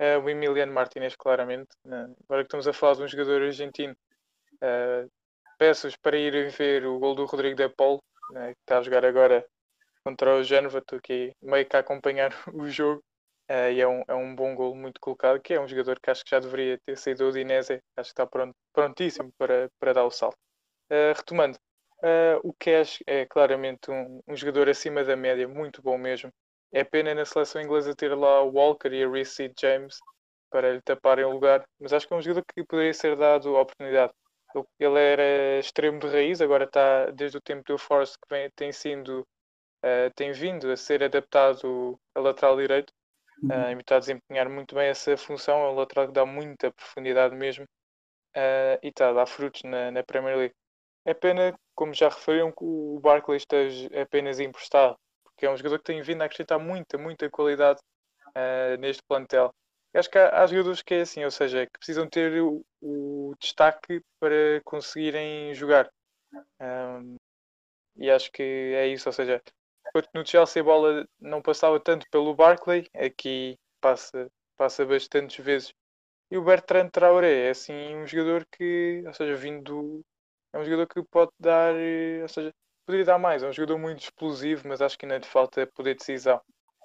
uh, 0.00 0.18
o 0.22 0.30
Emiliano 0.30 0.72
Martinez, 0.72 1.14
claramente. 1.14 1.70
Uh, 1.84 2.14
agora 2.24 2.42
que 2.42 2.46
estamos 2.46 2.66
a 2.66 2.72
falar 2.72 2.94
de 2.94 3.02
um 3.02 3.08
jogador 3.08 3.42
argentino, 3.42 3.94
uh, 4.56 5.10
peço-vos 5.58 5.96
para 5.96 6.16
ir 6.16 6.50
ver 6.50 6.86
o 6.86 6.98
gol 6.98 7.14
do 7.14 7.26
Rodrigo 7.26 7.56
de 7.56 7.68
Paul, 7.68 7.98
que 8.28 8.60
está 8.60 8.78
a 8.78 8.82
jogar 8.82 9.04
agora 9.04 9.44
contra 10.04 10.36
o 10.36 10.42
Génova, 10.42 10.78
estou 10.78 10.98
aqui 10.98 11.32
meio 11.42 11.66
que 11.66 11.76
a 11.76 11.80
acompanhar 11.80 12.32
o 12.52 12.66
jogo 12.68 13.02
uh, 13.50 13.70
e 13.70 13.80
é 13.80 13.88
um, 13.88 14.02
é 14.08 14.14
um 14.14 14.34
bom 14.34 14.54
gol 14.54 14.74
muito 14.74 15.00
colocado, 15.00 15.40
que 15.40 15.54
é 15.54 15.60
um 15.60 15.68
jogador 15.68 15.98
que 16.00 16.10
acho 16.10 16.24
que 16.24 16.30
já 16.30 16.40
deveria 16.40 16.78
ter 16.84 16.96
saído 16.96 17.24
do 17.24 17.30
Udinese, 17.30 17.80
acho 17.96 18.10
que 18.10 18.12
está 18.12 18.26
pronto, 18.26 18.54
prontíssimo 18.72 19.32
para, 19.38 19.70
para 19.78 19.92
dar 19.92 20.04
o 20.04 20.10
salto. 20.10 20.36
Uh, 20.90 21.14
retomando, 21.16 21.58
uh, 21.98 22.40
o 22.42 22.52
Cash 22.58 22.98
é 23.06 23.26
claramente 23.26 23.90
um, 23.90 24.20
um 24.26 24.36
jogador 24.36 24.68
acima 24.68 25.04
da 25.04 25.16
média, 25.16 25.48
muito 25.48 25.82
bom 25.82 25.98
mesmo. 25.98 26.30
É 26.72 26.84
pena 26.84 27.14
na 27.14 27.24
seleção 27.24 27.60
inglesa 27.60 27.94
ter 27.94 28.14
lá 28.14 28.42
o 28.42 28.52
Walker 28.52 28.88
e 28.88 29.04
a 29.04 29.10
Reece 29.10 29.52
James 29.58 29.98
para 30.50 30.72
lhe 30.72 30.82
taparem 30.82 31.24
o 31.24 31.30
lugar, 31.30 31.64
mas 31.80 31.92
acho 31.92 32.06
que 32.06 32.14
é 32.14 32.16
um 32.16 32.22
jogador 32.22 32.44
que 32.54 32.64
poderia 32.64 32.94
ser 32.94 33.16
dado 33.16 33.56
a 33.56 33.62
oportunidade. 33.62 34.12
Ele 34.78 34.98
era 34.98 35.58
extremo 35.58 35.98
de 35.98 36.08
raiz, 36.08 36.40
agora 36.42 36.64
está 36.64 37.10
desde 37.10 37.38
o 37.38 37.40
tempo 37.40 37.62
do 37.66 37.78
Force 37.78 38.18
que 38.18 38.28
vem, 38.34 38.50
tem 38.54 38.70
sido 38.70 39.26
uh, 39.82 40.10
tem 40.14 40.32
vindo 40.32 40.70
a 40.70 40.76
ser 40.76 41.02
adaptado 41.02 41.98
a 42.14 42.20
lateral 42.20 42.56
direito 42.56 42.92
uh, 43.44 43.70
e 43.70 43.80
está 43.80 43.96
a 43.96 44.00
desempenhar 44.00 44.48
muito 44.48 44.74
bem 44.74 44.88
essa 44.88 45.16
função. 45.16 45.58
É 45.64 45.70
um 45.70 45.74
lateral 45.74 46.06
que 46.06 46.12
dá 46.12 46.24
muita 46.26 46.72
profundidade 46.72 47.34
mesmo 47.34 47.64
uh, 47.64 48.78
e 48.82 48.88
está 48.88 49.10
a 49.10 49.12
dar 49.12 49.26
frutos 49.26 49.62
na, 49.64 49.90
na, 49.90 50.02
Premier 50.02 50.36
League. 50.36 50.54
É 51.04 51.14
pena, 51.14 51.54
como 51.74 51.92
já 51.94 52.08
referiram, 52.08 52.50
que 52.52 52.62
o 52.62 53.00
Barkley 53.00 53.36
esteja 53.36 53.88
apenas 54.00 54.38
emprestado, 54.38 54.96
porque 55.24 55.46
é 55.46 55.50
um 55.50 55.56
jogador 55.56 55.78
que 55.78 55.84
tem 55.84 56.00
vindo 56.02 56.22
a 56.22 56.26
acrescentar 56.26 56.58
muita, 56.58 56.96
muita 56.96 57.28
qualidade 57.28 57.80
uh, 58.28 58.76
neste 58.78 59.02
plantel. 59.02 59.52
Eu 59.92 60.00
acho 60.00 60.10
que 60.10 60.18
há, 60.18 60.42
há, 60.42 60.46
jogadores 60.46 60.80
que 60.82 60.94
é 60.94 61.00
assim, 61.02 61.24
ou 61.24 61.30
seja, 61.30 61.66
que 61.66 61.78
precisam 61.78 62.08
ter 62.08 62.40
o, 62.40 62.64
o 62.80 63.34
destaque 63.40 64.00
para 64.20 64.60
conseguirem 64.64 65.52
jogar. 65.54 65.90
Um, 66.60 67.16
e 67.96 68.10
acho 68.10 68.30
que 68.32 68.42
é 68.42 68.86
isso, 68.86 69.08
ou 69.08 69.12
seja, 69.12 69.42
enquanto 69.92 70.08
no 70.14 70.26
Chelsea 70.26 70.62
a 70.62 70.64
bola 70.64 71.06
não 71.20 71.42
passava 71.42 71.78
tanto 71.78 72.06
pelo 72.10 72.34
Barclay, 72.34 72.86
aqui 72.94 73.58
passa, 73.80 74.30
passa 74.56 74.86
bastantes 74.86 75.44
vezes. 75.44 75.74
E 76.30 76.38
o 76.38 76.44
Bertrand 76.44 76.88
Traoré 76.88 77.48
é 77.48 77.50
assim 77.50 77.94
um 77.94 78.06
jogador 78.06 78.46
que, 78.50 79.04
ou 79.06 79.12
seja, 79.12 79.36
vindo 79.36 80.00
é 80.54 80.58
um 80.58 80.64
jogador 80.64 80.86
que 80.86 81.02
pode 81.02 81.30
dar, 81.38 81.74
ou 82.22 82.28
seja, 82.28 82.52
poderia 82.86 83.04
dar 83.04 83.18
mais, 83.18 83.42
é 83.42 83.48
um 83.48 83.52
jogador 83.52 83.78
muito 83.78 84.00
explosivo, 84.00 84.66
mas 84.66 84.80
acho 84.80 84.98
que 84.98 85.04
ainda 85.04 85.18
lhe 85.18 85.26
falta 85.26 85.66
poder 85.66 85.92
de 85.92 85.98
decisão. 85.98 86.40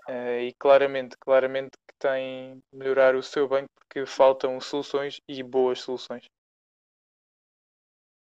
Uh, 0.09 0.39
e 0.41 0.53
claramente, 0.57 1.17
claramente 1.17 1.71
que 1.85 1.93
tem 1.99 2.61
melhorar 2.71 3.15
o 3.15 3.23
seu 3.23 3.47
banco 3.47 3.67
porque 3.75 4.05
faltam 4.05 4.59
soluções 4.61 5.19
e 5.27 5.43
boas 5.43 5.81
soluções. 5.81 6.25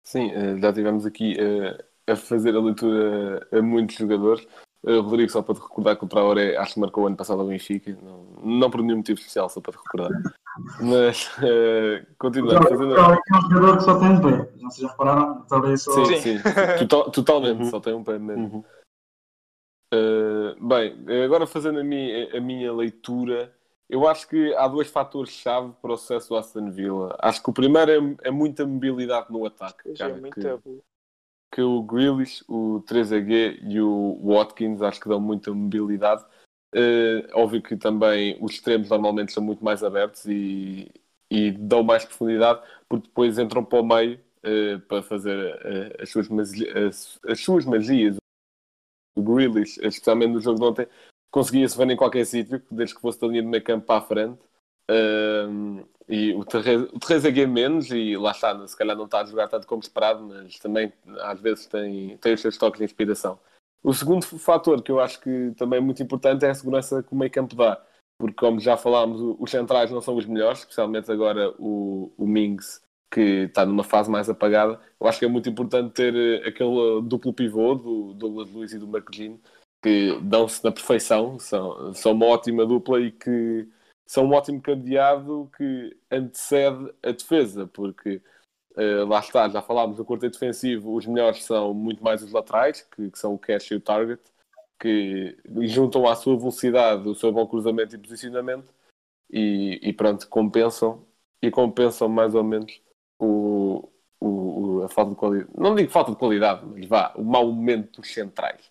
Sim, 0.02 0.30
eh, 0.32 0.58
já 0.58 0.72
tivemos 0.72 1.04
aqui 1.04 1.34
uh, 1.34 1.84
a 2.10 2.16
fazer 2.16 2.56
a 2.56 2.60
leitura 2.60 3.46
a 3.52 3.62
muitos 3.62 3.96
jogadores. 3.96 4.46
Uh, 4.84 5.00
Rodrigo, 5.00 5.30
só 5.30 5.42
para 5.42 5.54
te 5.56 5.60
recordar 5.60 5.96
que 5.96 6.04
o 6.04 6.08
Traoré 6.08 6.56
acho 6.56 6.74
que 6.74 6.80
marcou 6.80 7.04
o 7.04 7.06
ano 7.08 7.16
passado 7.16 7.40
ao 7.40 7.46
Benfica, 7.48 7.98
não, 8.00 8.24
não 8.42 8.70
por 8.70 8.80
nenhum 8.80 8.98
motivo 8.98 9.18
especial, 9.18 9.48
só 9.48 9.60
para 9.60 9.72
te 9.72 9.78
recordar. 9.78 10.22
Mas, 10.80 11.26
uh, 11.38 12.06
continuando. 12.16 12.64
O 12.64 12.68
Fazendo... 12.68 12.94
Traoré 12.94 13.18
é 13.18 13.36
um 13.36 13.40
jogador 13.50 13.76
que 13.76 13.84
só 13.84 13.98
tem 13.98 14.08
um 14.08 14.20
pé. 14.20 14.50
Não 14.60 14.70
sei 14.70 14.76
se 14.76 14.82
já 14.82 14.88
repararam. 14.88 15.32
O 15.40 15.44
Traoré 15.46 15.76
só... 15.76 15.92
Sim, 15.92 16.16
Sim. 16.16 16.38
sim, 16.38 16.42
Total- 16.86 17.10
totalmente, 17.10 17.62
Uhum. 17.62 17.70
só 17.70 17.80
tem 17.80 17.94
um 17.94 18.04
pé 18.04 18.18
mesmo. 18.18 18.44
Uhum. 18.44 18.64
Uh, 19.92 20.68
bem, 20.68 21.24
agora 21.24 21.46
fazendo 21.46 21.80
a 21.80 21.84
minha, 21.84 22.36
a 22.36 22.40
minha 22.40 22.72
leitura, 22.72 23.52
eu 23.88 24.06
acho 24.06 24.28
que 24.28 24.54
há 24.54 24.68
dois 24.68 24.88
fatores-chave 24.88 25.72
para 25.80 25.92
o 25.92 25.96
sucesso 25.96 26.28
do 26.28 26.36
Aston 26.36 26.70
Villa. 26.70 27.16
Acho 27.20 27.42
que 27.42 27.48
o 27.48 27.54
primeiro 27.54 27.90
é, 28.22 28.28
é 28.28 28.30
muita 28.30 28.66
mobilidade 28.66 29.26
no 29.30 29.46
ataque. 29.46 29.84
Pois 29.84 29.98
cara, 29.98 30.12
é, 30.12 30.20
muito 30.20 30.34
que. 30.34 30.80
Que 31.50 31.62
o 31.62 31.82
Grealish, 31.82 32.44
o 32.48 32.82
3AG 32.86 33.60
e 33.62 33.80
o 33.80 34.18
Watkins 34.22 34.82
acho 34.82 35.00
que 35.00 35.08
dão 35.08 35.20
muita 35.20 35.52
mobilidade. 35.52 36.24
Uh, 36.74 37.24
óbvio 37.32 37.62
que 37.62 37.76
também 37.76 38.36
os 38.42 38.52
extremos 38.52 38.90
normalmente 38.90 39.32
são 39.32 39.42
muito 39.42 39.64
mais 39.64 39.82
abertos 39.82 40.26
e, 40.26 40.92
e 41.30 41.50
dão 41.52 41.82
mais 41.82 42.04
profundidade, 42.04 42.60
porque 42.88 43.08
depois 43.08 43.38
entram 43.38 43.64
para 43.64 43.80
o 43.80 43.86
meio 43.86 44.20
uh, 44.44 44.80
para 44.80 45.02
fazer 45.02 45.54
uh, 45.54 46.02
as, 46.02 46.10
suas 46.10 46.28
as, 46.30 47.20
as 47.26 47.40
suas 47.40 47.64
magias. 47.64 48.16
O 49.16 49.22
Grealish, 49.22 49.78
especialmente 49.82 50.32
no 50.32 50.40
jogo 50.40 50.58
de 50.58 50.64
ontem, 50.64 50.88
conseguia-se 51.30 51.76
ver 51.76 51.90
em 51.90 51.96
qualquer 51.96 52.24
sítio, 52.24 52.62
desde 52.70 52.94
que 52.94 53.00
fosse 53.00 53.20
da 53.20 53.26
linha 53.26 53.42
de 53.42 53.48
meio 53.48 53.64
campo 53.64 53.86
para 53.86 53.98
a 53.98 54.06
frente. 54.06 54.38
Um, 54.90 55.84
e 56.08 56.32
o 56.32 56.44
Terreza 56.44 57.28
o 57.28 57.48
menos, 57.48 57.90
e 57.90 58.16
lá 58.16 58.30
está, 58.30 58.66
se 58.66 58.76
calhar 58.76 58.96
não 58.96 59.04
está 59.04 59.20
a 59.20 59.26
jogar 59.26 59.48
tanto 59.48 59.66
como 59.66 59.82
esperado, 59.82 60.24
mas 60.24 60.58
também 60.58 60.92
às 61.20 61.38
vezes 61.40 61.66
tem, 61.66 62.16
tem 62.16 62.32
os 62.32 62.40
seus 62.40 62.56
toques 62.56 62.78
de 62.78 62.84
inspiração. 62.84 63.38
O 63.82 63.92
segundo 63.92 64.24
fator 64.24 64.82
que 64.82 64.90
eu 64.90 65.00
acho 65.00 65.20
que 65.20 65.52
também 65.56 65.78
é 65.78 65.82
muito 65.82 66.02
importante 66.02 66.44
é 66.44 66.50
a 66.50 66.54
segurança 66.54 67.02
que 67.02 67.12
o 67.12 67.16
meio 67.16 67.30
campo 67.30 67.54
dá, 67.54 67.80
porque 68.18 68.36
como 68.36 68.58
já 68.58 68.76
falámos, 68.76 69.20
os 69.38 69.50
centrais 69.50 69.90
não 69.90 70.00
são 70.00 70.16
os 70.16 70.24
melhores, 70.24 70.60
especialmente 70.60 71.12
agora 71.12 71.54
o, 71.58 72.10
o 72.16 72.26
Mings, 72.26 72.82
que 73.10 73.44
está 73.44 73.64
numa 73.66 73.84
fase 73.84 74.10
mais 74.10 74.30
apagada. 74.30 74.80
Eu 74.98 75.06
acho 75.06 75.18
que 75.18 75.24
é 75.24 75.28
muito 75.28 75.48
importante 75.48 75.92
ter 75.92 76.14
eh, 76.14 76.48
aquele 76.48 77.02
duplo 77.02 77.32
pivô 77.32 77.74
do 77.74 78.14
Douglas 78.14 78.50
Luiz 78.50 78.72
e 78.72 78.78
do 78.78 78.88
Marquinhos, 78.88 79.40
que 79.82 80.18
dão-se 80.22 80.62
na 80.64 80.72
perfeição, 80.72 81.38
são, 81.38 81.94
são 81.94 82.12
uma 82.12 82.26
ótima 82.26 82.66
dupla 82.66 83.00
e 83.00 83.12
que 83.12 83.68
são 84.08 84.24
um 84.24 84.32
ótimo 84.32 84.60
cadeado 84.62 85.50
que 85.54 85.94
antecede 86.10 86.92
a 87.02 87.12
defesa, 87.12 87.66
porque 87.66 88.22
eh, 88.74 89.04
lá 89.04 89.20
está, 89.20 89.46
já 89.50 89.60
falámos 89.60 89.98
do 89.98 90.04
quarteto 90.04 90.32
defensivo, 90.32 90.94
os 90.94 91.06
melhores 91.06 91.44
são 91.44 91.74
muito 91.74 92.02
mais 92.02 92.22
os 92.22 92.32
laterais, 92.32 92.80
que, 92.82 93.10
que 93.10 93.18
são 93.18 93.34
o 93.34 93.38
Cash 93.38 93.70
e 93.70 93.74
o 93.74 93.80
Target, 93.80 94.22
que 94.80 95.36
juntam 95.66 96.08
à 96.08 96.16
sua 96.16 96.38
velocidade 96.38 97.06
o 97.06 97.14
seu 97.14 97.30
bom 97.30 97.46
cruzamento 97.46 97.96
e 97.96 97.98
posicionamento 97.98 98.72
e, 99.30 99.78
e 99.82 99.92
pronto, 99.92 100.26
compensam 100.28 101.06
e 101.42 101.50
compensam 101.50 102.08
mais 102.08 102.34
ou 102.34 102.42
menos 102.42 102.80
o, 103.18 103.90
o, 104.20 104.82
a 104.84 104.88
falta 104.88 105.10
de 105.10 105.16
qualidade. 105.16 105.50
Não 105.54 105.74
digo 105.74 105.90
falta 105.90 106.12
de 106.12 106.18
qualidade, 106.18 106.64
mas 106.64 106.86
vá, 106.86 107.12
o 107.14 107.24
mau 107.24 107.46
momento 107.52 108.00
dos 108.00 108.12
centrais. 108.12 108.70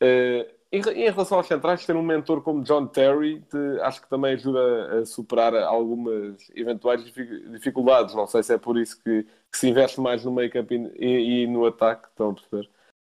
Eh, 0.00 0.54
em, 0.72 0.80
re- 0.80 0.92
em 0.94 1.10
relação 1.10 1.38
aos 1.38 1.46
centrais, 1.46 1.84
ter 1.86 1.94
um 1.94 2.02
mentor 2.02 2.42
como 2.42 2.62
John 2.62 2.86
Terry 2.86 3.40
te- 3.42 3.80
acho 3.82 4.00
que 4.02 4.08
também 4.08 4.32
ajuda 4.34 5.00
a 5.00 5.04
superar 5.06 5.54
algumas 5.54 6.50
eventuais 6.54 7.04
difi- 7.04 7.48
dificuldades. 7.50 8.14
Não 8.14 8.26
sei 8.26 8.42
se 8.42 8.54
é 8.54 8.58
por 8.58 8.78
isso 8.78 9.00
que, 9.02 9.24
que 9.24 9.58
se 9.58 9.68
investe 9.68 10.00
mais 10.00 10.24
no 10.24 10.34
campo 10.50 10.72
e, 10.74 10.90
e- 10.98 11.42
e 11.42 11.46
no 11.46 11.66
ataque, 11.66 12.08
estão 12.08 12.30
a 12.30 12.34
perceber? 12.34 12.70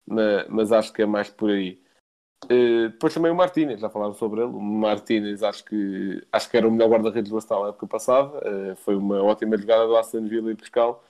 Ma- 0.08 0.45
Mas, 0.49 0.72
acho 0.72 0.93
que 0.93 1.01
é 1.01 1.05
mais 1.05 1.30
por 1.30 1.49
aí. 1.49 1.82
Eh, 2.49 2.89
depois 2.89 3.14
também 3.14 3.32
o 3.32 3.36
Martínez, 3.36 3.80
já 3.82 3.89
falaram 3.89 4.14
sobre 4.14 4.41
ele. 4.41 4.51
O 4.51 4.62
Martínez 4.62 5.41
acho 5.43 5.66
que, 5.66 6.22
acho 6.32 6.49
que 6.49 6.58
era 6.58 6.68
o 6.68 6.72
melhor 6.72 6.89
guarda-redes 6.91 7.32
do 7.32 7.38
Aston 7.38 7.64
na 7.64 7.70
época 7.70 7.88
passada. 7.88 8.39
Eh, 8.45 8.76
foi 8.76 8.95
uma 8.95 9.22
ótima 9.24 9.58
jogada 9.58 9.88
do 9.88 9.97
Aston 9.97 10.28
Villa 10.28 10.51
e 10.51 10.55
Pescal. 10.55 11.03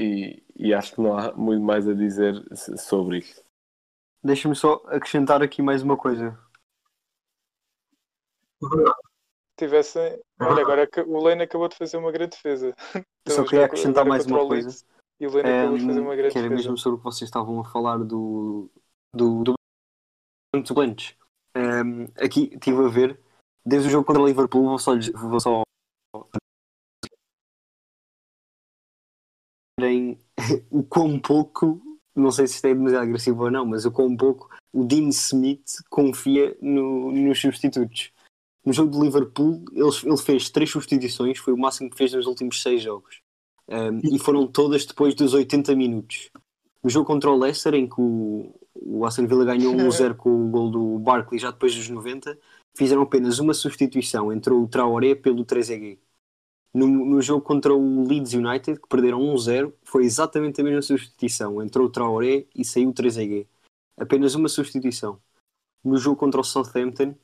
E, 0.00 0.42
e 0.56 0.72
acho 0.72 0.94
que 0.94 1.00
não 1.00 1.18
há 1.18 1.32
muito 1.32 1.62
mais 1.62 1.88
a 1.88 1.92
dizer 1.94 2.34
sobre 2.56 3.18
isto. 3.18 3.42
Deixa-me 4.22 4.54
só 4.54 4.74
acrescentar 4.86 5.42
aqui 5.42 5.62
mais 5.62 5.82
uma 5.82 5.96
coisa. 5.96 6.38
Tivesse... 9.56 9.98
Olha, 10.40 10.62
agora 10.62 10.88
o 11.06 11.22
Lane 11.22 11.42
acabou 11.42 11.68
de 11.68 11.76
fazer 11.76 11.96
uma 11.96 12.12
grande 12.12 12.30
defesa. 12.30 12.74
Eu 13.26 13.32
só 13.32 13.44
queria 13.44 13.66
acrescentar 13.66 14.04
mais 14.04 14.26
uma 14.26 14.46
coisa. 14.46 14.84
E 15.20 15.26
o 15.26 15.30
Lane 15.30 15.48
acabou 15.48 15.78
de 15.78 15.86
fazer 15.86 16.00
uma 16.00 16.16
grande 16.16 16.32
que 16.32 16.38
era 16.38 16.48
defesa. 16.48 16.68
mesmo 16.68 16.78
sobre 16.78 16.96
o 16.96 16.98
que 16.98 17.04
vocês 17.04 17.28
estavam 17.28 17.60
a 17.60 17.64
falar 17.64 17.98
do, 17.98 18.70
do, 19.14 19.44
do 19.44 19.54
de 20.56 20.66
suplentes. 20.66 21.16
Ehm, 21.54 22.06
aqui 22.16 22.50
estive 22.52 22.84
a 22.84 22.88
ver, 22.88 23.20
desde 23.64 23.88
o 23.88 23.90
jogo 23.90 24.04
contra 24.04 24.22
o 24.22 24.26
Liverpool, 24.26 24.64
vou 24.64 24.78
só, 24.78 24.92
vou 25.14 25.40
só 25.40 25.62
verem 29.78 30.18
o 30.70 30.82
quão 30.82 31.20
pouco, 31.20 31.80
não 32.20 32.30
sei 32.32 32.46
se 32.46 32.54
isto 32.56 32.64
é 32.66 32.74
demasiado 32.74 33.02
agressivo 33.04 33.44
ou 33.44 33.50
não, 33.50 33.64
mas 33.66 33.84
o 33.84 33.90
quão 33.90 34.16
pouco 34.16 34.48
o 34.72 34.84
Dean 34.84 35.08
Smith 35.08 35.64
confia 35.90 36.56
no- 36.60 37.10
nos 37.12 37.40
substitutos. 37.40 38.10
No 38.64 38.72
jogo 38.72 38.90
do 38.90 39.02
Liverpool, 39.02 39.64
ele, 39.72 39.90
ele 40.04 40.16
fez 40.18 40.50
três 40.50 40.70
substituições, 40.70 41.38
foi 41.38 41.52
o 41.52 41.58
máximo 41.58 41.88
que 41.90 41.96
fez 41.96 42.12
nos 42.12 42.26
últimos 42.26 42.60
seis 42.60 42.82
jogos. 42.82 43.20
Um, 43.68 44.00
e 44.14 44.18
foram 44.18 44.46
todas 44.46 44.84
depois 44.86 45.14
dos 45.14 45.34
80 45.34 45.74
minutos. 45.74 46.30
No 46.82 46.88
jogo 46.90 47.06
contra 47.06 47.30
o 47.30 47.38
Leicester, 47.38 47.74
em 47.74 47.86
que 47.86 48.00
o, 48.00 48.54
o 48.74 49.04
Aston 49.04 49.26
Villa 49.26 49.44
ganhou 49.44 49.74
1-0 49.76 50.14
com 50.16 50.30
o 50.30 50.48
gol 50.50 50.70
do 50.70 50.98
Barkley 50.98 51.38
já 51.38 51.50
depois 51.50 51.74
dos 51.74 51.88
90, 51.88 52.38
fizeram 52.76 53.02
apenas 53.02 53.38
uma 53.38 53.52
substituição, 53.54 54.32
entrou 54.32 54.62
o 54.62 54.68
Traoré 54.68 55.14
pelo 55.14 55.44
3EG. 55.44 55.98
No, 56.72 56.86
no 56.86 57.22
jogo 57.22 57.42
contra 57.42 57.74
o 57.74 58.06
Leeds 58.06 58.34
United, 58.34 58.80
que 58.80 58.88
perderam 58.88 59.20
1-0, 59.20 59.72
foi 59.82 60.04
exatamente 60.04 60.60
a 60.60 60.64
mesma 60.64 60.82
substituição, 60.82 61.62
entrou 61.62 61.86
o 61.86 61.90
Traoré 61.90 62.46
e 62.54 62.64
saiu 62.64 62.90
o 62.90 62.94
3EG. 62.94 63.46
Apenas 63.96 64.34
uma 64.34 64.48
substituição. 64.48 65.18
No 65.82 65.96
jogo 65.96 66.16
contra 66.16 66.40
o 66.40 66.44
Southampton, 66.44 67.14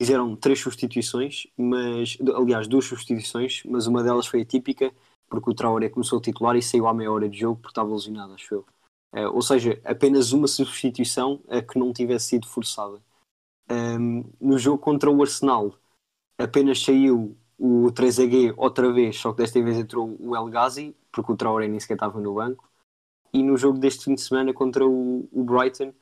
fizeram 0.00 0.36
três 0.36 0.60
substituições, 0.60 1.46
mas 1.56 2.16
aliás, 2.34 2.68
duas 2.68 2.84
substituições, 2.84 3.62
mas 3.64 3.86
uma 3.86 4.02
delas 4.02 4.26
foi 4.26 4.42
atípica, 4.42 4.92
porque 5.28 5.50
o 5.50 5.54
Traoré 5.54 5.88
começou 5.88 6.18
a 6.18 6.22
titular 6.22 6.56
e 6.56 6.62
saiu 6.62 6.86
à 6.86 6.94
meia 6.94 7.10
hora 7.10 7.28
de 7.28 7.38
jogo 7.38 7.56
porque 7.56 7.72
estava 7.72 7.92
lesionado, 7.92 8.34
acho 8.34 8.54
eu. 8.54 8.66
Eh, 9.12 9.28
ou 9.28 9.42
seja, 9.42 9.80
apenas 9.84 10.32
uma 10.32 10.48
substituição 10.48 11.40
a 11.48 11.62
que 11.62 11.78
não 11.78 11.92
tivesse 11.92 12.28
sido 12.30 12.48
forçada. 12.48 13.00
Ahm, 13.68 14.24
no 14.40 14.58
jogo 14.58 14.78
contra 14.78 15.10
o 15.10 15.22
Arsenal, 15.22 15.74
apenas 16.38 16.82
saiu 16.82 17.36
o 17.58 17.90
3AG 17.92 18.52
outra 18.56 18.92
vez, 18.92 19.16
só 19.16 19.32
que 19.32 19.38
desta 19.38 19.62
vez 19.62 19.78
entrou 19.78 20.16
o 20.20 20.36
El 20.36 20.46
Ghazi, 20.46 20.96
porque 21.12 21.32
o 21.32 21.36
Traoré 21.36 21.68
nem 21.68 21.80
sequer 21.80 21.94
estava 21.94 22.20
no 22.20 22.34
banco. 22.34 22.68
E 23.32 23.42
no 23.42 23.56
jogo 23.56 23.78
deste 23.78 24.04
fim 24.04 24.14
de 24.14 24.20
semana 24.20 24.52
contra 24.52 24.86
o, 24.86 25.28
o 25.32 25.44
Brighton, 25.44 25.92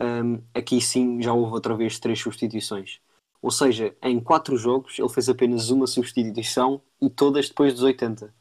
ahm, 0.00 0.38
aqui 0.54 0.80
sim 0.80 1.22
já 1.22 1.32
houve 1.32 1.52
outra 1.52 1.74
vez 1.76 1.98
três 1.98 2.18
substituições. 2.20 3.00
Ou 3.42 3.50
seja, 3.50 3.96
em 4.02 4.20
quatro 4.20 4.56
jogos 4.56 4.98
ele 4.98 5.08
fez 5.08 5.28
apenas 5.28 5.70
uma 5.70 5.86
substituição 5.86 6.82
e 7.00 7.08
todas 7.08 7.48
depois 7.48 7.72
dos 7.72 7.82
80. 7.82 8.34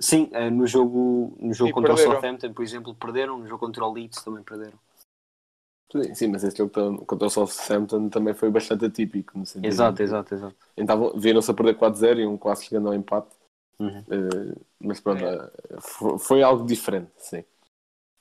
Sim, 0.00 0.28
eh, 0.32 0.50
no 0.50 0.66
jogo, 0.66 1.36
no 1.40 1.52
jogo 1.52 1.70
E 1.70 1.72
contra 1.72 1.94
perderam. 1.94 2.10
o 2.12 2.14
Southampton, 2.14 2.52
por 2.52 2.62
exemplo, 2.62 2.94
perderam. 2.94 3.38
No 3.38 3.46
jogo 3.46 3.58
contra 3.60 3.84
o 3.84 3.92
Leeds 3.92 4.22
também 4.22 4.42
perderam. 4.42 4.78
Sim, 5.92 6.14
sim, 6.14 6.28
mas 6.28 6.42
este 6.44 6.58
jogo 6.58 7.04
contra 7.04 7.26
o 7.26 7.30
Southampton 7.30 8.08
também 8.08 8.34
foi 8.34 8.50
bastante 8.50 8.86
atípico. 8.86 9.38
No 9.38 9.44
sentido 9.46 9.68
Exato, 9.68 10.02
de- 10.02 10.02
exato, 10.02 10.34
exato. 10.34 10.56
Então, 10.76 11.12
viram-se 11.18 11.50
a 11.50 11.54
perder 11.54 11.74
4-0 11.74 12.20
e 12.20 12.26
um 12.26 12.38
quase 12.38 12.64
chegando 12.64 12.88
ao 12.88 12.94
empate. 12.94 13.34
Uhum. 13.78 14.04
Eh, 14.10 14.54
mas 14.80 15.00
pronto, 15.00 15.22
É. 15.24 15.34
eh, 15.34 15.80
fo- 15.80 16.18
foi 16.18 16.42
algo 16.42 16.64
diferente, 16.66 17.10
sim. 17.18 17.44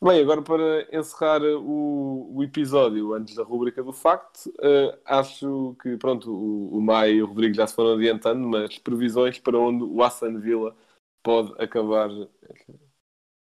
Bem, 0.04 0.20
agora 0.22 0.42
para 0.42 0.88
encerrar 0.98 1.42
o, 1.44 2.36
o 2.36 2.44
episódio 2.44 3.14
antes 3.14 3.36
da 3.36 3.44
rubrica 3.44 3.84
do 3.84 3.94
facto, 3.94 4.52
eh, 4.60 5.00
acho 5.06 5.76
que 5.82 5.96
pronto, 5.98 6.32
o, 6.34 6.78
o 6.78 6.82
Maia 6.82 7.12
e 7.12 7.22
o 7.22 7.28
Rodrigo 7.28 7.54
já 7.54 7.68
se 7.68 7.76
foram 7.76 7.94
adiantando, 7.94 8.46
mas 8.48 8.80
previsões 8.80 9.38
para 9.40 9.60
onde 9.60 9.84
o 9.84 10.02
Aston 10.04 10.40
Villa 10.40 10.76
pode 11.24 11.54
acabar. 11.62 12.10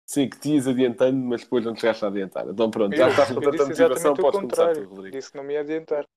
Sim, 0.10 0.28
que 0.28 0.40
te 0.40 0.56
ias 0.56 0.68
adiantando, 0.68 1.20
mas 1.20 1.44
depois 1.44 1.64
não 1.64 1.76
te 1.76 1.82
chegaste 1.82 2.04
a 2.04 2.08
adiantar. 2.08 2.48
Então 2.48 2.72
pronto, 2.72 2.98
já 2.98 3.10
estás 3.10 3.30
com 3.32 3.42
tanta 3.42 3.64
motivação, 3.64 4.16
podes 4.16 4.40
começar 4.40 4.74
tu. 4.74 4.84
Rodrigo. 4.86 5.16
Disse 5.16 5.30
que 5.30 5.38
não 5.38 5.44
me 5.44 5.54
ia 5.54 5.60
adiantar. 5.60 6.08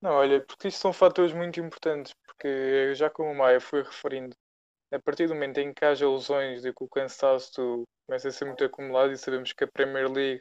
Não, 0.00 0.12
olha, 0.12 0.40
porque 0.40 0.68
isto 0.68 0.80
são 0.80 0.90
fatores 0.90 1.34
muito 1.34 1.60
importantes, 1.60 2.14
porque 2.24 2.94
já 2.94 3.10
como 3.10 3.30
o 3.30 3.34
Maia 3.34 3.60
foi 3.60 3.82
referindo, 3.82 4.34
a 4.90 4.98
partir 4.98 5.26
do 5.26 5.34
momento 5.34 5.58
em 5.58 5.74
que 5.74 5.84
haja 5.84 6.08
lesões 6.08 6.62
de 6.62 6.72
que 6.72 6.82
o 6.82 6.88
cansaço 6.88 7.84
começa 8.06 8.28
a 8.28 8.32
ser 8.32 8.46
muito 8.46 8.64
acumulado 8.64 9.12
e 9.12 9.18
sabemos 9.18 9.52
que 9.52 9.64
a 9.64 9.68
Premier 9.70 10.10
League 10.10 10.40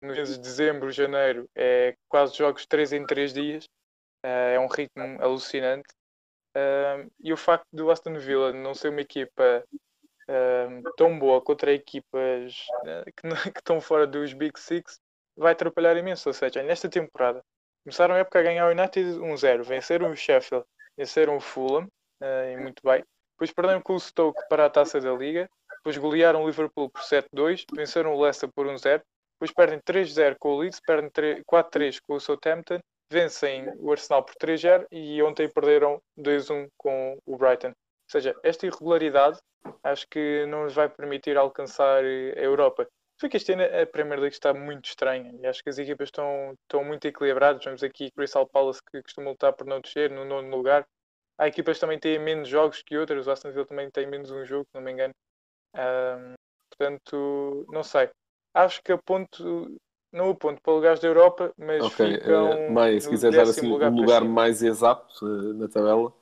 nos 0.00 0.16
meses 0.16 0.36
de 0.36 0.42
dezembro, 0.44 0.92
janeiro 0.92 1.50
é 1.56 1.96
quase 2.08 2.36
jogos 2.36 2.66
3 2.66 2.92
em 2.92 3.04
3 3.04 3.32
dias, 3.32 3.68
eh, 4.22 4.54
é 4.54 4.60
um 4.60 4.68
ritmo 4.68 5.20
alucinante. 5.20 5.92
E 7.20 7.32
o 7.32 7.36
facto 7.36 7.66
do 7.72 7.90
Aston 7.90 8.18
Villa 8.18 8.52
não 8.52 8.74
ser 8.74 8.88
uma 8.88 9.00
equipa 9.00 9.64
tão 10.96 11.18
boa 11.18 11.40
contra 11.40 11.72
equipas 11.72 12.66
uh, 12.82 13.04
que, 13.16 13.28
que, 13.52 13.58
estão 13.58 13.80
fora 13.80 14.06
dos 14.06 14.32
Big 14.32 14.58
Six 14.58 15.00
vai 15.36 15.52
atrapalhar 15.52 15.96
imenso. 15.96 16.28
Ou 16.28 16.32
seja, 16.32 16.62
nesta 16.62 16.88
temporada 16.88 17.42
começaram 17.84 18.14
a 18.14 18.18
época 18.18 18.40
a 18.40 18.42
ganhar 18.42 18.66
o 18.66 18.70
United 18.70 19.18
1-0, 19.18 19.62
venceram 19.62 20.10
o 20.10 20.16
Sheffield, 20.16 20.64
venceram 20.96 21.36
o 21.36 21.40
Fulham, 21.40 21.86
uh, 22.22 22.52
e 22.52 22.56
muito 22.56 22.80
bem. 22.82 23.04
Depois 23.34 23.52
perderam 23.52 23.82
com 23.82 23.94
o 23.94 24.00
Stoke 24.00 24.40
para 24.48 24.66
a 24.66 24.70
taça 24.70 25.00
da 25.00 25.12
Liga, 25.12 25.48
depois 25.76 25.98
golearam 25.98 26.42
o 26.42 26.46
Liverpool 26.46 26.88
por 26.88 27.02
7-2, 27.02 27.64
venceram 27.74 28.14
o 28.14 28.22
Leicester 28.22 28.48
por 28.54 28.66
1-0, 28.66 29.02
depois 29.34 29.52
perdem 29.52 29.80
3-0 29.80 30.36
com 30.38 30.50
o 30.50 30.58
Leeds, 30.58 30.80
perdem 30.80 31.10
4-3 31.42 31.98
com 32.06 32.14
o 32.14 32.20
Southampton, 32.20 32.78
vencem 33.10 33.66
o 33.78 33.90
Arsenal 33.92 34.24
por 34.24 34.34
3-0 34.36 34.86
e 34.90 35.22
ontem 35.22 35.48
perderam 35.48 36.00
2-1 36.18 36.68
com 36.76 37.18
o 37.26 37.36
Brighton. 37.36 37.68
Ou 37.68 38.10
seja, 38.10 38.34
esta 38.42 38.66
irregularidade 38.66 39.38
acho 39.82 40.06
que 40.08 40.44
não 40.46 40.64
nos 40.64 40.74
vai 40.74 40.88
permitir 40.88 41.36
alcançar 41.36 42.02
a 42.04 42.40
Europa. 42.40 42.86
Só 43.20 43.28
que 43.28 43.36
este 43.36 43.52
ano 43.52 43.62
a 43.62 43.86
Premier 43.86 44.18
League 44.18 44.34
está 44.34 44.52
muito 44.52 44.86
estranha 44.86 45.32
e 45.40 45.46
acho 45.46 45.62
que 45.62 45.70
as 45.70 45.78
equipas 45.78 46.08
estão, 46.08 46.54
estão 46.62 46.84
muito 46.84 47.06
equilibradas. 47.06 47.64
Vemos 47.64 47.82
aqui 47.82 48.10
Crystal 48.10 48.46
Palace 48.48 48.80
que 48.90 49.02
costuma 49.02 49.30
lutar 49.30 49.52
por 49.52 49.66
não 49.66 49.80
descer 49.80 50.10
no 50.10 50.24
nono 50.24 50.54
lugar. 50.54 50.84
Há 51.38 51.46
equipas 51.48 51.76
que 51.76 51.80
também 51.80 51.98
têm 51.98 52.18
menos 52.18 52.48
jogos 52.48 52.82
que 52.82 52.96
outras. 52.96 53.26
O 53.26 53.30
Aston 53.30 53.52
Villa 53.52 53.66
também 53.66 53.90
tem 53.90 54.06
menos 54.06 54.30
um 54.30 54.44
jogo, 54.44 54.66
se 54.68 54.74
não 54.74 54.82
me 54.82 54.92
engano. 54.92 55.14
Um, 55.74 56.34
portanto, 56.70 57.66
não 57.68 57.82
sei. 57.82 58.10
Acho 58.52 58.82
que 58.82 58.92
aponto, 58.92 59.80
não 60.14 60.30
aponto 60.30 60.60
para 60.62 60.72
lugares 60.74 61.00
da 61.00 61.08
Europa, 61.08 61.52
mas 61.58 61.86
Ok, 61.86 62.00
ficam 62.00 62.58
uh, 62.60 62.60
Maia, 62.72 63.00
se 63.00 63.08
quiser 63.08 63.32
dar 63.32 63.48
assim 63.48 63.66
lugar 63.68 63.92
um 63.92 63.96
lugar 63.96 64.24
cima. 64.24 64.38
mais 64.38 64.62
exato 64.62 65.24
uh, 65.24 65.54
na 65.54 65.68
tabela. 65.68 66.12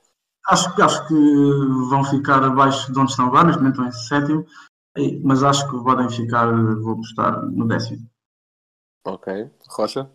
Acho, 0.48 0.74
que- 0.74 0.82
acho 0.82 1.08
que 1.08 1.14
vão 1.90 2.04
ficar 2.04 2.42
abaixo 2.44 2.92
de 2.92 2.98
onde 2.98 3.10
estão 3.12 3.26
agora, 3.26 3.46
neste 3.46 3.60
momento 3.62 3.82
estão 3.82 3.88
em 3.88 3.92
sétimo, 3.92 4.46
mas 5.24 5.42
acho 5.42 5.66
que 5.70 5.84
podem 5.84 6.10
ficar, 6.10 6.46
vou 6.80 6.94
apostar 6.94 7.42
no 7.46 7.66
décimo. 7.68 8.06
Ok. 9.04 9.28
Rocha? 9.76 10.10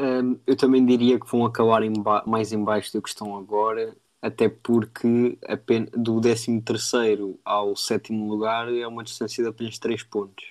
Hum, 0.00 0.40
eu 0.46 0.56
também 0.56 0.84
diria 0.84 1.18
que 1.20 1.26
vão 1.30 1.44
acabar 1.44 1.82
em 1.82 1.92
ba- 1.92 2.24
mais 2.26 2.52
em 2.52 2.62
baixo 2.64 2.92
do 2.92 3.02
que 3.02 3.08
estão 3.08 3.36
agora, 3.36 3.96
até 4.20 4.48
porque 4.48 5.38
apen- 5.46 5.86
do 5.92 6.20
13º 6.20 7.38
ao 7.44 7.76
sétimo 7.76 8.28
lugar 8.28 8.72
é 8.72 8.86
uma 8.86 9.04
distância 9.04 9.42
de 9.42 9.50
apenas 9.50 9.78
3 9.78 10.02
pontos. 10.02 10.44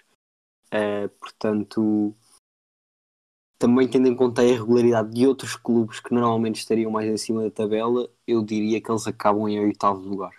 Eh, 0.72 1.08
portanto, 1.20 2.16
também 3.60 3.88
tendo 3.88 4.08
em 4.08 4.16
conta 4.16 4.42
a 4.42 4.46
irregularidade 4.46 5.12
de 5.14 5.28
outros 5.28 5.56
clubes 5.56 6.00
que 6.00 6.14
normalmente 6.14 6.56
estariam 6.56 6.90
mais 6.90 7.08
em 7.08 7.18
cima 7.18 7.44
da 7.44 7.52
tabela, 7.52 8.10
eu 8.26 8.42
diria 8.44 8.82
que 8.82 8.90
eles 8.90 9.06
acabam 9.06 9.48
em 9.48 9.60
oitavo 9.60 10.00
lugar. 10.00 10.34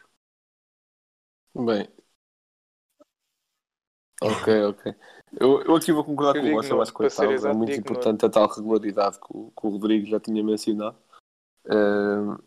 Bem. 1.55 1.89
Ok, 4.22 4.64
ok. 4.64 4.95
Eu, 5.39 5.62
eu 5.62 5.76
aqui 5.76 5.93
vou 5.93 6.05
concordar 6.05 6.37
Eu 6.37 6.43
com 6.43 6.49
o 6.51 6.55
Rocha, 6.57 6.72
eu 6.72 6.83
acho 6.83 6.95
que 6.95 7.03
oitavo 7.03 7.47
é 7.47 7.55
muito 7.55 7.72
importante 7.72 8.24
a 8.24 8.30
tal 8.30 8.49
regularidade 8.49 9.18
que 9.18 9.26
o, 9.30 9.51
que 9.51 9.66
o 9.66 9.70
Rodrigo 9.70 10.07
já 10.07 10.18
tinha 10.18 10.43
mencionado. 10.43 10.97
Uh, 11.66 12.43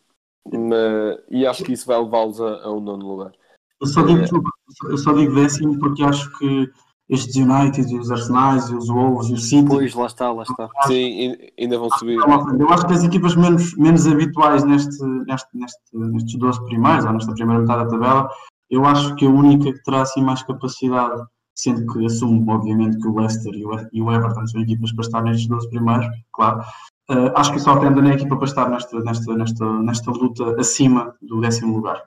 mas- 0.52 1.20
e 1.30 1.46
acho 1.46 1.64
que 1.64 1.74
isso 1.74 1.86
vai 1.86 2.02
levá-los 2.02 2.40
a, 2.42 2.64
a 2.64 2.72
um 2.72 2.80
nono 2.80 3.08
lugar. 3.08 3.32
Eu 3.80 3.88
só 3.88 4.02
digo, 4.04 4.20
É. 4.22 4.92
eu 4.92 4.98
só 4.98 5.14
digo 5.14 5.36
décimo 5.36 5.80
porque 5.80 6.04
acho 6.04 6.38
que 6.38 6.72
estes 7.10 7.36
United 7.36 7.94
e 7.94 8.00
os 8.00 8.10
Arsenais 8.12 8.68
e 8.70 8.76
os 8.76 8.88
Wolves 8.88 9.30
e 9.30 9.34
o 9.34 9.38
City 9.38 9.68
Pois, 9.68 9.94
lá 9.94 10.08
está, 10.08 10.32
lá 10.32 10.44
está. 10.44 10.70
Sim, 10.88 11.30
ai- 11.30 11.50
ainda 11.60 11.78
vão 11.78 11.90
subir. 11.92 12.20
à 12.20 12.44
frente. 12.44 12.62
Eu 12.62 12.70
acho 12.70 12.88
que 12.88 12.94
as 12.94 13.04
equipas 13.04 13.36
menos, 13.36 13.76
menos 13.78 14.08
habituais 14.08 14.64
neste, 14.64 15.04
neste, 15.04 15.48
neste, 15.54 15.80
nestes 15.94 16.36
12 16.40 16.66
primeiros, 16.66 17.06
ou 17.06 17.14
nesta 17.14 17.34
primeira 17.34 17.62
metade 17.62 17.84
da 17.84 17.90
tabela, 17.92 18.30
eu 18.70 18.86
acho 18.86 19.16
que 19.16 19.26
a 19.26 19.30
única 19.30 19.72
que 19.72 19.84
terá 19.84 20.02
assim 20.02 20.22
mais 20.24 20.42
capacidade, 20.42 21.22
sendo 21.54 21.86
que 21.94 22.06
assumo, 22.06 22.52
obviamente, 22.52 22.98
que 22.98 23.08
o 23.08 23.16
Leicester 23.16 23.54
e 23.54 23.66
o, 23.66 23.70
o 24.06 24.12
Everton 24.12 24.48
são 24.48 24.62
equipas 24.62 24.92
para 24.92 25.06
estar 25.06 25.22
nestes 25.22 25.48
12 25.48 25.70
primeiros, 25.70 26.08
claro. 26.34 26.62
eh, 27.10 27.32
acho 27.36 27.54
que 27.54 27.60
só 27.60 27.78
tende 27.80 28.02
a 28.02 28.14
equipa 28.16 28.36
para 28.36 28.46
estar 28.46 28.68
nesta, 28.70 29.00
nesta, 29.02 29.36
nesta, 29.38 29.80
nesta 29.80 30.12
luta 30.12 30.60
acima 30.60 31.16
do 31.22 31.40
décimo 31.40 31.76
lugar. 31.76 32.04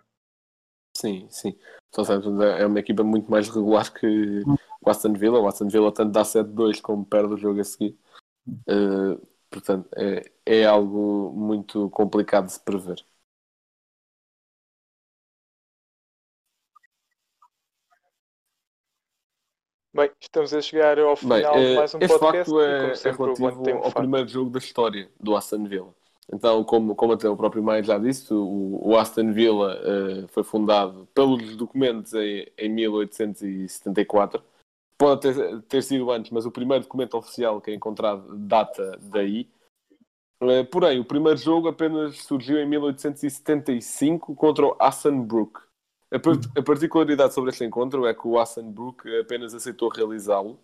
Sim, 0.97 1.29
sim. 1.31 1.55
Só 1.95 2.03
Southampton 2.05 2.43
é 2.43 2.67
uma 2.67 2.81
equipa 2.81 3.05
muito 3.05 3.31
mais 3.31 3.49
regular 3.49 3.93
que 3.95 4.43
o 4.89 4.91
Aston 4.91 5.13
Villa. 5.13 5.39
O 5.39 5.47
Aston 5.47 5.69
Villa 5.69 5.93
tanto 5.93 6.13
dá 6.13 6.23
7-2 6.23 6.81
como 6.81 7.05
perde 7.05 7.35
o 7.35 7.37
jogo 7.37 7.61
a 7.61 7.65
seguir. 7.65 7.97
Uh, 8.49 9.21
portanto, 9.51 9.89
é, 9.95 10.31
é 10.47 10.65
algo 10.65 11.33
muito 11.37 11.91
complicado 11.91 12.47
de 12.47 12.53
se 12.53 12.61
prever. 12.61 13.05
Bem, 19.95 20.11
estamos 20.21 20.55
a 20.55 20.61
chegar 20.61 20.99
ao 20.99 21.17
Bem, 21.17 21.39
final 21.39 21.55
de 21.55 21.65
eh, 21.65 21.75
mais 21.75 21.95
um 21.95 21.99
este 21.99 22.19
podcast. 22.19 22.51
facto 22.51 22.61
é, 22.61 22.91
é 22.91 22.95
sempre, 22.95 23.23
o 23.23 23.35
relativo 23.35 23.79
ao 23.79 23.93
primeiro 23.93 24.29
jogo 24.29 24.51
da 24.51 24.59
história 24.59 25.11
do 25.19 25.35
Aston 25.35 25.65
Villa. 25.65 25.93
Então, 26.33 26.63
como, 26.63 26.95
como 26.95 27.15
até 27.15 27.29
o 27.29 27.37
próprio 27.37 27.63
Maia 27.63 27.83
já 27.83 27.99
disse, 27.99 28.33
o, 28.33 28.79
o 28.81 28.97
Aston 28.97 29.33
Villa 29.33 29.77
eh, 29.83 30.27
foi 30.29 30.45
fundado 30.45 31.09
pelos 31.15 31.57
documentos 31.57 32.15
em, 32.15 32.47
em 32.57 32.69
1874. 32.69 34.41
Pode 34.99 35.21
ter, 35.21 35.63
ter 35.63 35.83
sido 35.83 36.11
antes, 36.11 36.31
mas 36.33 36.45
o 36.45 36.51
primeiro 36.51 36.83
documento 36.83 37.17
oficial 37.17 37.61
que 37.61 37.71
é 37.71 37.75
encontrado 37.75 38.37
data 38.37 38.99
daí. 39.03 39.49
Eh, 40.43 40.65
porém, 40.65 40.99
o 40.99 41.05
primeiro 41.05 41.39
jogo 41.39 41.69
apenas 41.69 42.19
surgiu 42.23 42.59
em 42.59 42.67
1875 42.67 44.35
contra 44.35 44.67
o 44.67 44.77
Assenbrook. 44.79 45.61
A, 46.13 46.19
par- 46.19 46.35
a 46.57 46.63
particularidade 46.63 47.35
sobre 47.35 47.51
este 47.51 47.65
encontro 47.65 48.07
é 48.07 48.15
que 48.15 48.27
o 48.27 48.39
Assenbrook 48.39 49.03
apenas 49.21 49.55
aceitou 49.55 49.89
realizá-lo 49.89 50.59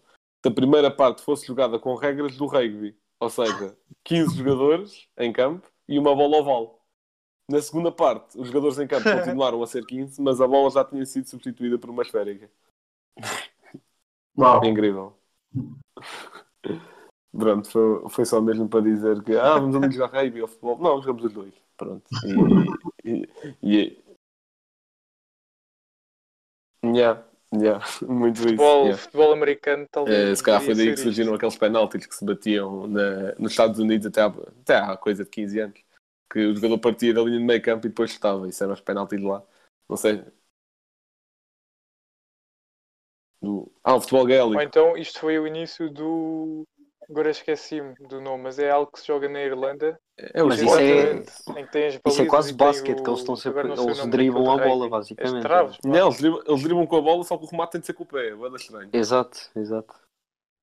se 0.44 0.48
a 0.48 0.54
primeira 0.54 0.90
parte 0.90 1.22
fosse 1.22 1.46
jogada 1.46 1.78
com 1.78 1.94
regras 1.94 2.36
do 2.36 2.46
rugby, 2.46 2.96
ou 3.20 3.30
seja, 3.30 3.76
15 4.04 4.36
jogadores 4.36 5.08
em 5.18 5.32
campo 5.32 5.66
e 5.88 5.98
uma 5.98 6.14
bola 6.14 6.38
oval. 6.38 6.84
Na 7.50 7.60
segunda 7.60 7.92
parte, 7.92 8.38
os 8.38 8.48
jogadores 8.48 8.78
em 8.78 8.86
campo 8.86 9.04
continuaram 9.18 9.62
a 9.62 9.66
ser 9.66 9.84
15, 9.86 10.20
mas 10.20 10.40
a 10.40 10.48
bola 10.48 10.70
já 10.70 10.84
tinha 10.84 11.04
sido 11.06 11.28
substituída 11.28 11.78
por 11.78 11.90
uma 11.90 12.02
esférica. 12.02 12.50
Uau! 14.36 14.64
Incrível. 14.64 15.16
Pronto, 17.36 17.68
foi, 17.68 18.08
foi 18.08 18.24
só 18.24 18.40
mesmo 18.40 18.68
para 18.68 18.80
dizer 18.80 19.22
que 19.22 19.36
ah, 19.36 19.58
vamos 19.58 19.76
ali 19.76 19.92
jogar 19.92 20.20
rugby 20.22 20.42
ou 20.42 20.48
futebol. 20.48 20.78
Não, 20.78 21.02
jogamos 21.02 21.24
os 21.24 21.32
dois. 21.32 21.54
Pronto. 21.76 22.04
E, 23.04 23.10
e, 23.10 23.28
e, 23.62 24.04
Yeah, 26.84 27.24
yeah, 27.54 27.84
muito 28.06 28.36
isso. 28.40 28.48
Futebol, 28.48 28.82
yeah. 28.84 29.02
futebol 29.02 29.32
americano, 29.32 29.86
talvez. 29.90 30.30
Eh, 30.30 30.36
se 30.36 30.42
calhar 30.42 30.60
foi 30.60 30.74
daí 30.74 30.90
que 30.90 30.96
surgiram 30.98 31.34
aqueles 31.34 31.56
penaltis 31.56 32.06
que 32.06 32.14
se 32.14 32.24
batiam 32.24 32.86
na- 32.86 33.34
nos 33.38 33.52
Estados 33.52 33.78
Unidos 33.78 34.06
até 34.06 34.20
há, 34.20 34.26
até 34.26 34.76
há 34.76 34.96
coisa 34.96 35.24
de 35.24 35.30
15 35.30 35.58
anos. 35.60 35.80
Que 36.30 36.40
o 36.46 36.54
jogador 36.54 36.78
partia 36.78 37.14
da 37.14 37.22
linha 37.22 37.38
de 37.38 37.44
meio 37.44 37.62
campo 37.62 37.86
e 37.86 37.88
depois 37.88 38.10
estava. 38.10 38.48
Isso 38.48 38.62
eram 38.62 38.74
os 38.74 38.80
penaltis 38.80 39.22
lá. 39.22 39.42
Não 39.88 39.96
sei. 39.96 40.22
Do... 43.44 43.70
Ah, 43.84 43.94
o 43.94 44.00
futebol 44.00 44.22
Ou 44.22 44.26
gaélico. 44.26 44.60
então 44.62 44.96
isto 44.96 45.20
foi 45.20 45.38
o 45.38 45.46
início 45.46 45.90
do. 45.90 46.64
Agora 47.08 47.30
esqueci-me 47.30 47.94
do 48.08 48.18
nome, 48.20 48.44
mas 48.44 48.58
é 48.58 48.70
algo 48.70 48.90
que 48.90 48.98
se 48.98 49.06
joga 49.06 49.28
na 49.28 49.42
Irlanda. 49.42 49.98
É 50.18 50.42
o 50.42 50.46
Mas 50.48 50.60
isso 50.62 50.78
é- 50.78 51.22
Isso 52.06 52.22
é 52.22 52.26
quase 52.26 52.54
basquete, 52.54 52.98
o- 53.00 53.02
que 53.02 53.10
eles 53.10 53.20
estão 53.20 53.36
sempre. 53.36 53.68
Eles 53.70 54.06
driblam 54.06 54.50
a 54.50 54.56
bola, 54.56 54.88
basicamente. 54.88 55.36
As 55.36 55.42
traves, 55.42 55.76
pá. 55.76 55.88
Não, 55.88 56.06
eles 56.06 56.16
driblam, 56.18 56.42
eles 56.46 56.62
driblam 56.62 56.86
com 56.86 56.96
a 56.96 57.00
bola, 57.02 57.22
só 57.24 57.36
que 57.36 57.44
o 57.44 57.48
remate 57.48 57.72
tem 57.72 57.80
de 57.82 57.86
ser 57.86 57.92
com 57.92 58.04
o 58.04 58.06
pé. 58.06 58.28
É 58.30 58.56
estranho. 58.56 58.88
Exato, 58.92 59.38
exato. 59.54 59.94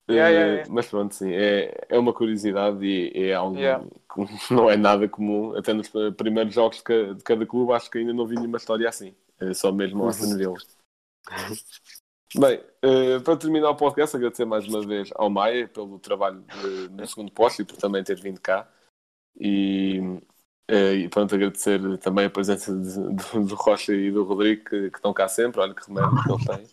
Yeah, 0.10 0.30
Eh, 0.30 0.34
yeah, 0.34 0.54
yeah. 0.56 0.74
Mas 0.74 0.88
pronto, 0.88 1.14
sim, 1.14 1.32
é, 1.32 1.86
é 1.88 2.00
uma 2.00 2.12
curiosidade 2.12 2.84
e 2.84 3.12
é 3.30 3.34
algo 3.36 3.56
Yeah. 3.58 3.86
que 4.12 4.26
não 4.52 4.68
é 4.70 4.76
nada 4.76 5.08
comum. 5.08 5.56
Até 5.56 5.74
nos 5.74 5.90
primeiros 6.18 6.54
jogos 6.56 6.78
de 6.78 6.84
cada, 6.84 7.14
de 7.16 7.24
cada 7.24 7.46
clube, 7.46 7.72
acho 7.74 7.90
que 7.92 8.00
ainda 8.00 8.14
não 8.14 8.26
vi 8.26 8.36
nenhuma 8.36 8.58
história 8.58 8.90
assim. 8.90 9.14
É 9.40 9.54
só 9.54 9.72
mesmo 9.72 10.04
o 10.04 10.08
Aston 10.08 10.36
Villa. 10.36 10.56
Bem, 12.38 12.62
eh, 12.82 13.20
para 13.20 13.36
terminar 13.36 13.70
o 13.72 13.76
podcast, 13.76 14.16
agradecer 14.16 14.46
mais 14.46 14.66
uma 14.68 14.82
vez 14.86 15.10
ao 15.16 15.30
Maia 15.30 15.68
pelo 15.68 16.00
trabalho 16.00 16.42
de- 16.62 16.90
no 16.90 17.06
segundo 17.06 17.32
posto 17.32 17.62
e 17.62 17.66
por 17.66 17.76
também 17.78 18.04
ter 18.04 18.20
vindo 18.22 18.40
cá. 18.40 18.68
E, 19.38 20.00
eh, 20.68 20.94
e 20.94 21.10
pronto, 21.10 21.36
agradecer 21.36 21.98
também 21.98 22.26
a 22.26 22.30
presença 22.30 22.74
de- 22.74 23.16
do, 23.16 23.46
do 23.46 23.56
Rocha 23.56 23.94
e 23.94 24.12
do 24.12 24.24
Rodrigo 24.24 24.64
que, 24.64 24.90
que 24.92 24.98
estão 24.98 25.14
cá 25.14 25.28
sempre. 25.28 25.60
Olha 25.60 25.74
que 25.74 25.86
remédio 25.86 26.24
que 26.24 26.32
eles 26.32 26.46
têm. 26.46 26.68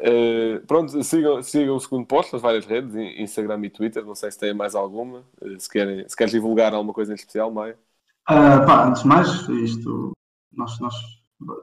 Eh, 0.00 0.58
pronto, 0.60 1.02
sigam, 1.02 1.42
sigam 1.42 1.74
o 1.74 1.80
segundo 1.80 2.06
posto 2.06 2.32
nas 2.34 2.42
várias 2.42 2.64
redes, 2.64 2.94
in- 2.94 3.20
Instagram 3.20 3.64
e 3.64 3.70
Twitter. 3.70 4.04
Não 4.04 4.14
sei 4.14 4.30
se 4.30 4.38
têm 4.38 4.54
mais 4.54 4.76
alguma. 4.76 5.24
Eh, 5.42 5.58
se, 5.58 5.68
querem, 5.68 6.08
se 6.08 6.16
queres 6.16 6.30
divulgar 6.32 6.72
alguma 6.72 6.94
coisa 6.94 7.10
em 7.12 7.16
especial, 7.16 7.50
Maia. 7.50 7.76
Ah, 8.26 8.60
pá, 8.64 8.86
antes 8.88 9.02
de 9.02 9.08
mais, 9.08 9.28
isto, 9.48 10.12
nós, 10.52 10.78
nós, 10.78 10.94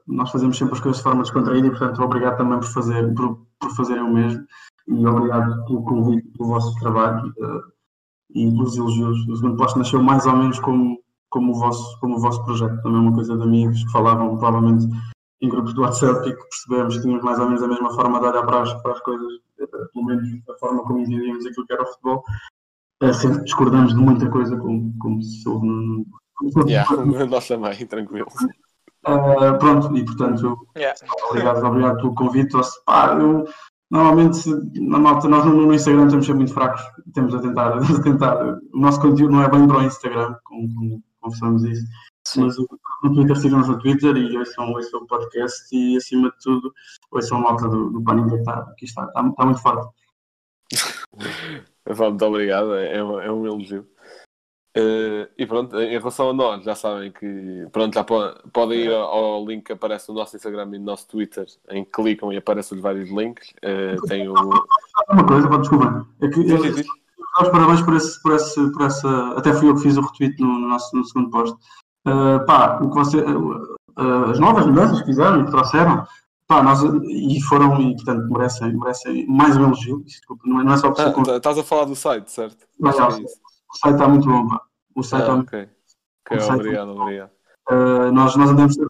nós 0.08 0.32
fazemos 0.32 0.58
sempre 0.58 0.74
as 0.74 0.80
coisas 0.80 0.98
de 0.98 1.04
forma 1.04 1.24
descontraída 1.24 1.68
e, 1.68 1.70
portanto, 1.70 2.02
obrigado 2.02 2.38
também 2.38 2.60
por, 2.60 2.68
fazer, 2.68 3.14
por, 3.14 3.46
por 3.60 3.76
fazerem 3.76 4.04
o 4.04 4.14
mesmo 4.14 4.46
e 4.88 5.06
obrigado 5.06 5.66
pelo 5.66 5.84
convite, 5.84 6.28
pelo 6.38 6.50
vosso 6.50 6.80
trabalho 6.80 7.34
ah, 7.42 7.62
e 8.34 8.50
pelos 8.52 8.78
elogios. 8.78 9.28
O 9.28 9.36
segundo 9.36 9.58
posto 9.58 9.80
nasceu 9.80 10.02
mais 10.02 10.26
ou 10.26 10.36
menos 10.36 10.60
como, 10.60 11.00
como, 11.30 11.52
o 11.52 11.60
vosso, 11.60 12.00
como 12.00 12.18
o 12.18 12.20
vosso 12.20 12.44
projeto, 12.46 12.82
também 12.82 13.00
uma 13.00 13.14
coisa 13.14 13.36
de 13.36 13.44
amigos 13.44 13.84
que 13.84 13.92
falavam 13.92 14.38
provavelmente 14.38 14.88
em 15.42 15.50
grupos 15.50 15.74
do 15.74 15.82
WhatsApp 15.82 16.30
e 16.30 16.34
que 16.34 16.44
percebemos 16.44 16.96
que 16.96 17.02
tínhamos 17.02 17.24
mais 17.24 17.40
ou 17.40 17.46
menos 17.46 17.64
a 17.64 17.68
mesma 17.68 17.94
forma 17.94 18.20
de 18.20 18.26
olhar 18.26 18.46
para 18.46 18.62
as, 18.62 18.74
para 18.82 18.92
as 18.94 19.00
coisas, 19.02 19.34
eh, 19.60 19.68
pelo 19.94 20.06
menos 20.06 20.30
a 20.50 20.54
forma 20.60 20.84
como 20.84 21.00
entendíamos 21.00 21.46
aquilo 21.46 21.66
que 21.66 21.74
era 21.74 21.84
o 21.84 21.88
futebol. 21.88 22.24
Eh, 23.02 23.14
sempre 23.14 23.44
discordamos 23.44 23.94
de 23.94 24.00
muita 24.00 24.30
coisa, 24.30 24.56
como, 24.58 24.94
como 25.00 25.22
se 25.22 25.42
soube 25.42 25.68
como 26.36 26.70
Yeah, 26.70 26.90
nós 27.28 27.48
também, 27.48 27.86
tranquilo. 27.86 28.28
Uh, 29.08 29.58
pronto, 29.60 29.96
e 29.96 30.04
portanto, 30.04 30.68
Yeah. 30.76 31.00
obrigado, 31.30 31.64
obrigado 31.64 31.98
pelo 31.98 32.16
convite. 32.16 32.58
Pá, 32.86 33.16
eu, 33.20 33.48
normalmente, 33.92 34.50
na 34.80 34.98
malta, 34.98 35.28
nós 35.28 35.46
no, 35.46 35.68
no 35.68 35.74
Instagram 35.74 36.06
estamos 36.06 36.26
sempre 36.26 36.40
muito 36.40 36.54
fracos, 36.54 36.82
temos 37.14 37.36
a 37.36 37.40
tentar, 37.40 37.78
a 37.78 38.02
tentar. 38.02 38.60
O 38.74 38.80
nosso 38.80 39.00
conteúdo 39.00 39.32
não 39.34 39.44
é 39.44 39.50
bem 39.50 39.68
para 39.68 39.78
o 39.78 39.84
Instagram, 39.84 40.36
como, 40.44 40.74
como 40.74 41.04
confessamos 41.22 41.64
isso, 41.64 41.86
mas 42.38 42.58
o, 42.58 42.68
no 43.04 43.14
Twitter 43.14 43.36
sigam-nos 43.36 43.68
no 43.68 43.80
Twitter 43.80 44.16
e 44.18 44.38
ouçam, 44.38 44.72
ouçam 44.72 45.02
o 45.02 45.08
podcast 45.08 45.64
e, 45.72 45.98
acima 45.98 46.30
de 46.32 46.38
tudo, 46.42 46.74
ouçam 47.12 47.38
a 47.38 47.42
malta 47.42 47.68
do, 47.68 47.92
do 47.92 48.04
Pânico 48.04 48.30
que 48.30 48.36
está, 48.36 48.60
aqui 48.60 48.86
está, 48.86 49.06
está, 49.06 49.28
está 49.28 49.46
muito 49.46 49.62
forte. 49.62 49.88
Vá, 51.88 52.10
Muito 52.10 52.26
obrigado, 52.26 52.74
é, 52.74 52.98
é 52.98 53.04
um, 53.04 53.20
é 53.20 53.32
um 53.32 53.46
elogio. 53.46 53.88
Eh, 54.78 55.30
e 55.38 55.46
pronto, 55.46 55.80
em 55.80 55.98
relação 55.98 56.30
a 56.30 56.34
nós, 56.34 56.64
já 56.64 56.76
sabem 56.76 57.10
que 57.12 57.66
pronto, 57.72 57.94
já 57.94 58.04
po- 58.04 58.34
podem 58.52 58.82
ir 58.82 58.94
ao, 58.94 59.04
ao 59.36 59.46
link 59.46 59.64
que 59.66 59.72
aparece 59.72 60.10
no 60.10 60.16
nosso 60.16 60.36
Instagram 60.36 60.70
e 60.74 60.80
no 60.80 60.86
nosso 60.86 61.08
Twitter, 61.08 61.46
em 61.70 61.86
que 61.86 61.92
clicam 61.92 62.34
e 62.34 62.38
aparecem 62.38 62.76
os 62.78 62.84
vários 62.84 63.10
links. 63.10 63.54
Eh, 63.62 63.96
tem 64.08 64.28
o. 64.28 64.34
Uma 64.34 65.26
coisa, 65.26 65.48
pá, 65.48 65.58
desculpa, 65.58 66.06
é 66.22 66.28
que 66.28 66.36
sim. 66.44 66.84
Dá 67.38 67.44
os 67.44 67.50
parabéns 67.50 67.82
por, 67.82 67.96
esse, 67.96 68.22
por, 68.22 68.34
esse, 68.34 68.72
por 68.72 68.82
essa. 68.86 69.30
Até 69.38 69.54
fui 69.54 69.70
eu 69.70 69.76
que 69.76 69.82
fiz 69.82 69.96
o 69.98 70.02
retweet 70.02 70.40
no, 70.42 70.48
no 70.60 70.68
nosso 70.68 70.96
no 70.96 71.06
segundo 71.06 71.30
post. 71.30 71.56
Uh, 72.08 72.46
pá, 72.46 72.78
o 72.82 72.90
que 72.90 72.96
você, 72.96 73.18
uh, 73.20 73.76
uh, 73.98 74.32
as 74.32 74.40
novas 74.40 74.66
mudanças 74.66 75.00
que 75.00 75.08
fizeram 75.08 75.42
e 75.42 75.46
que 75.46 75.52
trouxeram, 75.52 76.06
pá, 76.48 76.62
nós, 76.62 76.82
e 76.84 77.42
foram, 77.42 77.80
e 77.82 77.96
portanto 77.96 78.30
merecem, 78.32 78.78
merecem 78.78 79.26
mais 79.28 79.58
um 79.58 79.64
elogio. 79.66 80.04
Desculpa, 80.04 80.44
não 80.46 80.62
é, 80.62 80.64
não 80.64 80.74
é 80.74 80.78
só 80.78 80.92
por 80.92 81.02
Ah, 81.02 81.12
tá- 81.12 81.38
estás 81.38 81.58
a 81.58 81.64
falar 81.64 81.86
do 81.86 81.96
site, 81.96 82.30
certo? 82.32 82.58
Não, 82.80 82.90
é 82.92 83.22
isso. 83.22 83.36
O 83.74 83.78
site 83.78 83.96
está 83.96 84.08
muito 84.08 84.28
bom, 84.30 84.48
pá. 84.48 84.62
O 84.96 85.04
site 85.04 85.22
Ah, 85.22 85.26
está 85.26 85.36
ok. 85.36 85.70
Ok, 86.26 86.38
o 86.38 86.42
site- 86.42 86.56
obrigado, 86.60 86.90
obrigado. 86.92 87.32
uh, 87.70 88.12
nós, 88.12 88.36
nós 88.36 88.50
andamos. 88.50 88.78
Muito 88.78 88.90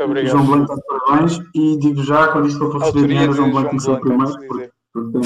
obrigado. 0.00 0.32
João 0.32 0.46
Blanco 0.46 0.72
está 0.72 0.74
de 0.76 0.82
parabéns 1.06 1.38
e 1.54 1.76
digo 1.78 2.02
já, 2.02 2.32
quando 2.32 2.48
isto 2.48 2.58
for 2.58 2.70
para 2.70 2.86
receber 2.86 3.06
dinheiro, 3.08 3.32
João 3.32 3.50
Blanco 3.50 3.76
Blanco, 3.76 4.00
primeiro, 4.00 4.32
porque, 4.48 4.70
porque. 4.92 5.18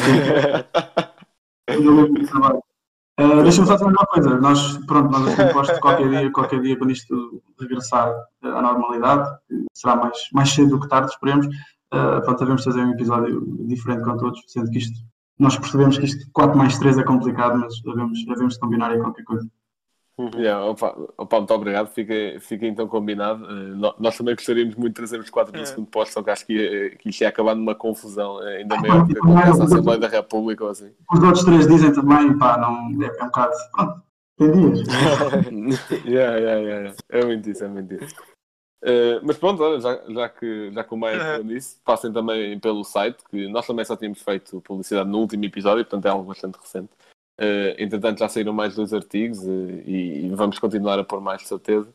Uh, 3.16 3.44
Deixa-me 3.44 3.68
só 3.68 3.74
dizer 3.74 3.84
uma 3.86 4.06
coisa. 4.06 4.40
Nós, 4.40 4.76
pronto, 4.86 5.08
nós 5.12 5.22
posto 5.52 5.78
qualquer 5.80 6.08
dia, 6.08 6.32
qualquer 6.32 6.60
dia, 6.60 6.76
quando 6.76 6.90
isto 6.90 7.40
regressar 7.60 8.10
uh, 8.42 8.48
à 8.48 8.60
normalidade, 8.60 9.30
será 9.72 9.94
mais, 9.94 10.18
mais 10.32 10.50
cedo 10.50 10.70
do 10.70 10.80
que 10.80 10.88
tarde, 10.88 11.12
esperemos, 11.12 11.46
uh, 11.46 12.20
pronto, 12.24 12.40
devemos 12.40 12.64
fazer 12.64 12.80
um 12.80 12.90
episódio 12.90 13.40
diferente 13.68 14.02
com 14.02 14.16
todos, 14.16 14.42
sendo 14.48 14.68
que 14.68 14.78
isto, 14.78 14.98
nós 15.38 15.56
percebemos 15.58 15.98
que 15.98 16.04
isto 16.06 16.30
4 16.32 16.56
mais 16.56 16.78
3 16.78 16.98
é 16.98 17.02
complicado, 17.04 17.58
mas 17.58 17.80
devemos, 17.82 18.24
devemos 18.24 18.56
combinar 18.56 18.90
aí 18.90 18.98
qualquer 19.00 19.24
coisa. 19.24 19.48
Yeah, 20.36 20.64
opa, 20.66 20.94
opa, 21.18 21.38
muito 21.38 21.52
obrigado, 21.54 21.88
fica, 21.88 22.14
fica 22.38 22.64
então 22.66 22.86
combinado. 22.86 23.44
Eh, 23.46 23.74
nó- 23.74 23.94
nós 23.98 24.16
também 24.16 24.36
gostaríamos 24.36 24.76
muito 24.76 24.90
de 24.90 24.94
trazer 24.94 25.18
os 25.18 25.28
quatro 25.28 25.52
do 25.52 25.58
É. 25.58 25.64
segundo 25.64 25.88
posto, 25.88 26.12
só 26.12 26.22
que 26.22 26.30
acho 26.30 26.46
que, 26.46 26.52
ia- 26.52 26.90
que 26.96 27.08
isto 27.08 27.22
ia 27.22 27.28
acabar 27.30 27.56
numa 27.56 27.74
confusão 27.74 28.40
eh, 28.46 28.58
ainda 28.58 28.76
maior 28.80 29.04
que 29.08 29.18
acontece 29.18 29.58
na 29.58 29.64
Assembleia 29.64 29.98
da 29.98 30.06
República 30.06 30.62
ou 30.62 30.70
assim. 30.70 30.92
Os 31.12 31.20
outros 31.20 31.44
três 31.44 31.66
dizem 31.66 31.92
também, 31.92 32.38
pá, 32.38 32.56
não, 32.58 33.02
é, 33.04 33.06
é 33.08 33.22
um 33.24 33.26
bocado, 33.26 33.52
pronto, 33.72 34.02
tem 34.38 34.52
dias. 34.52 34.78
yeah, 36.06 36.36
yeah, 36.38 36.60
yeah, 36.60 36.60
yeah. 36.60 36.94
É 37.08 37.24
muito 37.24 37.50
isso, 37.50 37.64
é 37.64 37.68
muito 37.68 37.94
isso. 37.94 38.14
Eh, 38.86 39.18
mas 39.22 39.38
pronto, 39.38 39.62
olha, 39.62 39.80
já, 39.80 39.96
já 40.12 40.28
que, 40.28 40.70
já 40.70 40.84
que 40.84 40.92
o 40.92 40.96
Maia 40.96 41.18
falou 41.18 41.44
nisso, 41.44 41.80
passem 41.82 42.12
também 42.12 42.60
pelo 42.60 42.84
site, 42.84 43.24
que 43.30 43.48
nós 43.48 43.66
também 43.66 43.82
só 43.82 43.96
tínhamos 43.96 44.20
feito 44.20 44.60
publicidade 44.60 45.08
no 45.08 45.18
último 45.20 45.42
episódio, 45.46 45.84
portanto 45.84 46.04
é 46.04 46.10
algo 46.10 46.24
bastante 46.24 46.56
recente. 46.56 46.92
Eh, 47.38 47.76
entretanto, 47.82 48.18
já 48.18 48.28
saíram 48.28 48.52
mais 48.52 48.74
dois 48.76 48.92
artigos 48.92 49.42
eh, 49.42 49.82
e, 49.86 50.26
e 50.26 50.28
vamos 50.34 50.58
continuar 50.58 50.98
a 50.98 51.04
pôr 51.04 51.20
mais 51.20 51.40
de 51.42 51.48
certeza. 51.48 51.92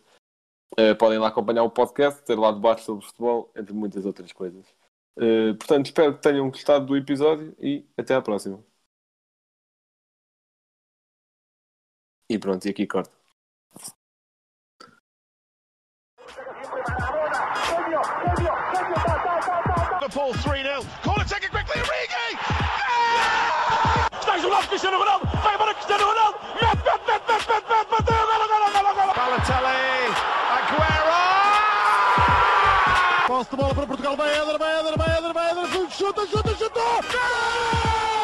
Podem 1.00 1.20
lá 1.20 1.28
acompanhar 1.30 1.64
o 1.64 1.70
podcast, 1.70 2.24
ter 2.24 2.38
lá 2.38 2.52
debates 2.52 2.86
sobre 2.86 3.06
futebol, 3.06 3.52
entre 3.56 3.74
muitas 3.74 4.06
outras 4.06 4.32
coisas. 4.32 4.66
Portanto, 5.58 5.88
espero 5.88 6.14
que 6.16 6.22
tenham 6.22 6.50
gostado 6.50 6.86
do 6.86 6.96
episódio 6.96 7.56
e 7.60 7.86
até 7.98 8.14
à 8.16 8.22
próxima. 8.22 8.64
E 12.30 12.38
pronto, 12.40 12.66
e 12.66 12.70
aqui 12.70 12.86
corta. 12.88 13.19
Cristiano 24.80 24.98
Ronaldo. 24.98 25.28
Vai 25.44 25.54
embora 25.56 25.74
Cristiano 25.74 26.06
Ronaldo. 26.06 26.40
Mete, 26.54 26.78
mete, 26.86 27.04
mete, 27.06 27.26
mete, 27.28 27.52
mete, 27.52 27.68
mete, 27.68 27.90
bateu. 27.90 28.16
Golo, 28.16 28.48
golo, 28.48 28.72
golo, 28.72 28.94
golo. 28.96 29.14
Balotelli. 29.14 30.16
Aguero. 30.56 31.18
Posse 33.28 33.50
de 33.50 33.56
bola 33.58 33.76
para 33.76 33.88
Portugal, 33.88 34.16
vai 34.16 34.30
Éder, 34.30 34.58
vai 34.58 34.80
Éder, 34.80 34.98
vai 34.98 35.18
Éder, 35.18 35.34
vai 35.34 35.52
Éder, 35.52 35.68
chuta, 35.92 36.26
chuta, 36.28 36.56
chuta! 36.56 36.80
Gol! 36.80 38.19